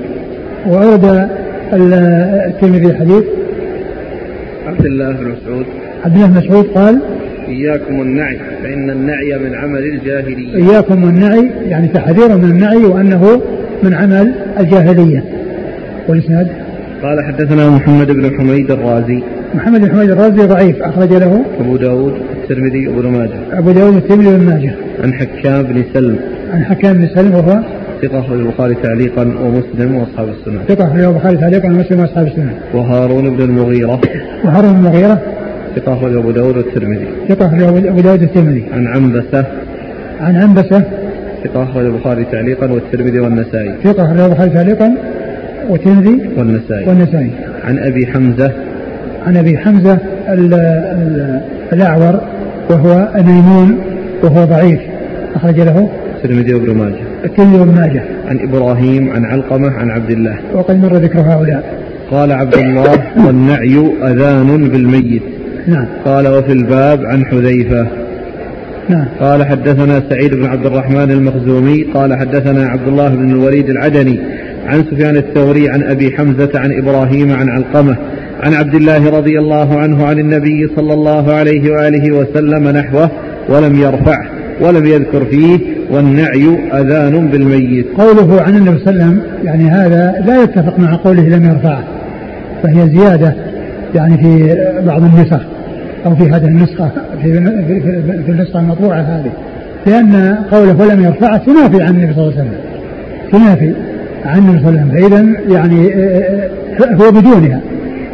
وأورد 0.67 1.29
الترمذي 1.73 2.87
الحديث. 2.87 3.25
عبد 4.67 4.87
الله 4.87 5.13
بن 5.13 5.29
مسعود. 5.29 5.67
عبد 6.05 6.15
الله 6.17 6.27
بن 6.27 6.39
مسعود 6.39 6.67
قال 6.75 6.99
إياكم 7.49 8.03
النعي 8.03 8.39
فإن 8.63 8.91
النعي 8.91 9.39
من 9.39 9.55
عمل 9.55 9.85
الجاهلية. 9.85 10.57
إياكم 10.57 11.05
والنعي 11.05 11.51
يعني 11.69 11.89
تحذير 11.89 12.37
من 12.37 12.45
النعي 12.45 12.85
وأنه 12.85 13.43
من 13.83 13.95
عمل 13.95 14.35
الجاهلية. 14.61 15.25
والإسناد؟ 16.09 16.49
قال 17.03 17.25
حدثنا 17.25 17.71
محمد 17.71 18.11
بن 18.11 18.39
حميد 18.39 18.71
الرازي. 18.71 19.23
محمد 19.55 19.81
بن 19.81 19.91
حميد 19.91 20.11
الرازي 20.11 20.47
ضعيف 20.47 20.83
أخرج 20.83 21.13
له 21.13 21.45
أبو 21.61 21.77
داود 21.77 22.15
الترمذي 22.43 22.89
وابن 22.89 23.09
ماجه. 23.09 23.59
أبو 23.59 23.73
داود 23.73 23.97
الترمذي 23.97 24.29
وابن 24.29 24.45
ماجه. 24.45 24.75
عن 25.03 25.15
حكام 25.15 25.63
بن 25.63 25.83
سلم. 25.95 26.17
عن 26.53 26.65
حكام 26.65 26.93
بن 26.93 27.09
سلم 27.15 27.35
وهو 27.35 27.61
ثقة 28.03 28.21
أخرج 28.21 28.39
البخاري 28.39 28.75
تعليقا 28.75 29.23
ومسلم 29.23 29.95
وأصحاب 29.95 30.29
السنن 30.29 30.59
ثقة 30.69 30.87
أخرج 30.87 31.01
البخاري 31.01 31.37
تعليقا 31.37 31.69
ومسلم 31.69 32.01
وأصحاب 32.01 32.27
السنن 32.27 32.51
وهارون 32.75 33.37
بن 33.37 33.45
المغيرة. 33.45 34.01
وهارون 34.45 34.73
بن 34.73 34.79
المغيرة. 34.79 35.23
ثقة 35.77 35.95
أخرج 35.95 36.17
أبو 36.17 36.31
داود 36.31 36.57
والترمذي. 36.57 37.07
ثقة 37.29 37.47
أخرج 37.47 37.63
أبو 37.63 38.01
داود 38.01 38.23
والترمذي. 38.23 38.65
عن 38.73 38.87
عنبسة. 38.87 39.45
عن 40.21 40.37
عنبسة. 40.37 40.83
ثقة 41.45 41.63
أخرج 41.63 41.85
البخاري 41.85 42.25
تعليقا 42.33 42.73
والترمذي 42.73 43.21
والنسائي. 43.21 43.75
ثقة 43.85 44.05
أخرج 44.05 44.21
البخاري 44.21 44.51
تعليقا 44.51 44.95
والترمذي 45.69 46.21
والنسائي. 46.39 46.89
والنسائي. 46.89 47.31
عن 47.65 47.79
أبي 47.79 48.07
حمزة. 48.07 48.53
عن 49.27 49.37
أبي 49.37 49.59
حمزة 49.59 49.99
الأعور 51.73 52.21
وهو 52.71 53.09
ميمون 53.17 53.79
وهو 54.23 54.45
ضعيف. 54.45 54.81
أخرج 55.35 55.61
له 55.61 55.91
الترمذي 56.17 56.55
وابن 56.55 56.75
ماجه. 56.75 57.03
الترمذي 57.25 57.59
وابن 57.59 57.75
ماجه. 57.75 58.03
عن 58.29 58.39
إبراهيم 58.39 59.11
عن 59.11 59.25
علقمة 59.25 59.71
عن 59.71 59.91
عبد 59.91 60.11
الله. 60.11 60.37
وقد 60.55 60.83
مر 60.85 60.97
ذكر 60.97 61.21
هؤلاء. 61.21 61.63
قال 62.11 62.33
عبد 62.33 62.55
الله 62.55 63.27
والنعي 63.27 63.93
أذان 64.03 64.69
بالميت. 64.69 65.23
نعم. 65.67 65.87
قال 66.05 66.29
وفي 66.29 66.53
الباب 66.53 67.05
عن 67.05 67.25
حذيفة. 67.25 67.87
نعم. 68.89 69.05
قال 69.21 69.45
حدثنا 69.45 70.03
سعيد 70.11 70.35
بن 70.35 70.45
عبد 70.45 70.67
الرحمن 70.67 71.11
المخزومي. 71.11 71.83
قال 71.95 72.15
حدثنا 72.15 72.67
عبد 72.67 72.89
الله 72.89 73.09
بن 73.09 73.31
الوليد 73.31 73.71
العدني 73.71 74.19
عن 74.67 74.85
سفيان 74.91 75.17
الثوري 75.17 75.69
عن 75.69 75.83
أبي 75.83 76.17
حمزة 76.17 76.51
عن 76.55 76.73
إبراهيم 76.73 77.33
عن 77.33 77.49
علقمة 77.49 77.97
عن 78.43 78.55
عبد 78.55 78.75
الله 78.75 79.11
رضي 79.11 79.39
الله 79.39 79.79
عنه 79.79 80.07
عن 80.07 80.19
النبي 80.19 80.69
صلى 80.77 80.95
الله 80.95 81.33
عليه 81.33 81.73
وآله 81.73 82.17
وسلم 82.17 82.69
نحوه 82.69 83.11
ولم 83.49 83.77
يرفعه 83.77 84.27
ولم 84.61 84.87
يذكر 84.87 85.25
فيه 85.25 85.59
والنعي 85.91 86.59
أذان 86.73 87.29
بالميت. 87.29 87.87
قوله 87.99 88.43
عن 88.43 88.57
النبي 88.57 88.79
صلى 88.79 88.91
الله 88.91 89.05
عليه 89.05 89.13
وسلم 89.13 89.23
يعني 89.45 89.65
هذا 89.65 90.15
لا 90.27 90.43
يتفق 90.43 90.79
مع 90.79 90.97
قوله 90.97 91.23
لم 91.23 91.45
يرفعه 91.45 91.85
فهي 92.63 92.89
زيادة 92.89 93.35
يعني 93.95 94.19
في 94.19 94.59
بعض 94.87 95.03
النسخ. 95.03 95.41
أو 96.07 96.17
في 96.17 96.31
هذه 96.31 96.45
النسخة 96.45 96.91
في, 97.23 97.33
في, 97.67 98.03
في 98.27 98.31
النسخة 98.31 98.61
المطبوعة 98.61 99.01
هذه 99.01 99.33
لأن 99.87 100.39
قوله 100.51 100.81
ولم 100.81 101.05
يرفعه 101.05 101.37
تنافي 101.37 101.83
عن 101.83 101.95
النبي 101.95 102.15
صلى 102.15 102.25
الله 102.25 102.39
عليه 102.39 102.43
وسلم 102.43 102.61
تنافي 103.33 103.75
عن 104.25 104.39
النبي 104.39 104.59
صلى 104.59 104.69
الله 104.69 104.81
عليه 104.81 105.05
وسلم 105.05 105.35
فإذا 105.41 105.55
يعني 105.55 105.95
آه، 105.95 106.51
آه، 106.85 106.95
هو 106.95 107.11
بدونها 107.11 107.61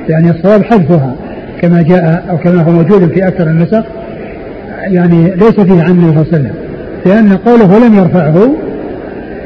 يعني 0.09 0.31
الصواب 0.31 0.65
حذفها 0.65 1.15
كما 1.61 1.83
جاء 1.83 2.25
أو 2.31 2.39
كما 2.39 2.63
هو 2.63 2.73
موجود 2.73 3.13
في 3.13 3.29
أكثر 3.29 3.47
النسخ 3.47 3.85
يعني 4.83 5.31
ليس 5.31 5.61
فيه 5.61 5.83
عن 5.83 5.91
النبي 5.91 6.13
صلى 6.13 6.23
الله 6.23 6.27
عليه 6.33 6.39
وسلم 6.39 6.55
لأن 7.07 7.37
قوله 7.37 7.87
لم 7.87 7.95
يرفعه 7.95 8.55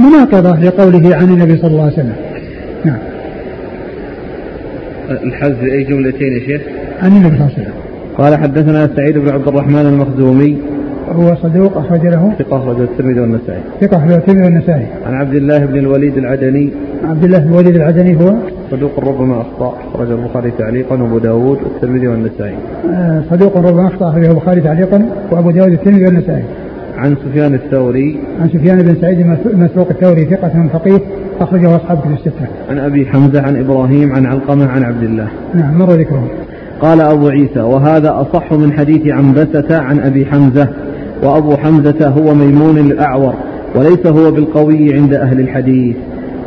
مناقضة 0.01 0.61
لقوله 0.61 1.16
عن 1.16 1.24
النبي 1.24 1.57
صلى 1.57 1.70
الله 1.70 1.82
عليه 1.82 1.93
وسلم. 1.93 2.12
نعم. 2.84 2.99
الحذف 5.11 5.62
أي 5.62 5.84
جملتين 5.84 6.32
يا 6.32 6.38
شيخ؟ 6.38 6.62
عن 7.03 7.12
النبي 7.12 7.36
صلى 7.36 7.47
الله 7.47 7.53
عليه 7.59 7.62
وسلم. 7.62 7.91
قال 8.18 8.36
حدثنا 8.36 8.90
سعيد 8.96 9.18
بن 9.18 9.28
عبد 9.28 9.48
الرحمن 9.48 9.86
المخزومي. 9.86 10.58
هو 11.08 11.36
صدوق 11.42 11.78
أخرج 11.78 12.06
له. 12.06 12.32
ثقة 12.38 12.56
أخرج 12.56 12.80
الترمذي 12.80 13.20
والنسائي. 13.20 13.60
ثقة 13.80 13.96
أخرج 13.96 14.12
الترمذي 14.12 14.44
والنسائي. 14.44 14.86
عن 15.06 15.14
عبد 15.14 15.34
الله 15.34 15.58
بن 15.58 15.78
الوليد 15.78 16.16
العدني. 16.18 16.70
عبد 17.04 17.24
الله 17.24 17.38
بن 17.38 17.48
الوليد 17.48 17.76
العدني 17.76 18.16
هو؟ 18.16 18.34
صدوق 18.70 19.00
ربما 19.00 19.40
أخطأ 19.40 19.74
أخرج 19.94 20.10
البخاري 20.10 20.50
تعليقا 20.58 21.02
وأبو 21.02 21.18
داود 21.18 21.58
والترمذي 21.64 22.08
والنسائي. 22.08 22.56
آه 22.90 23.22
صدوق 23.30 23.56
ربما 23.56 23.86
أخطأ 23.86 24.08
أخرجه 24.08 24.30
البخاري 24.30 24.60
تعليقا 24.60 25.06
وأبو 25.30 25.50
داود 25.50 25.70
والترمذي 25.70 26.04
والنسائي. 26.04 26.44
عن 26.96 27.16
سفيان 27.24 27.54
الثوري. 27.54 28.18
عن 28.40 28.48
سفيان 28.48 28.82
بن 28.82 28.94
سعيد 29.00 29.26
مسروق 29.54 29.88
الثوري 29.90 30.24
ثقة 30.24 30.68
فقيه 30.72 31.00
أخرجه 31.40 31.76
أصحاب 31.76 31.98
في 31.98 32.08
الستة. 32.14 32.46
عن 32.70 32.78
أبي 32.78 33.06
حمزة 33.06 33.42
عن 33.42 33.56
إبراهيم 33.56 34.12
عن 34.12 34.26
علقمة 34.26 34.66
عن 34.66 34.82
عبد 34.82 35.02
الله. 35.02 35.28
نعم 35.54 35.78
مر 35.78 35.90
ذكره. 35.90 36.28
قال 36.83 37.01
أبو 37.01 37.28
عيسى 37.28 37.61
وهذا 37.61 38.20
أصح 38.20 38.53
من 38.53 38.72
حديث 38.72 39.07
عنبسة 39.07 39.78
عن 39.78 40.01
أبي 40.01 40.26
حمزة 40.26 40.68
وأبو 41.22 41.57
حمزة 41.57 42.09
هو 42.09 42.35
ميمون 42.35 42.78
الأعور 42.78 43.35
وليس 43.74 44.07
هو 44.07 44.30
بالقوي 44.30 44.95
عند 44.95 45.14
أهل 45.14 45.41
الحديث. 45.41 45.97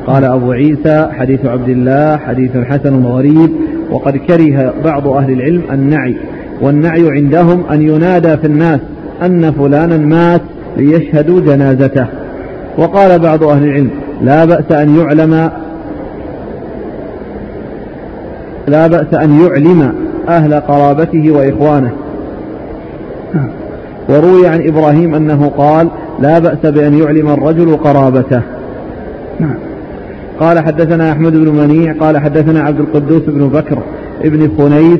قال 0.07 0.23
أبو 0.23 0.51
عيسى 0.51 1.09
حديث 1.11 1.45
عبد 1.45 1.69
الله 1.69 2.17
حديث 2.17 2.57
حسن 2.57 3.05
غريب 3.05 3.49
وقد 3.91 4.17
كره 4.17 4.73
بعض 4.85 5.07
أهل 5.07 5.31
العلم 5.31 5.61
النعي 5.71 6.15
والنعي 6.61 7.11
عندهم 7.11 7.63
أن 7.71 7.81
ينادى 7.81 8.37
في 8.37 8.47
الناس 8.47 8.79
أن 9.21 9.51
فلانا 9.51 9.97
مات 9.97 10.41
ليشهدوا 10.77 11.41
جنازته. 11.41 12.05
وقال 12.77 13.19
بعض 13.19 13.43
أهل 13.43 13.63
العلم 13.63 13.89
لا 14.21 14.45
بأس 14.45 14.71
أن 14.71 14.99
يعلم 14.99 15.49
لا 18.67 18.87
بأس 18.87 19.13
أن 19.13 19.41
يعلم 19.41 20.04
أهل 20.29 20.53
قرابته 20.53 21.31
وإخوانه. 21.31 21.91
وروي 24.09 24.47
عن 24.47 24.67
إبراهيم 24.67 25.15
أنه 25.15 25.51
قال 25.57 25.87
لا 26.19 26.39
بأس 26.39 26.65
بأن 26.65 26.93
يعلم 26.93 27.29
الرجل 27.29 27.77
قرابته. 27.77 28.41
قال 30.39 30.59
حدثنا 30.59 31.11
أحمد 31.11 31.31
بن 31.31 31.49
منيع 31.49 31.93
قال 31.93 32.17
حدثنا 32.17 32.61
عبد 32.61 32.79
القدوس 32.79 33.21
بن 33.27 33.47
بكر 33.47 33.77
ابن 34.23 34.49
خنيس 34.57 34.99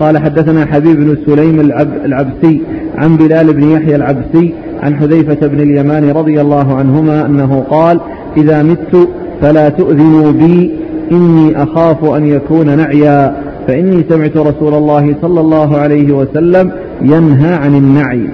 قال 0.00 0.18
حدثنا 0.18 0.66
حبيب 0.66 0.96
بن 0.96 1.16
سليم 1.26 1.60
العب 1.60 1.88
العبسي 2.04 2.62
عن 2.96 3.16
بلال 3.16 3.52
بن 3.52 3.70
يحيى 3.70 3.96
العبسي 3.96 4.54
عن 4.82 4.96
حذيفة 4.96 5.46
بن 5.46 5.60
اليمان 5.60 6.10
رضي 6.10 6.40
الله 6.40 6.74
عنهما 6.74 7.26
أنه 7.26 7.64
قال 7.70 8.00
إذا 8.36 8.62
مت 8.62 9.08
فلا 9.42 9.68
تؤذنوا 9.68 10.32
بي 10.32 10.70
إني 11.12 11.62
أخاف 11.62 12.04
أن 12.04 12.26
يكون 12.26 12.76
نعيا 12.76 13.36
فإني 13.66 14.04
سمعت 14.08 14.36
رسول 14.36 14.74
الله 14.74 15.14
صلى 15.22 15.40
الله 15.40 15.78
عليه 15.78 16.12
وسلم 16.12 16.70
ينهى 17.02 17.54
عن 17.54 17.74
النعي. 17.74 18.26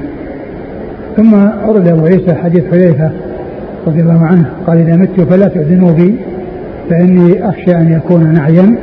ثم 1.17 1.35
أورد 1.35 1.89
أبو 1.89 2.07
عيسى 2.07 2.35
حديث 2.35 2.65
حذيفة 2.71 3.11
رضي 3.87 4.01
الله 4.01 4.25
عنه 4.25 4.45
قال 4.67 4.79
إذا 4.79 4.97
مت 4.97 5.21
فلا 5.21 5.49
تؤذنوا 5.49 5.93
بي 5.93 6.15
فإني 6.91 7.49
أخشى 7.49 7.77
أن 7.77 7.93
يكون 7.93 8.33
نعيا 8.33 8.77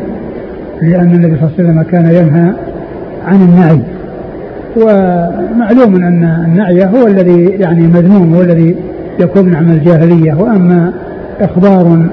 لأن 0.82 1.12
النبي 1.12 1.38
صلى 1.38 1.48
الله 1.48 1.52
عليه 1.60 1.64
وسلم 1.64 1.82
كان 1.82 2.06
ينهى 2.06 2.54
عن 3.26 3.42
النعي. 3.42 3.82
ومعلوم 4.78 5.96
أن 5.96 6.24
النعي 6.46 6.86
هو 6.86 7.08
الذي 7.08 7.46
يعني 7.46 7.88
مذموم 7.88 8.36
هو 8.36 8.42
الذي 8.42 8.76
يكون 9.20 9.46
من 9.46 9.56
عمل 9.56 9.72
الجاهلية. 9.72 10.34
وأما 10.34 10.94
إخبار 11.42 12.06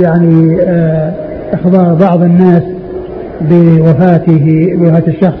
يعني 0.00 0.58
آه، 0.60 1.12
إخبار 1.52 1.94
بعض 1.94 2.22
الناس 2.22 2.62
بوفاته 3.40 4.72
بوفاة 4.74 5.02
الشخص 5.08 5.38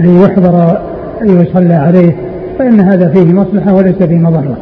ليحضر 0.00 0.78
ليصلى 1.22 1.74
عليه 1.74 2.16
فإن 2.58 2.80
هذا 2.80 3.08
فيه 3.08 3.24
مصلحة 3.24 3.74
وليس 3.74 3.96
فيه 3.96 4.18
مضرة. 4.18 4.56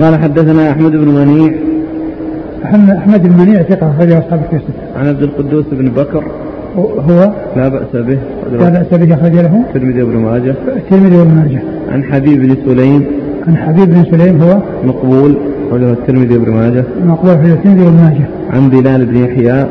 قال 0.00 0.16
حدثنا 0.16 0.70
أحمد 0.70 0.90
بن 0.90 1.08
منيع. 1.08 1.52
أحمد 2.98 3.22
بن 3.22 3.36
منيع 3.42 3.62
ثقة 3.62 3.90
أخرجه 3.90 4.18
أصحاب 4.18 4.40
الكتب. 4.40 4.74
عن 4.96 5.08
عبد 5.08 5.22
القدوس 5.22 5.64
بن 5.72 5.88
بكر. 5.88 6.24
هو؟ 6.76 7.32
لا 7.56 7.68
بأس 7.68 7.92
به. 7.92 8.18
لا 8.52 8.68
بأس 8.68 9.00
به 9.00 9.14
أخرج 9.14 9.32
له. 9.32 9.64
الترمذي 9.68 10.02
وابن 10.02 10.16
ماجه. 10.16 10.54
الترمذي 10.76 11.16
وابن 11.16 11.34
ماجه. 11.34 11.62
عن 11.88 12.04
حبيب 12.04 12.42
بن 12.42 12.56
سليم. 12.66 13.06
عن 13.48 13.56
حبيب 13.56 13.90
بن 13.90 14.04
سليم 14.10 14.42
هو؟ 14.42 14.58
مقبول. 14.84 15.36
أخرجه 15.74 15.92
الترمذي 15.92 16.38
وابن 16.38 16.52
ماجه. 16.52 16.84
مقبول 17.06 17.38
في 17.38 17.52
الترمذي 17.52 17.82
وابن 17.84 17.96
ماجه. 17.96 18.24
عن 18.50 18.70
بلال 18.70 19.06
بن 19.06 19.16
يحيى. 19.16 19.66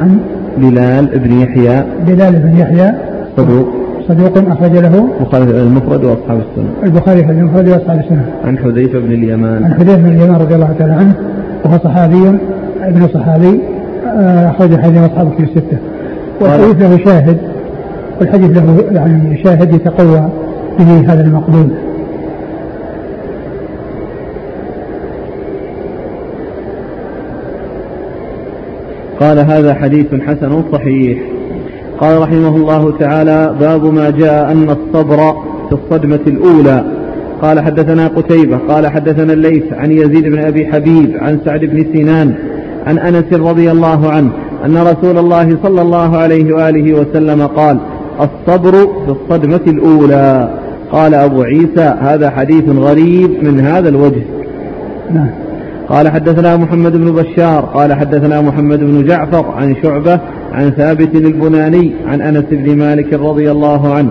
عن 0.00 0.18
بلال 0.58 1.06
بن 1.18 1.32
يحيى. 1.32 1.84
بلال 2.06 2.32
بن 2.32 2.58
يحيى. 2.58 2.92
صدوق. 3.36 3.66
صدوق 4.08 4.38
أخرج 4.50 4.72
له 4.72 5.08
البخاري 5.20 5.44
المفرد 5.44 6.04
وأصحاب 6.04 6.38
السنة. 6.38 6.68
البخاري 6.82 7.24
في 7.24 7.30
المفرد 7.30 7.68
وأصحاب 7.68 7.98
السنة. 7.98 8.24
عن 8.44 8.58
حذيفة 8.58 8.98
بن 8.98 9.12
اليمان. 9.12 9.64
عن 9.64 9.74
حذيفة 9.74 9.96
بن 9.96 10.06
اليمان 10.06 10.36
رضي 10.36 10.54
الله 10.54 10.74
تعالى 10.78 10.92
عنه. 10.92 11.14
وهو 11.64 11.78
صحابي 11.78 12.38
ابن 12.82 13.08
صحابي 13.14 13.60
آه، 14.06 14.50
أخرج 14.50 14.72
الحديث 14.72 14.98
أصحاب 14.98 15.26
الكتب 15.26 15.44
الستة. 15.44 15.78
والحديث 16.40 16.82
له 16.82 17.04
شاهد. 17.04 17.36
والحديث 18.20 18.50
له 18.50 18.84
يعني 18.92 19.42
شاهد 19.44 19.74
يتقوى 19.74 20.28
به 20.78 21.12
هذا 21.12 21.20
المقبول. 21.20 21.68
قال 29.20 29.38
هذا 29.38 29.74
حديث 29.74 30.06
حسن 30.14 30.62
صحيح. 30.72 31.18
قال 32.00 32.22
رحمه 32.22 32.56
الله 32.56 32.92
تعالى 32.98 33.56
باب 33.60 33.84
ما 33.84 34.10
جاء 34.10 34.52
أن 34.52 34.70
الصبر 34.70 35.16
في 35.68 35.72
الصدمة 35.72 36.20
الأولى. 36.26 36.84
قال 37.42 37.60
حدثنا 37.60 38.06
قتيبة 38.06 38.58
قال 38.68 38.86
حدثنا 38.86 39.32
الليث 39.32 39.72
عن 39.72 39.92
يزيد 39.92 40.24
بن 40.24 40.38
أبي 40.38 40.66
حبيب 40.66 41.16
عن 41.20 41.38
سعد 41.44 41.60
بن 41.60 41.84
سنان 41.92 42.34
عن 42.86 42.98
أنس 42.98 43.32
رضي 43.32 43.70
الله 43.70 44.10
عنه 44.10 44.30
أن 44.64 44.76
رسول 44.76 45.18
الله 45.18 45.56
صلى 45.62 45.82
الله 45.82 46.16
عليه 46.16 46.54
وآله 46.54 47.00
وسلم 47.00 47.46
قال 47.46 47.78
الصبر 48.20 48.72
في 48.72 49.10
الصدمة 49.10 49.60
الأولى. 49.66 50.50
قال 50.92 51.14
أبو 51.14 51.42
عيسى 51.42 51.94
هذا 52.00 52.30
حديث 52.30 52.68
غريب 52.68 53.44
من 53.44 53.60
هذا 53.60 53.88
الوجه. 53.88 54.22
نعم. 55.14 55.45
قال 55.88 56.08
حدثنا 56.08 56.56
محمد 56.56 56.92
بن 56.92 57.12
بشار 57.12 57.60
قال 57.60 57.94
حدثنا 57.94 58.40
محمد 58.40 58.80
بن 58.80 59.04
جعفر 59.04 59.50
عن 59.50 59.76
شعبة 59.82 60.20
عن 60.52 60.70
ثابت 60.70 61.14
البناني 61.14 61.94
عن 62.06 62.20
أنس 62.20 62.44
بن 62.50 62.76
مالك 62.76 63.12
رضي 63.12 63.50
الله 63.50 63.94
عنه 63.94 64.10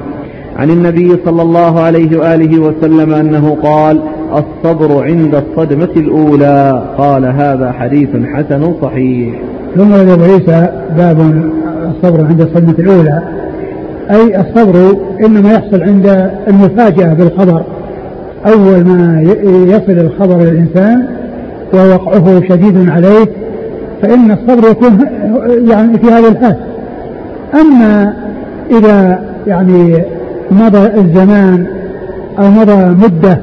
عن 0.58 0.70
النبي 0.70 1.18
صلى 1.26 1.42
الله 1.42 1.80
عليه 1.80 2.20
وآله 2.20 2.60
وسلم 2.60 3.14
أنه 3.14 3.58
قال 3.64 4.02
الصبر 4.32 5.04
عند 5.04 5.36
الصدمة 5.36 5.90
الأولى 5.98 6.86
قال 6.98 7.26
هذا 7.26 7.72
حديث 7.72 8.10
حسن 8.34 8.74
صحيح 8.82 9.42
ثم 9.76 9.94
أبو 9.94 10.24
عيسى 10.24 10.70
باب 10.98 11.50
الصبر 11.90 12.26
عند 12.26 12.42
الصدمة 12.42 12.76
الأولى 12.80 13.24
أي 14.12 14.42
الصبر 14.42 14.98
إنما 15.26 15.54
يحصل 15.54 15.84
عند 15.84 16.32
المفاجأة 16.48 17.14
بالخبر 17.14 17.64
أول 18.46 18.84
ما 18.84 19.22
يصل 19.68 19.92
الخبر 19.92 20.38
للإنسان 20.38 21.08
ووقعه 21.76 22.42
شديد 22.50 22.90
عليه 22.90 23.28
فإن 24.02 24.32
الصبر 24.32 24.70
يكون 24.70 25.00
يعني 25.70 25.98
في 25.98 26.08
هذا 26.08 26.28
الحال. 26.28 26.56
أما 27.54 28.14
إذا 28.72 29.20
يعني 29.48 30.04
مضى 30.52 30.88
الزمان 31.00 31.66
أو 32.40 32.50
مضى 32.50 32.86
مدة 32.86 33.40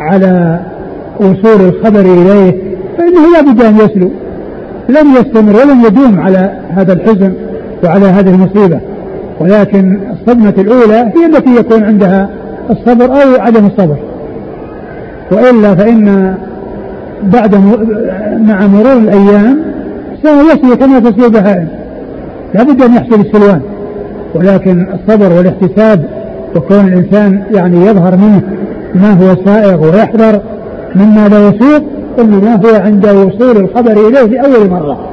على 0.00 0.60
وصول 1.20 1.60
الخبر 1.68 2.00
إليه 2.00 2.62
فإنه 2.98 3.32
لا 3.34 3.52
بد 3.52 3.62
أن 3.62 3.76
يسلو. 3.76 4.10
لن 4.88 5.06
يستمر 5.20 5.56
ولن 5.56 5.84
يدوم 5.86 6.20
على 6.20 6.52
هذا 6.70 6.92
الحزن 6.92 7.32
وعلى 7.84 8.06
هذه 8.06 8.34
المصيبة. 8.34 8.80
ولكن 9.40 9.98
الصدمة 10.12 10.54
الأولى 10.58 10.94
هي 10.94 11.26
التي 11.26 11.56
يكون 11.56 11.82
عندها 11.82 12.30
الصبر 12.70 13.04
أو 13.04 13.40
عدم 13.40 13.66
الصبر. 13.66 13.96
وإلا 15.32 15.74
فإن 15.74 16.34
بعد 17.22 17.54
مع 18.40 18.66
مرور 18.66 18.92
الأيام 18.92 19.58
سيسير 20.22 20.74
كما 20.74 21.00
تسير 21.00 21.24
البهائم 21.26 21.68
لا 22.54 22.62
بد 22.62 22.82
أن 22.82 22.94
يحصل 22.94 23.20
السلوان. 23.20 23.60
ولكن 24.34 24.86
الصبر 24.94 25.32
والاحتساب 25.32 26.04
وكون 26.56 26.80
الإنسان 26.80 27.42
يعني 27.50 27.86
يظهر 27.86 28.16
منه 28.16 28.42
ما 28.94 29.12
هو 29.12 29.36
سائغ 29.44 29.84
ويحذر 29.84 30.40
مما 30.94 31.28
لا 31.28 31.48
يسوق 31.48 31.82
إنما 32.18 32.54
هو 32.54 32.74
عند 32.84 33.06
وصول 33.06 33.56
الخبر 33.56 33.92
إليه 33.92 34.40
لأول 34.40 34.70
مرة. 34.70 35.08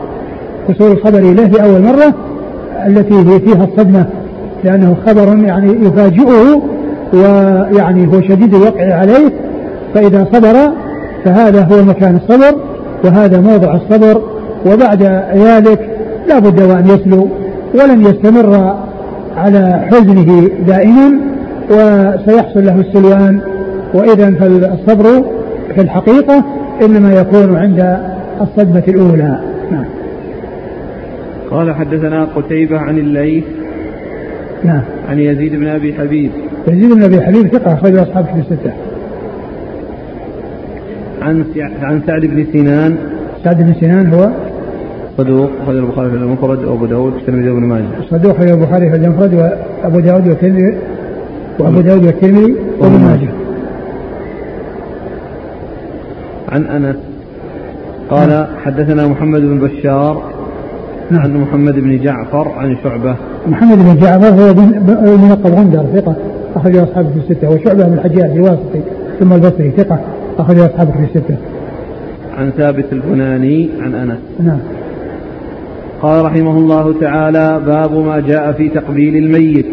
وصول 0.69 0.91
الخبر 0.91 1.19
إليه 1.19 1.47
لأول 1.47 1.81
مرة 1.81 2.13
التي 2.87 3.13
هي 3.13 3.39
فيها 3.39 3.63
الصدمة 3.63 4.05
لأنه 4.63 4.95
خبر 5.07 5.37
يعني 5.37 5.85
يفاجئه 5.85 6.61
ويعني 7.13 8.07
هو 8.07 8.21
شديد 8.21 8.55
الوقع 8.55 8.93
عليه. 8.93 9.29
فإذا 9.93 10.27
صبر 10.33 10.55
فهذا 11.25 11.63
هو 11.63 11.83
مكان 11.83 12.15
الصبر 12.15 12.59
وهذا 13.03 13.41
موضع 13.41 13.75
الصبر 13.75 14.21
وبعد 14.65 15.03
ذلك 15.35 15.89
لا 16.27 16.39
بد 16.39 16.61
وأن 16.61 16.87
يسلو 16.87 17.27
ولن 17.73 18.05
يستمر 18.05 18.75
على 19.37 19.87
حزنه 19.91 20.49
دائما 20.67 21.19
وسيحصل 21.69 22.65
له 22.65 22.79
السلوان 22.79 23.39
وإذا 23.93 24.31
فالصبر 24.31 25.23
في 25.75 25.81
الحقيقة 25.81 26.43
إنما 26.81 27.13
يكون 27.13 27.55
عند 27.55 27.99
الصدمة 28.41 28.83
الأولى. 28.87 29.39
نعم. 29.71 29.85
قال 31.51 31.75
حدثنا 31.75 32.27
قتيبة 32.35 32.79
عن 32.79 32.97
الليث. 32.97 33.43
نعم. 34.63 34.81
عن 35.09 35.19
يزيد 35.19 35.55
بن 35.55 35.67
أبي 35.67 35.93
حبيب. 35.93 36.31
يزيد 36.67 36.93
بن 36.93 37.03
أبي 37.03 37.21
حبيب 37.21 37.47
ثقة 37.47 37.73
أخرج 37.73 37.97
أصحاب 37.97 38.25
في 38.25 38.39
الستة. 38.39 38.71
عن 41.29 41.43
عن 41.81 42.01
سعد 42.07 42.21
بن 42.21 42.45
سنان. 42.53 42.97
سعد 43.43 43.57
بن 43.57 43.73
سنان 43.81 44.13
هو 44.13 44.29
صدوق 45.17 45.49
أخرج 45.63 45.77
البخاري 45.77 46.09
في 46.09 46.15
المفرد 46.15 46.65
وأبو 46.65 46.85
داود 46.85 47.13
والترمذي 47.13 47.49
وابن 47.49 47.63
ماجه. 47.63 47.85
صدوق 48.09 48.35
أخرج 48.35 48.49
البخاري 48.49 48.89
في 48.89 48.95
المفرد 48.95 49.33
وأبو 49.33 49.99
داود 49.99 50.27
والترمذي 50.27 50.77
وأبو 51.59 51.81
داود 51.81 52.05
والترمذي 52.05 52.55
وابن 52.79 52.99
ماجه. 52.99 53.29
عن 56.49 56.63
أنس 56.65 56.95
قال 58.09 58.29
نعم. 58.29 58.45
حدثنا 58.63 59.07
محمد 59.07 59.41
بن 59.41 59.59
بشار 59.59 60.23
نعم. 61.11 61.21
عن 61.21 61.37
محمد 61.41 61.75
بن 61.79 61.99
جعفر 62.03 62.47
عن 62.57 62.75
شعبة. 62.83 63.15
محمد 63.47 63.77
بن 63.77 64.01
جعفر 64.01 64.27
هو 64.27 64.53
من 65.17 65.37
غندر 65.45 65.83
ثقة 65.93 66.15
أخرج 66.55 66.75
أصحابه 66.75 67.09
في 67.09 67.17
الستة 67.17 67.49
وشعبة 67.49 67.83
بن 67.83 67.93
الحجاج 67.93 68.31
الواسطي 68.31 68.81
ثم 69.19 69.33
البصري 69.33 69.71
ثقة. 69.77 69.99
أخرج 70.39 70.59
أصحابه 70.59 70.91
في 70.91 71.03
الستة 71.03 71.37
عن 72.37 72.51
ثابت 72.51 72.85
البناني 72.91 73.69
عن 73.81 73.95
أنس. 73.95 74.19
نعم. 74.39 74.59
قال 76.01 76.25
رحمه 76.25 76.57
الله 76.57 76.99
تعالى 77.01 77.61
باب 77.65 77.93
ما 77.93 78.19
جاء 78.19 78.51
في 78.51 78.69
تقبيل 78.69 79.15
الميت. 79.15 79.65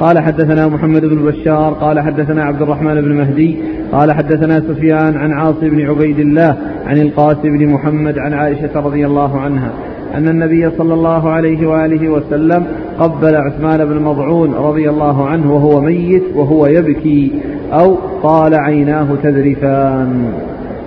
قال 0.00 0.18
حدثنا 0.18 0.68
محمد 0.68 1.04
بن 1.04 1.16
بشار 1.16 1.72
قال 1.72 2.00
حدثنا 2.00 2.44
عبد 2.44 2.62
الرحمن 2.62 3.00
بن 3.00 3.12
مهدي 3.12 3.56
قال 3.92 4.12
حدثنا 4.12 4.60
سفيان 4.60 5.16
عن 5.16 5.32
عاصم 5.32 5.68
بن 5.68 5.80
عبيد 5.80 6.18
الله 6.18 6.56
عن 6.86 6.98
القاسم 6.98 7.58
بن 7.58 7.66
محمد 7.66 8.18
عن 8.18 8.32
عائشة 8.32 8.80
رضي 8.80 9.06
الله 9.06 9.40
عنها. 9.40 9.70
أن 10.14 10.28
النبي 10.28 10.70
صلى 10.78 10.94
الله 10.94 11.30
عليه 11.30 11.66
وآله 11.66 12.08
وسلم 12.08 12.64
قبل 12.98 13.36
عثمان 13.36 13.84
بن 13.84 14.02
مضعون 14.02 14.54
رضي 14.54 14.90
الله 14.90 15.26
عنه 15.26 15.54
وهو 15.54 15.80
ميت 15.80 16.22
وهو 16.34 16.66
يبكي 16.66 17.32
أو 17.72 17.96
قال 18.22 18.54
عيناه 18.54 19.06
تذرفان. 19.22 20.24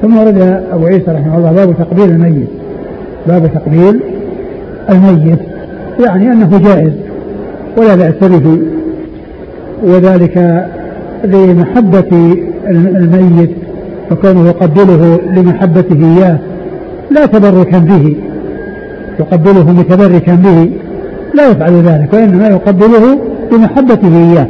ثم 0.01 0.17
ورد 0.17 0.63
أبو 0.71 0.86
عيسى 0.86 1.11
رحمه 1.11 1.38
الله 1.38 1.51
باب 1.51 1.76
تقبيل 1.78 2.09
الميت. 2.09 2.49
باب 3.28 3.49
تقبيل 3.53 3.99
الميت. 4.89 5.39
يعني 6.05 6.32
أنه 6.32 6.57
جائز 6.57 6.93
ولا 7.78 7.95
بأس 7.95 8.30
به. 8.30 8.59
وذلك 9.84 10.65
لمحبة 11.24 12.38
الميت 12.67 13.51
فكونه 14.09 14.47
يقبله 14.47 15.19
لمحبته 15.36 16.17
إياه 16.17 16.38
لا 17.11 17.26
تبركا 17.26 17.78
به. 17.78 18.15
يقبله 19.20 19.72
متبركا 19.72 20.36
به 20.36 20.70
لا 21.34 21.47
يفعل 21.47 21.74
ذلك 21.74 22.14
وإنما 22.14 22.47
يقبله 22.47 23.20
لمحبته 23.51 24.18
إياه. 24.18 24.47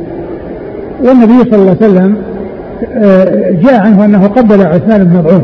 والنبي 1.04 1.50
صلى 1.52 1.56
الله 1.56 1.78
عليه 1.82 1.92
وسلم 1.92 2.16
آه، 2.98 3.52
جاء 3.64 3.80
عنه 3.82 4.06
أنه 4.06 4.28
قبل 4.28 4.62
عثمان 4.62 5.04
بن 5.04 5.18
مضعون 5.18 5.44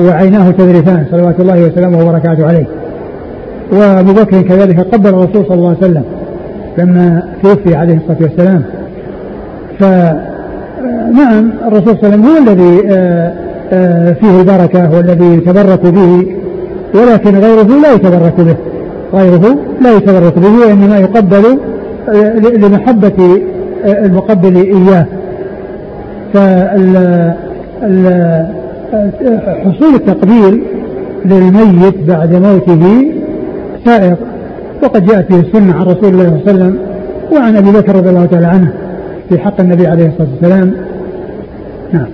وعيناه 0.00 0.50
تذرفان 0.50 1.06
صلوات 1.10 1.40
الله 1.40 1.62
وسلامه 1.62 1.98
وبركاته 1.98 2.46
عليه. 2.46 2.66
وأبو 3.72 4.12
بكر 4.12 4.42
كذلك 4.42 4.80
قبل 4.80 5.08
الرسول 5.08 5.46
صلى 5.46 5.54
الله 5.54 5.68
عليه 5.68 5.78
وسلم 5.78 6.04
لما 6.78 7.22
توفي 7.42 7.74
عليه 7.74 7.96
الصلاة 7.96 8.18
والسلام. 8.20 8.62
ف 9.78 9.84
نعم 11.14 11.52
الرسول 11.66 11.96
صلى 12.00 12.14
الله 12.14 12.14
عليه 12.14 12.16
وسلم 12.16 12.26
هو 12.26 12.38
الذي 12.38 12.82
آه، 12.90 13.32
آه، 13.72 14.12
فيه 14.12 14.40
البركة 14.40 14.96
والذي 14.96 15.36
يتبرك 15.36 15.86
به 15.86 16.26
ولكن 16.94 17.38
غيره 17.38 17.80
لا 17.82 17.92
يتبرك 17.92 18.40
به. 18.40 18.56
غيره 19.14 19.58
لا 19.80 19.96
يتبرك 19.96 20.38
به 20.38 20.66
وإنما 20.66 20.98
يقبل 20.98 21.58
آه، 22.08 22.38
لمحبة 22.38 23.42
المقبل 23.84 24.56
إياه. 24.56 25.06
فال 26.34 27.32
حصول 29.64 29.94
التقبيل 29.94 30.62
للميت 31.24 31.94
بعد 32.08 32.34
موته 32.34 33.12
سائر 33.84 34.16
وقد 34.82 35.06
جاءت 35.06 35.30
به 35.32 35.40
السنة 35.40 35.74
عن 35.74 35.82
رسول 35.82 36.08
الله 36.08 36.24
صلى 36.24 36.28
الله 36.28 36.42
عليه 36.46 36.52
وسلم 36.52 36.78
وعن 37.32 37.56
أبي 37.56 37.70
بكر 37.70 37.96
رضي 37.96 38.10
الله 38.10 38.26
تعالى 38.26 38.46
عنه 38.46 38.72
في 39.28 39.38
حق 39.38 39.60
النبي 39.60 39.86
عليه 39.86 40.06
الصلاة 40.06 40.28
والسلام 40.32 40.72
نعم 41.92 42.06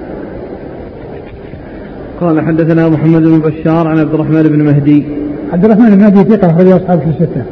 قال 2.21 2.41
حدثنا 2.41 2.89
محمد 2.89 3.23
بن 3.23 3.39
بشار 3.39 3.89
عن 3.89 3.99
عبد 3.99 4.15
الرحمن 4.15 4.43
بن 4.43 4.63
مهدي. 4.63 5.07
عبد 5.53 5.65
الرحمن 5.65 5.91
بن 5.91 5.99
مهدي 5.99 6.25
ثقة 6.25 6.51
أخرج 6.51 6.67
أصحابه 6.67 7.01
في 7.01 7.09
الستة. 7.09 7.43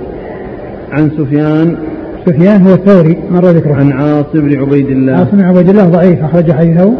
عن 0.93 1.11
سفيان. 1.19 1.77
سفيان 2.27 2.63
هو 2.63 2.75
الثوري 2.75 3.19
مر 3.31 3.45
ذكره. 3.45 3.75
عن 3.75 3.93
عاصم 3.93 4.41
بن 4.41 4.61
عبيد 4.61 4.87
الله. 4.87 5.13
عاصم 5.13 5.37
بن 5.37 5.45
عبيد 5.45 5.69
الله 5.69 5.85
ضعيف 5.89 6.25
أخرج 6.25 6.53
حديثه. 6.53 6.93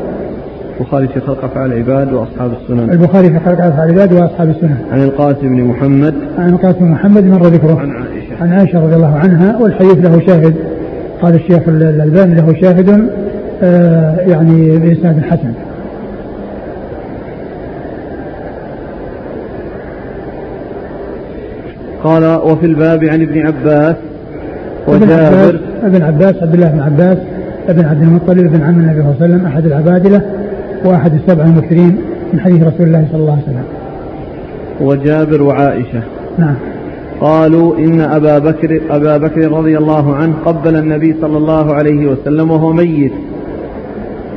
البخاري 0.81 1.09
في 1.09 1.21
خلق 1.21 1.45
أفعال 1.45 1.73
العباد 1.73 2.13
وأصحاب 2.13 2.53
السنن. 2.63 2.91
البخاري 2.91 3.31
في 3.31 3.39
خلق 3.39 3.65
أفعال 3.65 3.91
العباد 3.91 4.13
وأصحاب 4.13 4.49
السنن. 4.49 4.77
عن 4.93 5.03
القاسم 5.03 5.49
بن 5.49 5.65
محمد. 5.65 6.15
عن 6.39 6.49
القاسم 6.49 6.79
بن 6.79 6.91
محمد 6.91 7.25
مر 7.25 7.47
ذكره. 7.47 7.79
عن 7.81 7.91
عائشة. 7.91 8.43
عن 8.43 8.53
عائشة 8.53 8.85
رضي 8.85 8.97
الله 8.97 9.17
عنها 9.17 9.59
والحديث 9.59 9.97
له 9.97 10.21
شاهد. 10.27 10.55
قال 11.23 11.35
الشيخ 11.35 11.69
الألباني 11.69 12.35
له 12.35 12.55
شاهد 12.61 13.11
آه 13.63 14.17
يعني 14.21 14.79
بإسناد 14.79 15.23
حسن. 15.23 15.53
قال 22.07 22.25
وفي 22.25 22.67
الباب 22.67 23.05
عن 23.05 23.23
ابن 23.23 23.47
عباس 23.47 23.97
وجابر 24.89 25.61
ابن 25.83 26.03
عباس 26.03 26.35
عبد 26.43 26.55
الله 26.55 26.69
بن 26.71 26.81
عباس 26.81 27.19
ابن 27.69 27.85
عبد 27.85 28.03
المطلب 28.03 28.53
بن 28.53 28.63
عم 28.63 28.79
النبي 28.81 29.03
صلى 29.03 29.11
الله 29.11 29.17
عليه 29.23 29.35
وسلم 29.35 29.47
أحد 29.47 29.67
العبادلة 29.67 30.23
وأحد 30.85 31.15
السبع 31.15 31.45
المكثرين 31.45 31.97
من 32.33 32.41
حديث 32.41 32.63
رسول 32.63 32.87
الله 32.87 33.07
صلى 33.13 33.21
الله 33.21 33.33
عليه 33.33 33.43
وسلم. 33.43 33.65
وجابر 34.81 35.43
وعائشة. 35.43 36.03
نعم. 36.39 36.55
قالوا 37.21 37.79
إن 37.79 38.01
أبا 38.01 38.39
بكر 38.39 38.81
أبا 38.91 39.17
بكر 39.17 39.53
رضي 39.53 39.79
الله 39.79 40.15
عنه 40.15 40.35
قبل 40.45 40.77
النبي 40.77 41.17
صلى 41.21 41.37
الله 41.37 41.75
عليه 41.75 42.07
وسلم 42.07 42.51
وهو 42.51 42.73
ميت 42.73 43.13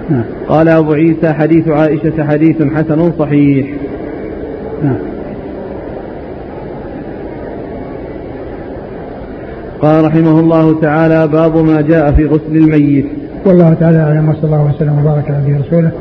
نعم. 0.10 0.24
قال 0.48 0.70
أبو 0.70 0.94
عيسى 0.94 1.34
حديث 1.34 1.68
عائشة 1.68 2.24
حديث 2.24 2.64
حسن 2.64 3.12
صحيح 3.20 3.68
نعم. 4.84 5.09
قال 9.82 10.06
رحمه 10.06 10.40
الله 10.40 10.82
تعالى 10.82 11.28
باب 11.28 11.58
ما 11.58 11.82
جاء 11.82 12.12
في 12.12 12.26
غسل 12.26 12.56
الميت 12.56 13.06
والله 13.46 13.74
تعالى 13.74 13.98
أعلم 13.98 14.30
وصلى 14.30 14.44
الله 14.44 14.74
وسلم 14.76 15.00
وبارك 15.00 15.32
على 15.32 15.38
نبينا 15.44 15.60
رسوله 15.60 15.92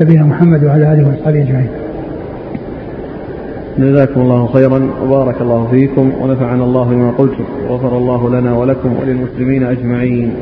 نبينا 0.00 0.24
محمد 0.24 0.64
وعلى 0.64 0.92
آله 0.92 1.08
وأصحابه 1.08 1.42
أجمعين. 1.42 1.68
جزاكم 3.78 4.20
الله 4.20 4.46
خيرا 4.46 4.88
وبارك 5.04 5.40
الله 5.40 5.68
فيكم 5.70 6.12
ونفعنا 6.22 6.64
الله 6.64 6.84
بما 6.84 7.10
قلتم 7.10 7.44
وغفر 7.68 7.96
الله 7.96 8.40
لنا 8.40 8.56
ولكم 8.56 8.96
وللمسلمين 9.00 9.62
أجمعين. 9.62 10.32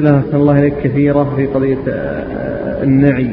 أسئلة 0.00 0.22
الله 0.34 0.58
إليك 0.58 0.74
كثيرة 0.84 1.32
في 1.36 1.46
قضية 1.46 1.78
آه، 1.88 2.82
النعي. 2.82 3.30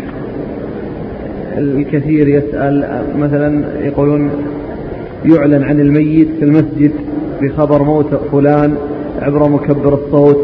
الكثير 1.57 2.27
يسأل 2.27 3.01
مثلا 3.17 3.65
يقولون 3.83 4.29
يعلن 5.25 5.63
عن 5.63 5.79
الميت 5.79 6.27
في 6.39 6.45
المسجد 6.45 6.91
بخبر 7.41 7.83
موت 7.83 8.15
فلان 8.31 8.75
عبر 9.21 9.49
مكبر 9.49 9.93
الصوت. 9.93 10.37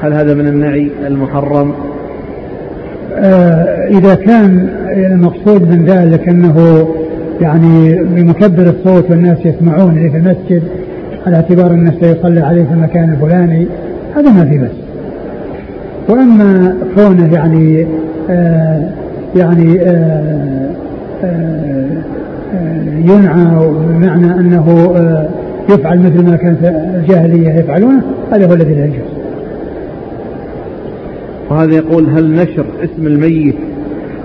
هل 0.00 0.12
هذا 0.12 0.34
من 0.34 0.46
النعي 0.46 0.90
المحرم؟ 1.06 1.74
آه 3.14 3.88
إذا 3.88 4.14
كان 4.14 4.68
المقصود 4.96 5.62
من 5.62 5.84
ذلك 5.84 6.28
أنه 6.28 6.88
يعني 7.40 8.02
بمكبر 8.02 8.62
الصوت 8.62 9.10
والناس 9.10 9.38
يسمعون 9.46 10.10
في 10.10 10.16
المسجد 10.16 10.62
على 11.26 11.36
اعتبار 11.36 11.70
أنه 11.70 11.92
سيصلي 12.00 12.40
عليه 12.40 12.64
في 12.64 12.72
المكان 12.72 13.12
الفلاني 13.12 13.66
هذا 14.16 14.30
ما 14.30 14.44
في 14.44 14.58
بس. 14.58 14.70
وأما 16.08 16.76
كونه 16.96 17.34
يعني 17.34 17.86
آه 18.30 18.90
يعني 19.36 19.80
آه 19.80 20.70
آه, 21.24 22.04
ينعى 23.04 23.68
بمعنى 23.88 24.34
أنه 24.34 24.92
آه 24.96 25.28
يفعل 25.68 25.98
مثل 25.98 26.24
ما 26.24 26.36
كانت 26.36 26.58
الجاهلية 26.94 27.50
يفعلونه 27.50 28.02
هذا 28.32 28.46
هو 28.46 28.52
الذي 28.52 28.74
لا 28.74 28.84
يجوز. 28.84 29.24
وهذا 31.50 31.74
يقول 31.74 32.10
هل 32.10 32.34
نشر 32.34 32.64
اسم 32.84 33.06
الميت 33.06 33.56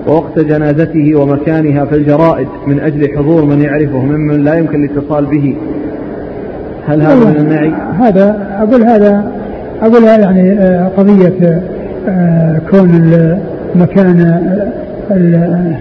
ووقت 0.08 0.38
جنازته 0.38 1.14
ومكانها 1.14 1.84
في 1.84 1.96
الجرائد 1.96 2.48
من 2.66 2.80
أجل 2.80 3.16
حضور 3.16 3.44
من 3.44 3.62
يعرفه 3.62 3.98
ممن 3.98 4.44
لا 4.44 4.54
يمكن 4.54 4.84
الاتصال 4.84 5.26
به 5.26 5.56
هل 6.86 7.02
هذا 7.02 7.14
من 7.14 7.36
النعي؟ 7.36 7.72
هذا 8.00 8.36
أقول 8.58 8.82
هذا 8.82 9.24
أقول 9.82 10.04
يعني 10.04 10.52
آه، 10.52 10.90
قضية 10.96 11.62
آه، 12.08 12.60
كون 12.70 12.90
المكان 13.74 14.20
آه، 15.10 15.76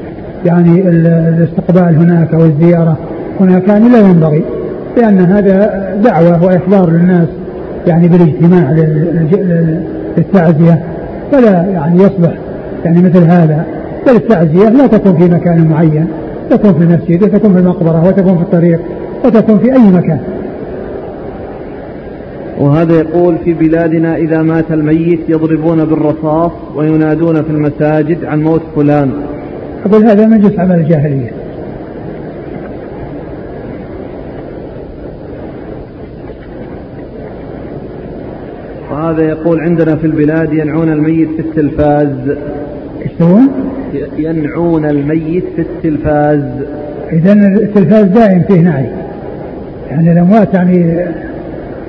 يعني 0.46 0.90
الاستقبال 0.90 1.96
هناك 1.96 2.34
أو 2.34 2.46
الزيارة 2.46 2.98
هناك 3.40 3.68
يعني 3.68 3.90
لا 3.90 4.00
ينبغي 4.00 4.44
لأن 4.98 5.20
هذا 5.20 5.84
دعوة 6.04 6.44
وإخبار 6.44 6.90
للناس 6.90 7.28
يعني 7.88 8.08
بالاجتماع 8.08 8.72
للتعزية 10.18 10.80
فلا 11.32 11.66
يعني 11.74 12.04
يصلح 12.04 12.34
يعني 12.86 13.02
مثل 13.02 13.24
هذا 13.24 13.66
بل 14.08 14.16
التعزية 14.16 14.70
لا 14.70 14.88
تكون 14.88 15.18
في 15.18 15.24
مكان 15.24 15.68
معين 15.68 16.08
تكون 16.50 16.74
في 16.74 16.84
المسجد 16.84 17.24
وتكون 17.24 17.54
في 17.54 17.60
المقبرة 17.60 18.08
وتكون 18.08 18.36
في 18.38 18.42
الطريق 18.42 18.80
وتكون 19.26 19.60
في 19.60 19.74
أي 19.74 19.92
مكان 19.92 20.20
وهذا 22.60 22.96
يقول 22.96 23.38
في 23.46 23.54
بلادنا 23.54 24.16
إذا 24.16 24.42
مات 24.42 24.72
الميت 24.72 25.20
يضربون 25.30 25.86
بالرصاص 25.86 26.52
وينادون 26.76 27.36
في 27.44 27.50
المساجد 27.50 28.26
عن 28.26 28.44
موت 28.44 28.62
فلان. 28.76 29.12
أقول 29.86 30.04
هذا 30.04 30.28
مجلس 30.28 30.60
عمل 30.60 30.76
الجاهلية. 30.76 31.32
وهذا 38.92 39.24
يقول 39.24 39.60
عندنا 39.60 39.96
في 39.96 40.08
البلاد 40.08 40.54
ينعون 40.54 40.90
الميت 40.90 41.30
في 41.30 41.40
التلفاز. 41.40 42.38
يسوون؟ 43.06 43.48
ينعون 44.18 44.86
الميت 44.86 45.46
في 45.56 45.62
التلفاز. 45.62 46.44
إذا 47.12 47.34
التلفاز 47.34 48.06
دائم 48.06 48.42
فيه 48.42 48.62
نعي. 48.62 48.86
يعني 49.92 50.12
الأموات 50.12 50.54
يعني 50.54 51.06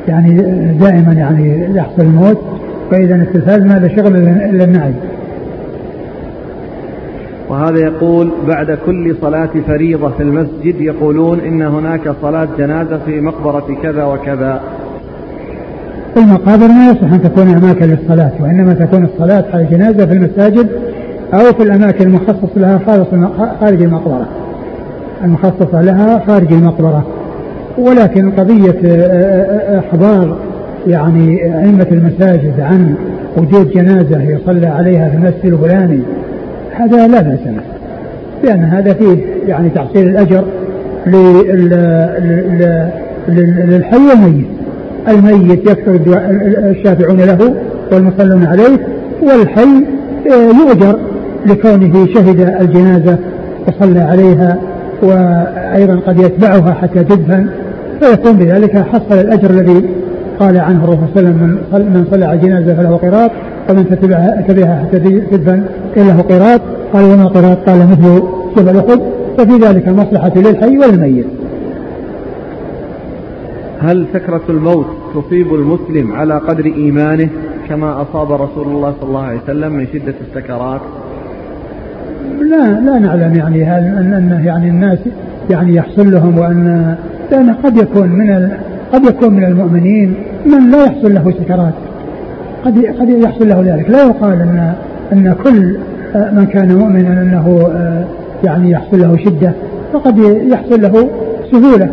يعني 0.09 0.35
دائما 0.81 1.13
يعني 1.13 1.75
يحصل 1.75 2.03
الموت 2.03 2.39
فإذا 2.91 3.15
التلفاز 3.15 3.63
ما 3.63 3.79
له 3.79 3.97
شغل 3.97 4.17
إلا 4.17 4.65
النعي. 4.65 4.93
وهذا 7.49 7.79
يقول 7.79 8.33
بعد 8.49 8.79
كل 8.87 9.17
صلاة 9.21 9.51
فريضة 9.67 10.09
في 10.11 10.23
المسجد 10.23 10.81
يقولون 10.81 11.41
إن 11.41 11.63
هناك 11.63 12.13
صلاة 12.23 12.49
جنازة 12.59 12.99
في 13.07 13.21
مقبرة 13.21 13.77
كذا 13.83 14.05
وكذا. 14.05 14.61
المقابر 16.17 16.69
ما 16.69 16.91
يصح 16.91 17.13
أن 17.13 17.23
تكون 17.23 17.49
أماكن 17.49 17.87
للصلاة 17.87 18.33
وإنما 18.41 18.75
تكون 18.75 19.05
الصلاة 19.05 19.45
على 19.55 19.63
الجنازة 19.63 20.07
في 20.07 20.13
المساجد 20.13 20.69
أو 21.35 21.53
في 21.53 21.63
الأماكن 21.63 22.05
المخصصة 22.07 22.51
لها 22.57 22.79
خارج 23.61 23.83
المقبرة. 23.83 24.29
المخصصة 25.25 25.83
لها 25.83 26.23
خارج 26.27 26.53
المقبرة. 26.53 27.20
ولكن 27.81 28.31
قضية 28.31 28.77
آه، 28.85 29.07
آه، 29.07 29.77
آه، 29.77 29.79
إخبار 29.79 30.39
يعني 30.87 31.59
أئمة 31.59 31.87
المساجد 31.93 32.61
عن 32.61 32.95
وجود 33.37 33.71
جنازة 33.71 34.23
يصلى 34.23 34.67
عليها 34.67 35.09
في 35.09 35.17
المسجد 35.17 35.45
الفلاني 35.45 36.01
هذا 36.73 37.07
لا 37.07 37.21
بأس 37.21 37.41
به 37.47 37.63
لأن 38.45 38.65
هذا 38.65 38.93
فيه 38.93 39.17
يعني 39.49 39.71
تحصيل 39.71 40.09
الأجر 40.09 40.45
للحي 43.29 43.97
والميت. 43.97 44.47
الميت 45.09 45.71
يكثر 45.71 46.01
الشافعون 46.71 47.21
له 47.21 47.55
والمصلون 47.93 48.47
عليه 48.47 48.79
والحي 49.23 49.85
يؤجر 50.27 50.99
لكونه 51.47 52.07
شهد 52.15 52.41
الجنازة 52.61 53.19
وصلى 53.69 54.01
عليها 54.01 54.59
وأيضا 55.03 56.01
قد 56.07 56.19
يتبعها 56.19 56.73
حتى 56.73 57.05
تدفن 57.05 57.47
فيكون 58.01 58.33
بذلك 58.33 58.77
حصل 58.79 59.15
الأجر 59.21 59.51
الذي 59.51 59.85
قال 60.39 60.59
عنه 60.59 60.85
الرسول 60.85 61.09
صلى 61.15 61.29
الله 61.29 61.31
عليه 61.41 61.65
وسلم 61.73 61.93
من 61.93 62.07
صلى 62.11 62.25
على 62.25 62.39
الجنازة 62.39 62.75
فله 62.75 62.97
قراط 62.97 63.31
ومن 63.71 63.89
تتبعها 63.89 64.45
تبعها 64.49 64.85
حتى 64.85 64.99
تدفن 65.21 65.63
له 65.97 66.21
قراط 66.21 66.61
قال 66.93 67.05
وما 67.05 67.27
قراط 67.27 67.59
قال 67.69 67.79
مثل 67.79 68.23
جبل 68.57 68.77
أحد 68.79 69.01
ففي 69.39 69.53
ذلك 69.53 69.89
المصلحة 69.89 70.33
للحي 70.37 70.79
والميت. 70.79 71.27
هل 73.81 74.07
سكرة 74.13 74.43
الموت 74.49 74.87
تصيب 75.15 75.55
المسلم 75.55 76.13
على 76.13 76.39
قدر 76.39 76.65
إيمانه 76.65 77.29
كما 77.69 78.03
أصاب 78.03 78.33
رسول 78.33 78.67
الله 78.67 78.95
صلى 79.01 79.09
الله 79.09 79.23
عليه 79.23 79.41
وسلم 79.45 79.73
من 79.73 79.87
شدة 79.93 80.15
السكرات؟ 80.29 80.81
لا 82.41 82.81
لا 82.81 82.99
نعلم 82.99 83.35
يعني 83.37 83.65
هل 83.65 83.83
أن 83.83 84.41
يعني 84.45 84.69
الناس 84.69 84.99
يعني 85.51 85.75
يحصل 85.75 86.13
لهم 86.13 86.39
وأن 86.39 86.97
لأن 87.31 87.51
قد 87.51 87.77
يكون 87.77 88.09
من 88.09 88.51
قد 88.93 89.05
يكون 89.05 89.35
من 89.35 89.45
المؤمنين 89.45 90.15
من 90.47 90.71
لا 90.71 90.85
يحصل 90.85 91.15
له 91.15 91.35
سكرات 91.41 91.75
قد 92.65 92.87
قد 93.01 93.09
يحصل 93.09 93.49
له 93.49 93.61
ذلك. 93.61 93.91
لا 93.91 94.03
يقال 94.03 94.33
ان 94.33 94.75
أن 95.13 95.35
كل 95.45 95.77
من 96.15 96.47
كان 96.47 96.77
مؤمنا 96.77 97.23
أنه 97.23 97.71
يعني 98.45 98.71
يحصل 98.71 99.01
له 99.01 99.17
شدة 99.17 99.53
فقد 99.93 100.19
يحصل 100.49 100.83
له 100.83 101.11
سهولة. 101.53 101.91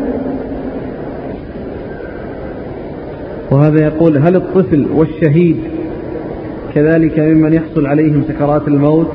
وهذا 3.52 3.84
يقول 3.84 4.18
هل 4.18 4.36
الطفل 4.36 4.88
والشهيد 4.96 5.58
كذلك 6.76 7.20
ممن 7.20 7.54
يحصل 7.54 7.86
عليهم 7.86 8.24
سكرات 8.28 8.68
الموت؟ 8.68 9.08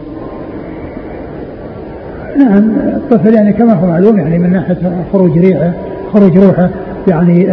نعم 2.38 2.70
الطفل 2.70 3.34
يعني 3.34 3.52
كما 3.52 3.72
هو 3.72 3.86
معلوم 3.86 4.18
يعني 4.18 4.38
من 4.38 4.52
ناحية 4.52 4.76
خروج 5.12 5.38
ريحه. 5.38 5.72
خروج 6.12 6.38
روحه 6.38 6.68
يعني 7.08 7.46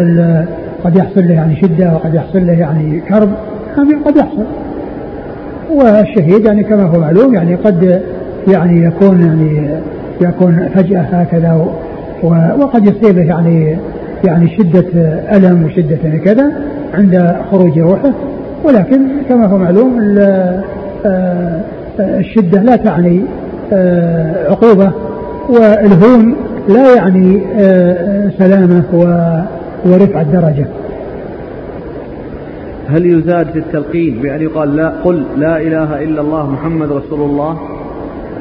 قد 0.83 0.95
يحصل 0.95 1.27
له 1.27 1.33
يعني 1.33 1.55
شدة 1.55 1.93
وقد 1.93 2.13
يحصل 2.13 2.47
له 2.47 2.53
يعني 2.53 2.99
كرب. 2.99 3.29
هذا 3.77 3.97
قد 4.05 4.17
يحصل. 4.17 4.45
والشهيد 5.71 6.45
يعني 6.45 6.63
كما 6.63 6.83
هو 6.83 6.99
معلوم 6.99 7.33
يعني 7.33 7.55
قد 7.55 8.01
يعني 8.47 8.83
يكون 8.83 9.21
يعني 9.21 9.69
يكون 10.21 10.69
فجأة 10.75 11.01
هكذا 11.01 11.67
وقد 12.59 12.85
يصيبه 12.85 13.21
يعني 13.21 13.77
يعني 14.23 14.49
شدة 14.57 14.85
ألم 15.31 15.65
وشدة 15.65 15.97
يعني 16.03 16.19
كذا 16.19 16.51
عند 16.93 17.35
خروج 17.51 17.79
روحه. 17.79 18.11
ولكن 18.63 18.99
كما 19.29 19.45
هو 19.45 19.57
معلوم 19.57 20.17
آه، 21.05 21.61
الشدة 21.99 22.61
لا 22.61 22.75
تعني 22.75 23.21
آه، 23.73 24.51
عقوبة. 24.51 24.91
والهون 25.49 26.35
لا 26.69 26.95
يعني 26.95 27.41
آه، 27.59 28.31
سلامة 28.39 28.83
ورفع 29.85 30.21
الدرجة. 30.21 30.65
هل 32.89 33.05
يزاد 33.05 33.47
في 33.51 33.59
التلقين 33.59 34.19
بأن 34.21 34.41
يقال 34.41 34.75
لا 34.75 34.91
قل 35.03 35.23
لا 35.37 35.57
إله 35.57 36.03
إلا 36.03 36.21
الله 36.21 36.49
محمد 36.49 36.91
رسول 36.91 37.21
الله؟ 37.21 37.57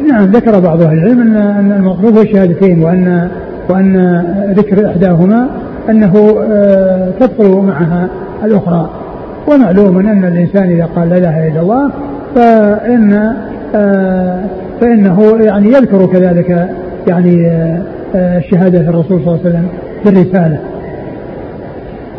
نعم 0.08 0.24
ذكر 0.24 0.60
بعض 0.60 0.82
أهل 0.82 0.98
العلم 0.98 1.20
أن 1.36 1.72
المطلوب 1.72 2.16
هو 2.16 2.22
الشهادتين 2.22 2.82
وأن 2.82 3.28
وأن 3.68 4.24
ذكر 4.56 4.86
إحداهما 4.86 5.48
أنه 5.90 6.42
آه، 6.52 7.10
تدخل 7.20 7.48
معها 7.48 8.08
الأخرى. 8.44 8.90
ومعلوم 9.48 9.98
أن 9.98 10.24
الإنسان 10.24 10.70
إذا 10.70 10.88
قال 10.96 11.08
لا 11.08 11.18
إله 11.18 11.48
إلا 11.48 11.60
الله 11.60 11.90
فإن 12.34 13.34
آه، 13.74 14.44
فإنه 14.80 15.38
يعني 15.40 15.68
يذكر 15.68 16.06
كذلك 16.06 16.68
يعني 17.08 17.46
آه، 17.46 17.82
شهادة 18.50 18.80
الرسول 18.80 19.20
صلى 19.24 19.34
الله 19.34 19.40
عليه 19.44 19.50
وسلم 19.50 19.68
في 20.02 20.08
الرسالة 20.08 20.60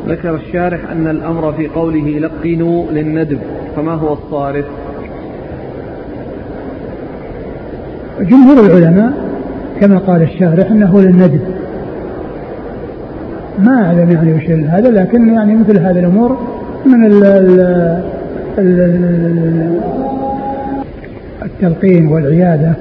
ذكر 0.08 0.36
الشارح 0.36 0.80
أن 0.92 1.08
الأمر 1.08 1.54
في 1.54 1.68
قوله 1.68 2.20
لقنوا 2.20 2.92
للندب 2.92 3.40
فما 3.76 3.94
هو 3.94 4.14
الصارف 4.14 4.66
جمهور 8.22 8.66
العلماء 8.66 9.14
كما 9.82 9.98
قال 9.98 10.22
الشارح 10.22 10.72
أنه 10.72 11.02
للندب. 11.02 11.42
ما 13.60 13.86
أعلم 13.86 14.12
يعني 14.12 14.34
وش 14.34 14.50
هذا 14.50 14.92
لكن 14.92 15.34
يعني 15.34 15.56
مثل 15.56 15.78
هذه 15.78 16.00
الأمور 16.00 16.38
من 16.86 17.06
ال 17.06 17.24
ال 18.58 19.80
التلقين 21.46 22.08
والعيادة 22.08 22.74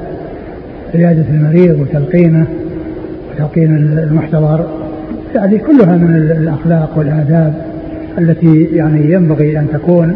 عيادة 0.95 1.25
المريض 1.31 1.81
وتلقينه. 1.81 2.47
وتلقين 3.39 3.77
المحتضر 3.77 4.67
يعني 5.35 5.59
كلها 5.59 5.97
من 5.97 6.15
الأخلاق 6.15 6.91
والآداب 6.97 7.55
التي 8.19 8.65
يعني 8.65 9.13
ينبغي 9.13 9.59
أن 9.59 9.67
تكون 9.73 10.15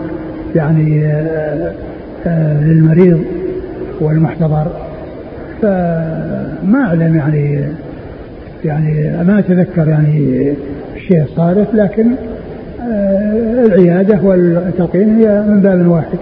يعني 0.54 1.06
آه، 1.06 1.72
آه، 2.26 2.64
للمريض 2.64 3.24
والمحتضر. 4.00 4.66
فما 5.62 6.84
أعلم 6.86 7.16
يعني 7.16 7.60
يعني 8.64 9.24
ما 9.24 9.38
أتذكر 9.38 9.88
يعني 9.88 10.52
الشيء 10.96 11.22
الصارف 11.22 11.74
لكن 11.74 12.06
آه، 12.80 13.64
العيادة 13.66 14.18
والتلقين 14.22 15.18
هي 15.18 15.44
من 15.48 15.60
باب 15.60 15.86
واحد. 15.86 16.18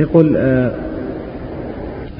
يقول 0.00 0.36
آه، 0.36 0.70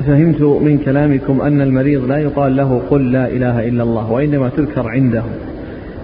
فهمت 0.06 0.42
من 0.42 0.78
كلامكم 0.78 1.40
أن 1.40 1.60
المريض 1.60 2.04
لا 2.04 2.18
يقال 2.18 2.56
له 2.56 2.82
قل 2.90 3.12
لا 3.12 3.28
إله 3.28 3.68
إلا 3.68 3.82
الله 3.82 4.12
وإنما 4.12 4.48
تذكر 4.48 4.88
عنده. 4.88 5.22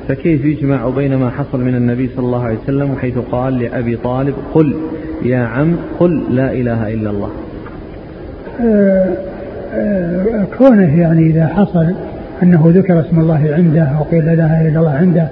فكيف 0.09 0.45
يجمع 0.45 0.89
بين 0.89 1.17
ما 1.17 1.31
حصل 1.31 1.61
من 1.61 1.75
النبي 1.75 2.11
صلى 2.17 2.27
الله 2.27 2.45
عليه 2.45 2.59
وسلم 2.65 2.97
حيث 2.97 3.19
قال 3.19 3.59
لأبي 3.59 3.97
طالب 3.97 4.35
قل 4.55 4.75
يا 5.25 5.39
عم 5.39 5.77
قل 6.01 6.25
لا 6.31 6.53
إله 6.53 6.95
إلا 6.95 7.11
الله. 7.11 7.31
آه، 8.61 9.15
آه، 9.75 10.47
كونه 10.59 11.01
يعني 11.01 11.27
إذا 11.27 11.47
حصل 11.47 11.95
أنه 12.43 12.73
ذكر 12.75 13.01
اسم 13.01 13.21
الله 13.21 13.51
عنده 13.53 13.89
وقيل 14.01 14.27
لا 14.27 14.33
إله 14.33 14.69
إلا 14.69 14.81
الله 14.81 14.95
عنده 14.95 15.29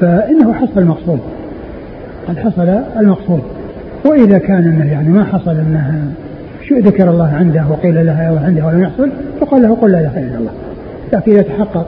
فإنه 0.00 0.52
حصل 0.52 0.80
المقصود. 0.80 1.20
قد 2.28 2.38
حصل 2.38 2.68
المقصود. 3.00 3.42
وإذا 4.04 4.38
كان 4.38 4.64
أنه 4.66 4.92
يعني 4.92 5.08
ما 5.08 5.24
حصل 5.24 5.50
أنه 5.50 6.12
شو 6.68 6.78
ذكر 6.78 7.10
الله 7.10 7.34
عنده 7.34 7.66
وقيل 7.70 8.06
له 8.06 8.28
الله 8.28 8.40
عنده 8.44 8.66
ولم 8.66 8.82
يحصل 8.82 9.10
فقال 9.40 9.62
له 9.62 9.74
قل 9.74 9.92
لا 9.92 10.00
إله 10.00 10.18
إلا 10.18 10.38
الله. 10.38 10.52
لكن 11.12 11.32
إذا 11.32 11.42
تحقق 11.42 11.86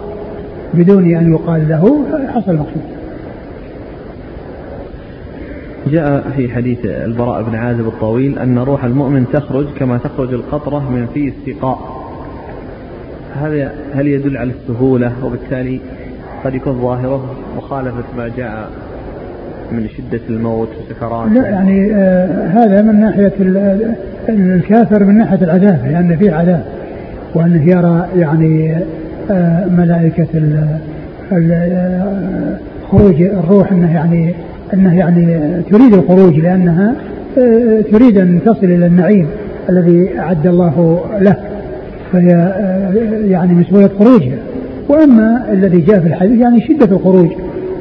بدون 0.75 1.17
أن 1.17 1.33
يقال 1.33 1.69
له 1.69 2.05
حصل 2.35 2.51
المقصود. 2.51 2.83
جاء 5.87 6.31
في 6.37 6.49
حديث 6.49 6.79
البراء 6.85 7.43
بن 7.43 7.55
عازب 7.55 7.87
الطويل 7.87 8.39
أن 8.39 8.59
روح 8.59 8.85
المؤمن 8.85 9.27
تخرج 9.33 9.67
كما 9.79 9.99
تخرج 9.99 10.33
القطرة 10.33 10.91
من 10.91 11.07
في 11.14 11.29
السقاء. 11.29 12.07
هذا 13.41 13.73
هل 13.95 14.07
يدل 14.07 14.37
على 14.37 14.51
السهولة؟ 14.51 15.12
وبالتالي 15.25 15.81
قد 16.45 16.55
يكون 16.55 16.81
ظاهره 16.81 17.35
مخالفة 17.57 18.05
ما 18.17 18.31
جاء 18.37 18.71
من 19.73 19.89
شدة 19.89 20.21
الموت 20.31 20.69
وسكرات 20.69 21.31
لا 21.33 21.49
يعني 21.49 21.95
آه 21.95 22.47
هذا 22.47 22.83
من 22.83 23.01
ناحية 23.01 23.33
الكافر 24.29 25.05
من 25.05 25.19
ناحية 25.19 25.45
العذاب 25.45 25.81
لأن 25.91 26.17
فيه 26.17 26.33
عذاب. 26.33 26.64
وأنه 27.35 27.71
يرى 27.71 28.09
يعني 28.17 28.75
آه، 29.31 29.67
ملائكة 29.67 30.27
خروج 32.91 33.23
الروح 33.23 33.73
انه 33.73 33.95
يعني 33.95 34.35
انه 34.75 34.99
يعني 34.99 35.39
تريد 35.71 35.95
الخروج 35.95 36.35
لأنها 36.35 36.95
آه، 37.39 37.81
تريد 37.81 38.19
أن 38.19 38.41
تصل 38.45 38.64
إلى 38.64 38.87
النعيم 38.87 39.27
الذي 39.69 40.19
أعد 40.19 40.47
الله 40.47 41.01
له. 41.21 41.37
فهي 42.12 42.35
آه، 42.35 42.95
يعني 43.27 43.55
مسؤولة 43.55 43.91
خروجها. 43.99 44.37
وأما 44.89 45.47
الذي 45.53 45.81
جاء 45.81 46.01
في 46.01 46.07
الحديث 46.07 46.41
يعني 46.41 46.61
شدة 46.61 46.97
الخروج. 46.97 47.29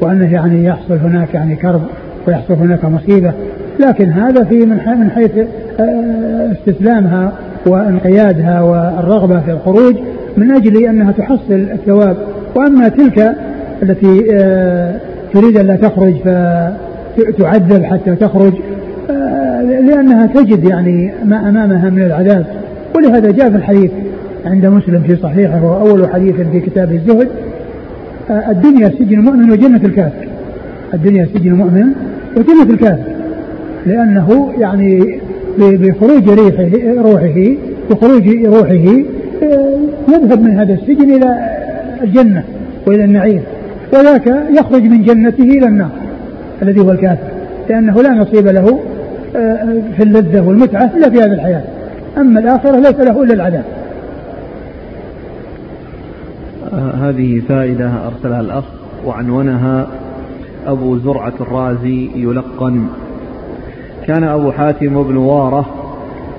وأنه 0.01 0.33
يعني 0.33 0.65
يحصل 0.65 0.97
هناك 0.97 1.33
يعني 1.33 1.55
كرب 1.55 1.81
ويحصل 2.27 2.53
هناك 2.53 2.85
مصيبة. 2.85 3.33
لكن 3.79 4.09
هذا 4.09 4.43
في 4.43 4.55
من 4.55 4.77
من 4.99 5.11
حيث 5.15 5.31
آه، 5.79 6.51
استسلامها 6.51 7.31
وانقيادها 7.67 8.61
والرغبة 8.61 9.39
في 9.39 9.51
الخروج 9.51 9.95
من 10.37 10.51
أجل 10.51 10.85
أنها 10.85 11.11
تحصل 11.11 11.39
الثواب. 11.49 12.17
وأما 12.55 12.87
تلك 12.87 13.35
التي 13.83 14.25
آه، 14.33 14.95
تريد 15.33 15.57
أن 15.57 15.67
لا 15.67 15.75
تخرج 15.75 16.13
فتعذب 16.13 17.83
حتى 17.83 18.15
تخرج 18.15 18.53
آه، 19.09 19.61
لأنها 19.61 20.25
تجد 20.25 20.63
يعني 20.63 21.13
ما 21.25 21.49
أمامها 21.49 21.89
من 21.89 22.01
العذاب. 22.01 22.45
ولهذا 22.95 23.31
جاء 23.31 23.49
في 23.49 23.55
الحديث 23.55 23.91
عند 24.45 24.65
مسلم 24.65 25.01
في 25.01 25.15
صحيحه 25.15 25.63
وهو 25.63 25.89
أول 25.89 26.09
حديث 26.09 26.35
في 26.35 26.59
كتاب 26.59 26.91
الزهد 26.91 27.27
الدنيا 28.29 28.89
سجن 28.99 29.19
مؤمن 29.19 29.51
وجنة 29.51 29.81
الكافر. 29.83 30.27
الدنيا 30.93 31.27
سجن 31.33 31.53
مؤمن 31.53 31.93
وجنة 32.37 32.73
الكافر. 32.73 33.11
لأنه 33.85 34.53
يعني 34.59 35.19
بخروج 35.57 36.29
ريحه 36.29 37.01
روحه 37.01 37.55
بخروج 37.89 38.45
روحه 38.45 39.03
آه، 39.43 39.79
يذهب 40.09 40.41
من 40.41 40.59
هذا 40.59 40.73
السجن 40.73 41.15
إلى 41.15 41.49
الجنة 42.03 42.43
وإلى 42.87 43.03
النعيم. 43.03 43.41
وذاك 43.93 44.27
يخرج 44.59 44.83
من 44.83 45.03
جنته 45.03 45.43
إلى 45.43 45.67
النار 45.67 45.91
الذي 46.61 46.79
هو 46.79 46.91
الكافر. 46.91 47.27
لأنه 47.69 48.01
لا 48.01 48.09
نصيب 48.09 48.47
له 48.47 48.79
آه، 49.35 49.81
في 49.97 50.03
اللذة 50.03 50.41
والمتعة 50.41 50.91
إلا 50.97 51.09
في 51.09 51.17
هذه 51.17 51.33
الحياة. 51.33 51.63
أما 52.17 52.39
الآخرة 52.39 52.79
ليس 52.79 52.99
له 52.99 53.23
إلا 53.23 53.33
العذاب 53.33 53.63
آه، 56.73 56.84
هذه 56.95 57.41
فائدة 57.49 57.91
أرسلها 58.07 58.41
الأخ 58.41 58.63
وعنونها 59.05 59.87
أبو 60.67 60.97
زرعة 60.97 61.33
الرازي 61.41 62.09
يلقن. 62.15 62.87
كان 64.07 64.23
أبو 64.23 64.51
حاتم 64.51 65.03
بن 65.03 65.17
وارة 65.17 65.65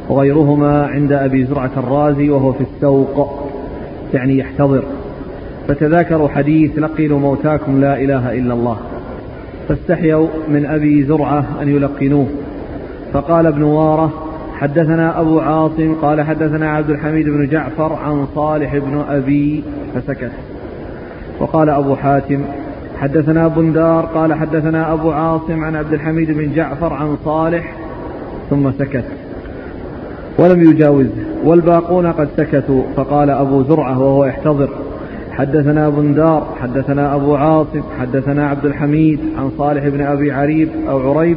وغيرهما 0.09 0.86
عند 0.86 1.12
أبي 1.12 1.44
زرعة 1.44 1.70
الرازي 1.76 2.30
وهو 2.30 2.52
في 2.52 2.61
السوق 2.61 3.48
يعني 4.14 4.38
يحتضر. 4.38 4.82
فتذاكروا 5.68 6.28
حديث 6.28 6.78
لقنوا 6.78 7.18
موتاكم 7.18 7.80
لا 7.80 8.00
إله 8.00 8.38
إلا 8.38 8.54
الله. 8.54 8.76
فاستحيوا 9.68 10.28
من 10.48 10.66
أبي 10.66 11.04
زرعة 11.04 11.44
أن 11.62 11.68
يلقنوه. 11.68 12.26
فقال 13.12 13.46
ابن 13.46 13.62
وارة 13.62 14.12
حدثنا 14.54 15.20
أبو 15.20 15.40
عاصم 15.40 15.94
قال 16.02 16.22
حدثنا 16.22 16.70
عبد 16.70 16.90
الحميد 16.90 17.28
بن 17.28 17.48
جعفر 17.48 17.92
عن 17.92 18.26
صالح 18.34 18.76
بن 18.76 19.04
أبي 19.09 19.64
فسكت. 19.94 20.32
وقال 21.41 21.70
أبو 21.70 21.97
حاتم 21.97 22.41
حدثنا 22.99 23.49
بندار 23.49 24.05
قال 24.05 24.34
حدثنا 24.34 24.93
أبو 24.93 25.11
عاصم 25.11 25.64
عن 25.64 25.76
عبد 25.76 25.93
الحميد 25.93 26.30
بن 26.30 26.53
جعفر 26.55 26.93
عن 26.93 27.16
صالح 27.24 27.72
ثم 28.51 28.72
سكت. 28.72 29.05
ولم 30.39 30.70
يجاوزه 30.70 31.11
والباقون 31.45 32.07
قد 32.07 32.28
سكتوا 32.37 32.82
فقال 32.97 33.30
أبو 33.30 33.62
زرعة 33.62 33.99
وهو 34.03 34.24
يحتضر. 34.24 34.68
حدثنا 35.30 35.89
بندار 35.89 36.47
حدثنا 36.62 37.14
أبو 37.14 37.34
عاصم 37.34 37.82
حدثنا 38.01 38.49
عبد 38.49 38.64
الحميد 38.64 39.20
عن 39.39 39.51
صالح 39.59 39.89
بن 39.89 40.01
أبي 40.01 40.32
عريب 40.32 40.68
أو 40.89 41.12
عريب 41.12 41.37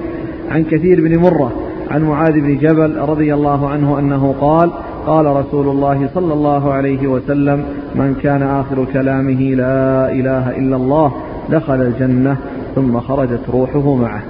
عن 0.51 0.63
كثير 0.63 1.01
بن 1.01 1.17
مرة 1.17 1.51
عن 1.91 2.03
معاذ 2.03 2.33
بن 2.33 2.57
جبل 2.57 2.97
رضي 2.97 3.33
الله 3.33 3.69
عنه 3.69 3.99
أنه 3.99 4.35
قال 4.41 4.71
قال 5.07 5.25
رسول 5.25 5.67
الله 5.67 6.09
صلى 6.13 6.33
الله 6.33 6.73
عليه 6.73 7.07
وسلم 7.07 7.63
من 7.95 8.15
كان 8.23 8.43
آخر 8.43 8.85
كلامه 8.93 9.41
لا 9.55 10.11
إله 10.11 10.49
إلا 10.57 10.75
الله 10.75 11.11
دخل 11.49 11.81
الجنة 11.81 12.37
ثم 12.75 12.99
خرجت 12.99 13.49
روحه 13.49 13.95
معه. 13.95 14.21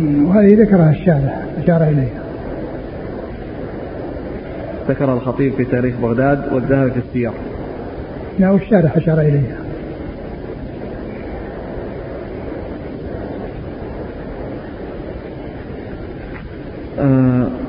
وهذه 0.00 0.62
ذكرها 0.62 0.90
الشارع 0.90 1.42
أشار 1.62 1.82
إليها. 1.82 2.22
ذكر 4.88 5.12
الخطيب 5.12 5.52
في 5.52 5.64
تاريخ 5.64 5.94
بغداد 6.02 6.52
والذهبي 6.52 6.90
في 6.90 6.98
السير 6.98 7.30
لا 8.38 8.50
والشارع 8.50 8.90
أشار 8.96 9.20
إليها. 9.20 9.56
آه 17.00 17.65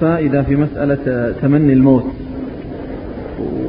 فائدة 0.00 0.42
في 0.42 0.56
مسألة 0.56 1.34
تمني 1.42 1.72
الموت. 1.72 2.04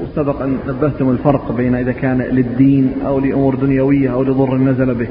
وسبق 0.03 0.41
أن 0.41 0.57
نبهتم 0.67 1.09
الفرق 1.09 1.51
بين 1.51 1.75
إذا 1.75 1.91
كان 1.91 2.21
للدين 2.21 2.93
أو 3.05 3.19
لأمور 3.19 3.55
دنيوية 3.55 4.13
أو 4.13 4.23
لضر 4.23 4.57
نزل 4.57 4.93
به. 4.93 5.07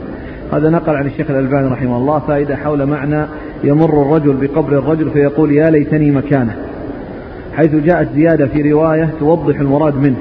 هذا 0.52 0.70
نقل 0.70 0.96
عن 0.96 1.06
الشيخ 1.06 1.30
الألباني 1.30 1.68
رحمه 1.68 1.96
الله 1.96 2.18
فائدة 2.18 2.56
حول 2.56 2.86
معنى 2.86 3.26
يمر 3.64 4.02
الرجل 4.02 4.32
بقبر 4.32 4.78
الرجل 4.78 5.10
فيقول 5.10 5.52
يا 5.52 5.70
ليتني 5.70 6.10
مكانه. 6.10 6.56
حيث 7.52 7.74
جاءت 7.74 8.08
زيادة 8.14 8.46
في 8.46 8.72
رواية 8.72 9.10
توضح 9.20 9.60
المراد 9.60 9.96
منه. 9.96 10.16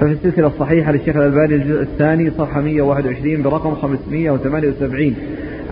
ففي 0.00 0.12
السلسلة 0.12 0.46
الصحيحة 0.46 0.92
للشيخ 0.92 1.16
الألباني 1.16 1.54
الجزء 1.54 1.82
الثاني 1.82 2.30
صفحة 2.30 2.60
121 2.60 3.42
برقم 3.42 3.74
578 3.74 5.14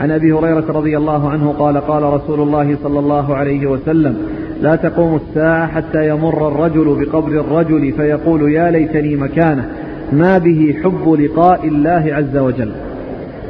عن 0.01 0.11
أبي 0.11 0.33
هريرة 0.33 0.65
رضي 0.69 0.97
الله 0.97 1.31
عنه 1.31 1.53
قال 1.53 1.77
قال 1.77 2.03
رسول 2.03 2.41
الله 2.41 2.77
صلى 2.83 2.99
الله 2.99 3.37
عليه 3.37 3.67
وسلم 3.67 4.17
لا 4.63 4.77
تقوم 4.77 5.21
الساعة 5.29 5.67
حتى 5.67 6.09
يمر 6.09 6.49
الرجل 6.49 7.05
بقبر 7.05 7.41
الرجل 7.41 7.93
فيقول 7.93 8.53
يا 8.53 8.71
ليتني 8.71 9.17
مكانه 9.17 9.69
ما 10.13 10.39
به 10.39 10.75
حب 10.85 11.13
لقاء 11.13 11.69
الله 11.69 12.05
عز 12.13 12.37
وجل. 12.37 12.73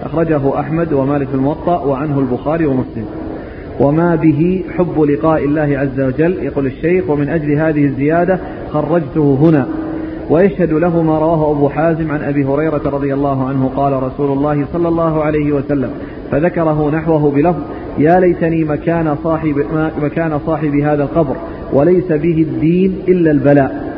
أخرجه 0.03 0.61
أحمد 0.61 0.93
ومالك 0.93 1.29
الموطأ 1.35 1.81
وعنه 1.81 2.19
البخاري 2.19 2.67
ومسلم. 2.67 3.05
وما 3.81 4.15
به 4.15 4.65
حب 4.79 5.03
لقاء 5.03 5.45
الله 5.45 5.79
عز 5.79 6.01
وجل 6.01 6.33
يقول 6.43 6.67
الشيخ 6.67 7.11
ومن 7.11 7.29
أجل 7.29 7.53
هذه 7.53 7.85
الزيادة 7.85 8.39
خرجته 8.71 9.39
هنا. 9.41 9.69
ويشهد 10.31 10.73
له 10.73 11.03
ما 11.03 11.19
رواه 11.19 11.51
أبو 11.51 11.69
حازم 11.69 12.11
عن 12.11 12.23
أبي 12.23 12.45
هريرة 12.45 12.83
رضي 12.85 13.15
الله 13.15 13.49
عنه 13.49 13.71
قال 13.77 14.03
رسول 14.03 14.33
الله 14.33 14.65
صلى 14.73 14.89
الله 14.89 15.23
عليه 15.23 15.53
وسلم 15.53 15.91
فذكره 16.31 16.91
نحوه 16.91 17.31
بلفظ 17.31 17.63
يا 17.99 18.21
ليتني 18.21 18.65
مكان 18.65 19.17
صاحب 19.25 19.55
مكان 20.03 20.39
صاحب 20.47 20.75
هذا 20.75 21.03
القبر 21.03 21.37
وليس 21.73 22.13
به 22.13 22.47
الدين 22.49 22.99
إلا 23.09 23.31
البلاء. 23.31 23.93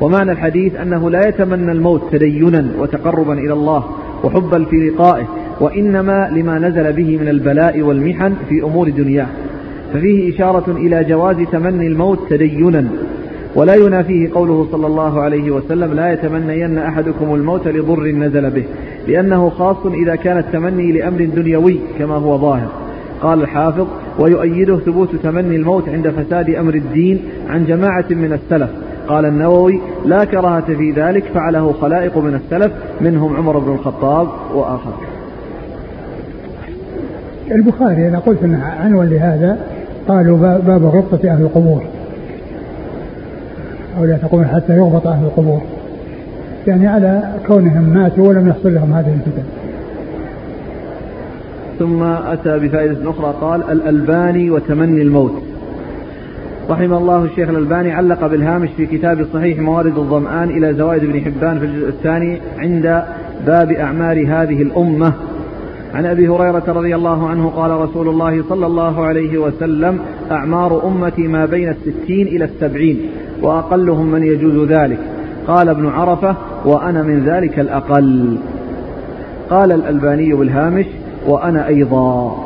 ومعنى 0.00 0.32
الحديث 0.32 0.76
أنه 0.76 1.10
لا 1.10 1.28
يتمنى 1.28 1.72
الموت 1.72 2.02
تدينا 2.12 2.66
وتقربا 2.78 3.32
إلى 3.32 3.52
الله 3.52 3.84
وحبا 4.24 4.64
في 4.64 4.76
لقائه 4.76 5.24
وإنما 5.60 6.30
لما 6.32 6.58
نزل 6.58 6.92
به 6.92 7.16
من 7.16 7.28
البلاء 7.28 7.82
والمحن 7.82 8.34
في 8.48 8.62
أمور 8.62 8.88
دنياه. 8.88 9.26
ففيه 9.92 10.34
إشارة 10.34 10.70
إلى 10.70 11.04
جواز 11.04 11.36
تمني 11.52 11.86
الموت 11.86 12.18
تدينا. 12.30 12.88
ولا 13.54 13.74
ينافيه 13.74 14.30
قوله 14.34 14.68
صلى 14.72 14.86
الله 14.86 15.20
عليه 15.20 15.50
وسلم 15.50 15.92
لا 15.94 16.12
يتمنين 16.12 16.78
أحدكم 16.78 17.34
الموت 17.34 17.68
لضر 17.68 18.06
نزل 18.06 18.50
به 18.50 18.64
لأنه 19.08 19.50
خاص 19.50 19.86
إذا 19.86 20.16
كان 20.16 20.38
التمني 20.38 20.92
لأمر 20.92 21.24
دنيوي 21.24 21.78
كما 21.98 22.14
هو 22.14 22.38
ظاهر. 22.38 22.85
قال 23.22 23.42
الحافظ 23.42 23.86
ويؤيده 24.18 24.78
ثبوت 24.78 25.16
تمني 25.22 25.56
الموت 25.56 25.88
عند 25.88 26.08
فساد 26.08 26.50
أمر 26.50 26.74
الدين 26.74 27.20
عن 27.48 27.64
جماعة 27.64 28.04
من 28.10 28.32
السلف. 28.32 28.70
قال 29.08 29.24
النووي 29.24 29.80
لا 30.04 30.24
كراهة 30.24 30.74
في 30.74 30.90
ذلك 30.90 31.24
فعله 31.24 31.72
خلائق 31.72 32.18
من 32.18 32.34
السلف 32.34 32.72
منهم 33.00 33.36
عمر 33.36 33.58
بن 33.58 33.72
الخطاب 33.72 34.28
وآخر. 34.54 34.92
البخاري 37.50 38.08
أنا 38.08 38.18
قلت 38.18 38.42
أنه 38.42 38.64
عنوان 38.64 39.08
لهذا 39.08 39.58
قالوا 40.08 40.38
باب 40.58 40.84
غبطة 40.84 41.30
أهل 41.30 41.42
القبور. 41.42 41.82
أو 43.98 44.04
لا 44.04 44.16
تقول 44.16 44.46
حتى 44.46 44.76
يغبط 44.76 45.06
أهل 45.06 45.24
القبور. 45.24 45.60
يعني 46.66 46.86
على 46.86 47.22
كونهم 47.46 47.82
ماتوا 47.82 48.28
ولم 48.28 48.48
يحصل 48.48 48.74
لهم 48.74 48.92
هذه 48.92 49.14
الفتن. 49.14 49.42
ثم 51.78 52.02
أتى 52.02 52.58
بفائدة 52.58 53.10
أخرى 53.10 53.34
قال 53.40 53.62
الألباني 53.70 54.50
وتمني 54.50 55.02
الموت. 55.02 55.42
رحم 56.70 56.92
الله 56.92 57.24
الشيخ 57.24 57.48
الألباني 57.48 57.92
علق 57.92 58.26
بالهامش 58.26 58.68
في 58.76 58.86
كتاب 58.86 59.26
صحيح 59.34 59.58
موارد 59.58 59.98
الظمآن 59.98 60.50
إلى 60.50 60.74
زوائد 60.74 61.04
ابن 61.04 61.20
حبان 61.20 61.58
في 61.58 61.64
الجزء 61.64 61.88
الثاني 61.88 62.40
عند 62.58 63.02
باب 63.46 63.72
أعمار 63.72 64.16
هذه 64.26 64.62
الأمة. 64.62 65.12
عن 65.94 66.06
أبي 66.06 66.28
هريرة 66.28 66.64
رضي 66.68 66.94
الله 66.94 67.28
عنه 67.28 67.48
قال 67.48 67.70
رسول 67.70 68.08
الله 68.08 68.44
صلى 68.48 68.66
الله 68.66 69.04
عليه 69.04 69.38
وسلم 69.38 69.98
أعمار 70.30 70.88
أمتي 70.88 71.22
ما 71.22 71.46
بين 71.46 71.68
الستين 71.68 72.26
إلى 72.26 72.44
السبعين 72.44 73.00
وأقلهم 73.42 74.06
من 74.06 74.22
يجوز 74.22 74.68
ذلك. 74.70 74.98
قال 75.46 75.68
ابن 75.68 75.86
عرفة 75.86 76.36
وأنا 76.64 77.02
من 77.02 77.24
ذلك 77.24 77.58
الأقل. 77.58 78.38
قال 79.50 79.72
الألباني 79.72 80.34
بالهامش 80.34 80.86
وأنا 81.26 81.66
أيضا. 81.66 82.36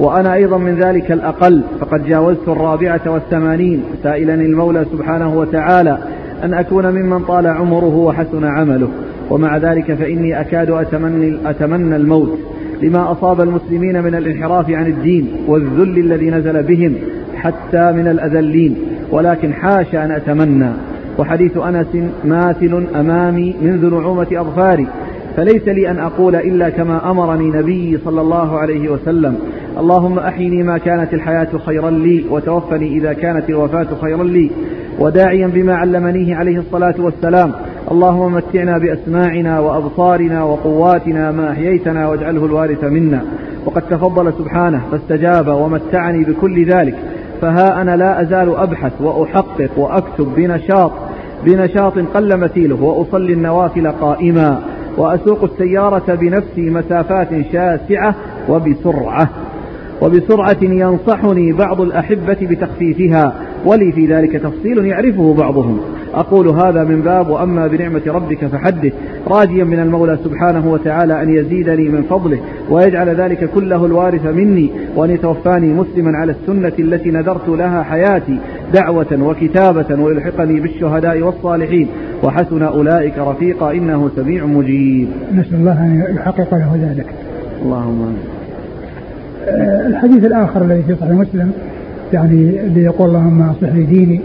وأنا 0.00 0.34
أيضا 0.34 0.58
من 0.58 0.74
ذلك 0.74 1.12
الأقل. 1.12 1.62
فقد 1.80 2.06
جاوزت 2.06 2.48
الرابعة 2.48 3.00
والثمانين. 3.06 3.82
سائلا 4.02 4.34
المولى 4.34 4.84
سبحانه 4.92 5.38
وتعالى 5.38 5.98
أن 6.44 6.54
أكون 6.54 6.90
ممن 6.90 7.18
طال 7.18 7.46
عمره 7.46 7.96
وحسن 7.96 8.44
عمله. 8.44 8.88
ومع 9.30 9.56
ذلك 9.56 9.94
فإني 9.94 10.40
أكاد 10.40 10.70
أتمنى, 10.70 11.36
أتمنى 11.46 11.96
الموت. 11.96 12.38
لما 12.82 13.12
أصاب 13.12 13.40
المسلمين 13.40 14.02
من 14.02 14.14
الانحراف 14.14 14.70
عن 14.70 14.86
الدين 14.86 15.28
والذل 15.46 15.98
الذي 15.98 16.30
نزل 16.30 16.62
بهم 16.62 16.94
حتى 17.34 17.92
من 17.92 18.08
الأذلين. 18.08 18.76
ولكن 19.10 19.52
حاش 19.52 19.94
أن 19.94 20.10
أتمنى. 20.10 20.70
وحديث 21.18 21.56
أنس 21.56 21.96
ماثل 22.24 22.86
أمامي 23.00 23.54
منذ 23.62 23.90
نعومة 23.90 24.26
أظفاري. 24.32 24.86
فليس 25.40 25.68
لي 25.68 25.90
أن 25.90 25.98
أقول 25.98 26.36
إلا 26.36 26.68
كما 26.70 27.10
أمرني 27.10 27.50
نبي 27.50 27.98
صلى 28.04 28.20
الله 28.20 28.58
عليه 28.58 28.88
وسلم. 28.88 29.38
اللهم 29.78 30.18
أحيني 30.18 30.62
ما 30.62 30.78
كانت 30.78 31.14
الحياة 31.14 31.48
خيرا 31.66 31.90
لي 31.90 32.24
وتوفني 32.30 32.88
إذا 32.98 33.12
كانت 33.12 33.48
الوفاة 33.48 33.86
خيرا 34.00 34.24
لي. 34.24 34.50
وداعيا 34.98 35.46
بما 35.46 35.74
علمنيه 35.74 36.36
عليه 36.36 36.58
الصلاة 36.58 36.94
والسلام. 36.98 37.52
اللهم 37.90 38.34
متعنا 38.34 38.78
بأسماعنا 38.78 39.60
وأبصارنا 39.60 40.44
وقواتنا 40.44 41.30
ما 41.30 41.50
أحييتنا 41.50 42.08
واجعله 42.08 42.46
الوارث 42.46 42.84
منا. 42.84 43.24
وقد 43.66 43.82
تفضل 43.82 44.32
سبحانه 44.32 44.82
فاستجاب 44.92 45.48
ومتعني 45.48 46.24
بكل 46.24 46.64
ذلك. 46.64 46.94
فها 47.40 47.82
أنا 47.82 47.96
لا 47.96 48.22
أزال 48.22 48.56
أبحث 48.56 48.92
وأحقق 49.00 49.70
وأكتب 49.78 50.28
بنشاط 50.36 50.92
بنشاط 51.44 51.98
قل 51.98 52.36
مثيله 52.36 52.82
وأصلي 52.82 53.32
النوافل 53.32 53.88
قائما. 53.88 54.60
وأسوق 55.00 55.44
السيارة 55.44 56.14
بنفسي 56.14 56.60
مسافات 56.60 57.28
شاسعة 57.52 58.14
وبسرعة 58.48 59.28
وبسرعة 60.02 60.56
ينصحني 60.62 61.52
بعض 61.52 61.80
الأحبة 61.80 62.36
بتخفيفها 62.42 63.34
ولي 63.66 63.92
في 63.92 64.06
ذلك 64.06 64.32
تفصيل 64.32 64.84
يعرفه 64.84 65.34
بعضهم. 65.34 65.80
أقول 66.14 66.48
هذا 66.48 66.84
من 66.84 67.00
باب 67.02 67.28
وأما 67.28 67.66
بنعمة 67.66 68.02
ربك 68.06 68.46
فحدث. 68.46 68.92
راجيا 69.26 69.64
من 69.64 69.80
المولى 69.80 70.18
سبحانه 70.24 70.72
وتعالى 70.72 71.22
أن 71.22 71.34
يزيدني 71.34 71.88
من 71.88 72.02
فضله 72.02 72.38
ويجعل 72.70 73.08
ذلك 73.08 73.50
كله 73.50 73.86
الوارث 73.86 74.26
مني 74.26 74.70
وأن 74.96 75.10
يتوفاني 75.10 75.74
مسلما 75.74 76.18
على 76.18 76.32
السنة 76.32 76.72
التي 76.78 77.10
نذرت 77.10 77.48
لها 77.48 77.82
حياتي 77.82 78.38
دعوة 78.74 79.18
وكتابة 79.22 80.02
ويلحقني 80.02 80.60
بالشهداء 80.60 81.20
والصالحين. 81.20 81.88
وحسن 82.24 82.62
أولئك 82.62 83.18
رفيقا 83.18 83.72
إنه 83.72 84.10
سميع 84.16 84.46
مجيب. 84.46 85.08
نسأل 85.32 85.54
الله 85.54 85.72
أن 85.72 86.16
يحقق 86.16 86.54
له 86.54 86.88
ذلك. 86.90 87.06
اللهم 87.62 88.14
آه، 89.48 89.86
الحديث 89.86 90.24
الآخر 90.24 90.62
الذي 90.62 90.82
في 90.82 90.94
صحيح 90.94 91.12
مسلم 91.12 91.52
يعني 92.12 92.60
الذي 92.66 92.80
يقول 92.80 93.08
اللهم 93.08 93.42
أصلح 93.42 93.74
لي 93.74 93.82
ديني 93.82 94.20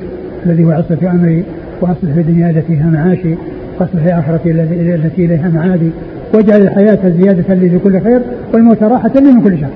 الذي 0.45 0.63
هو 0.63 0.71
عصمة 0.71 1.11
أمري 1.11 1.43
وأصلح 1.81 2.13
في 2.13 2.21
الدنيا 2.21 2.49
التي 2.49 2.67
فيها 2.67 2.89
معاشي 2.89 3.35
وأصلح 3.79 4.03
في 4.03 4.13
آخرتي 4.13 4.51
التي 4.95 5.25
إليها 5.25 5.49
معادي 5.49 5.89
واجعل 6.33 6.61
الحياة 6.61 7.09
زيادة 7.09 7.53
لي 7.53 7.69
في 7.69 7.79
كل 7.79 8.01
خير 8.01 8.21
والموت 8.53 8.83
راحة 8.83 9.11
لي 9.15 9.31
من 9.31 9.41
كل 9.41 9.59
شر. 9.59 9.67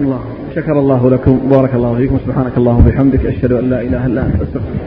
الله 0.00 0.20
شكر 0.54 0.78
الله 0.78 1.10
لكم 1.10 1.38
بارك 1.50 1.74
الله 1.74 1.96
فيكم 1.96 2.18
سبحانك 2.26 2.52
اللهم 2.56 2.86
وبحمدك 2.86 3.26
أشهد 3.26 3.52
أن 3.52 3.70
لا 3.70 3.80
إله 3.82 4.06
إلا 4.06 4.26
أنت 4.26 4.34
أستغفرك. 4.34 4.80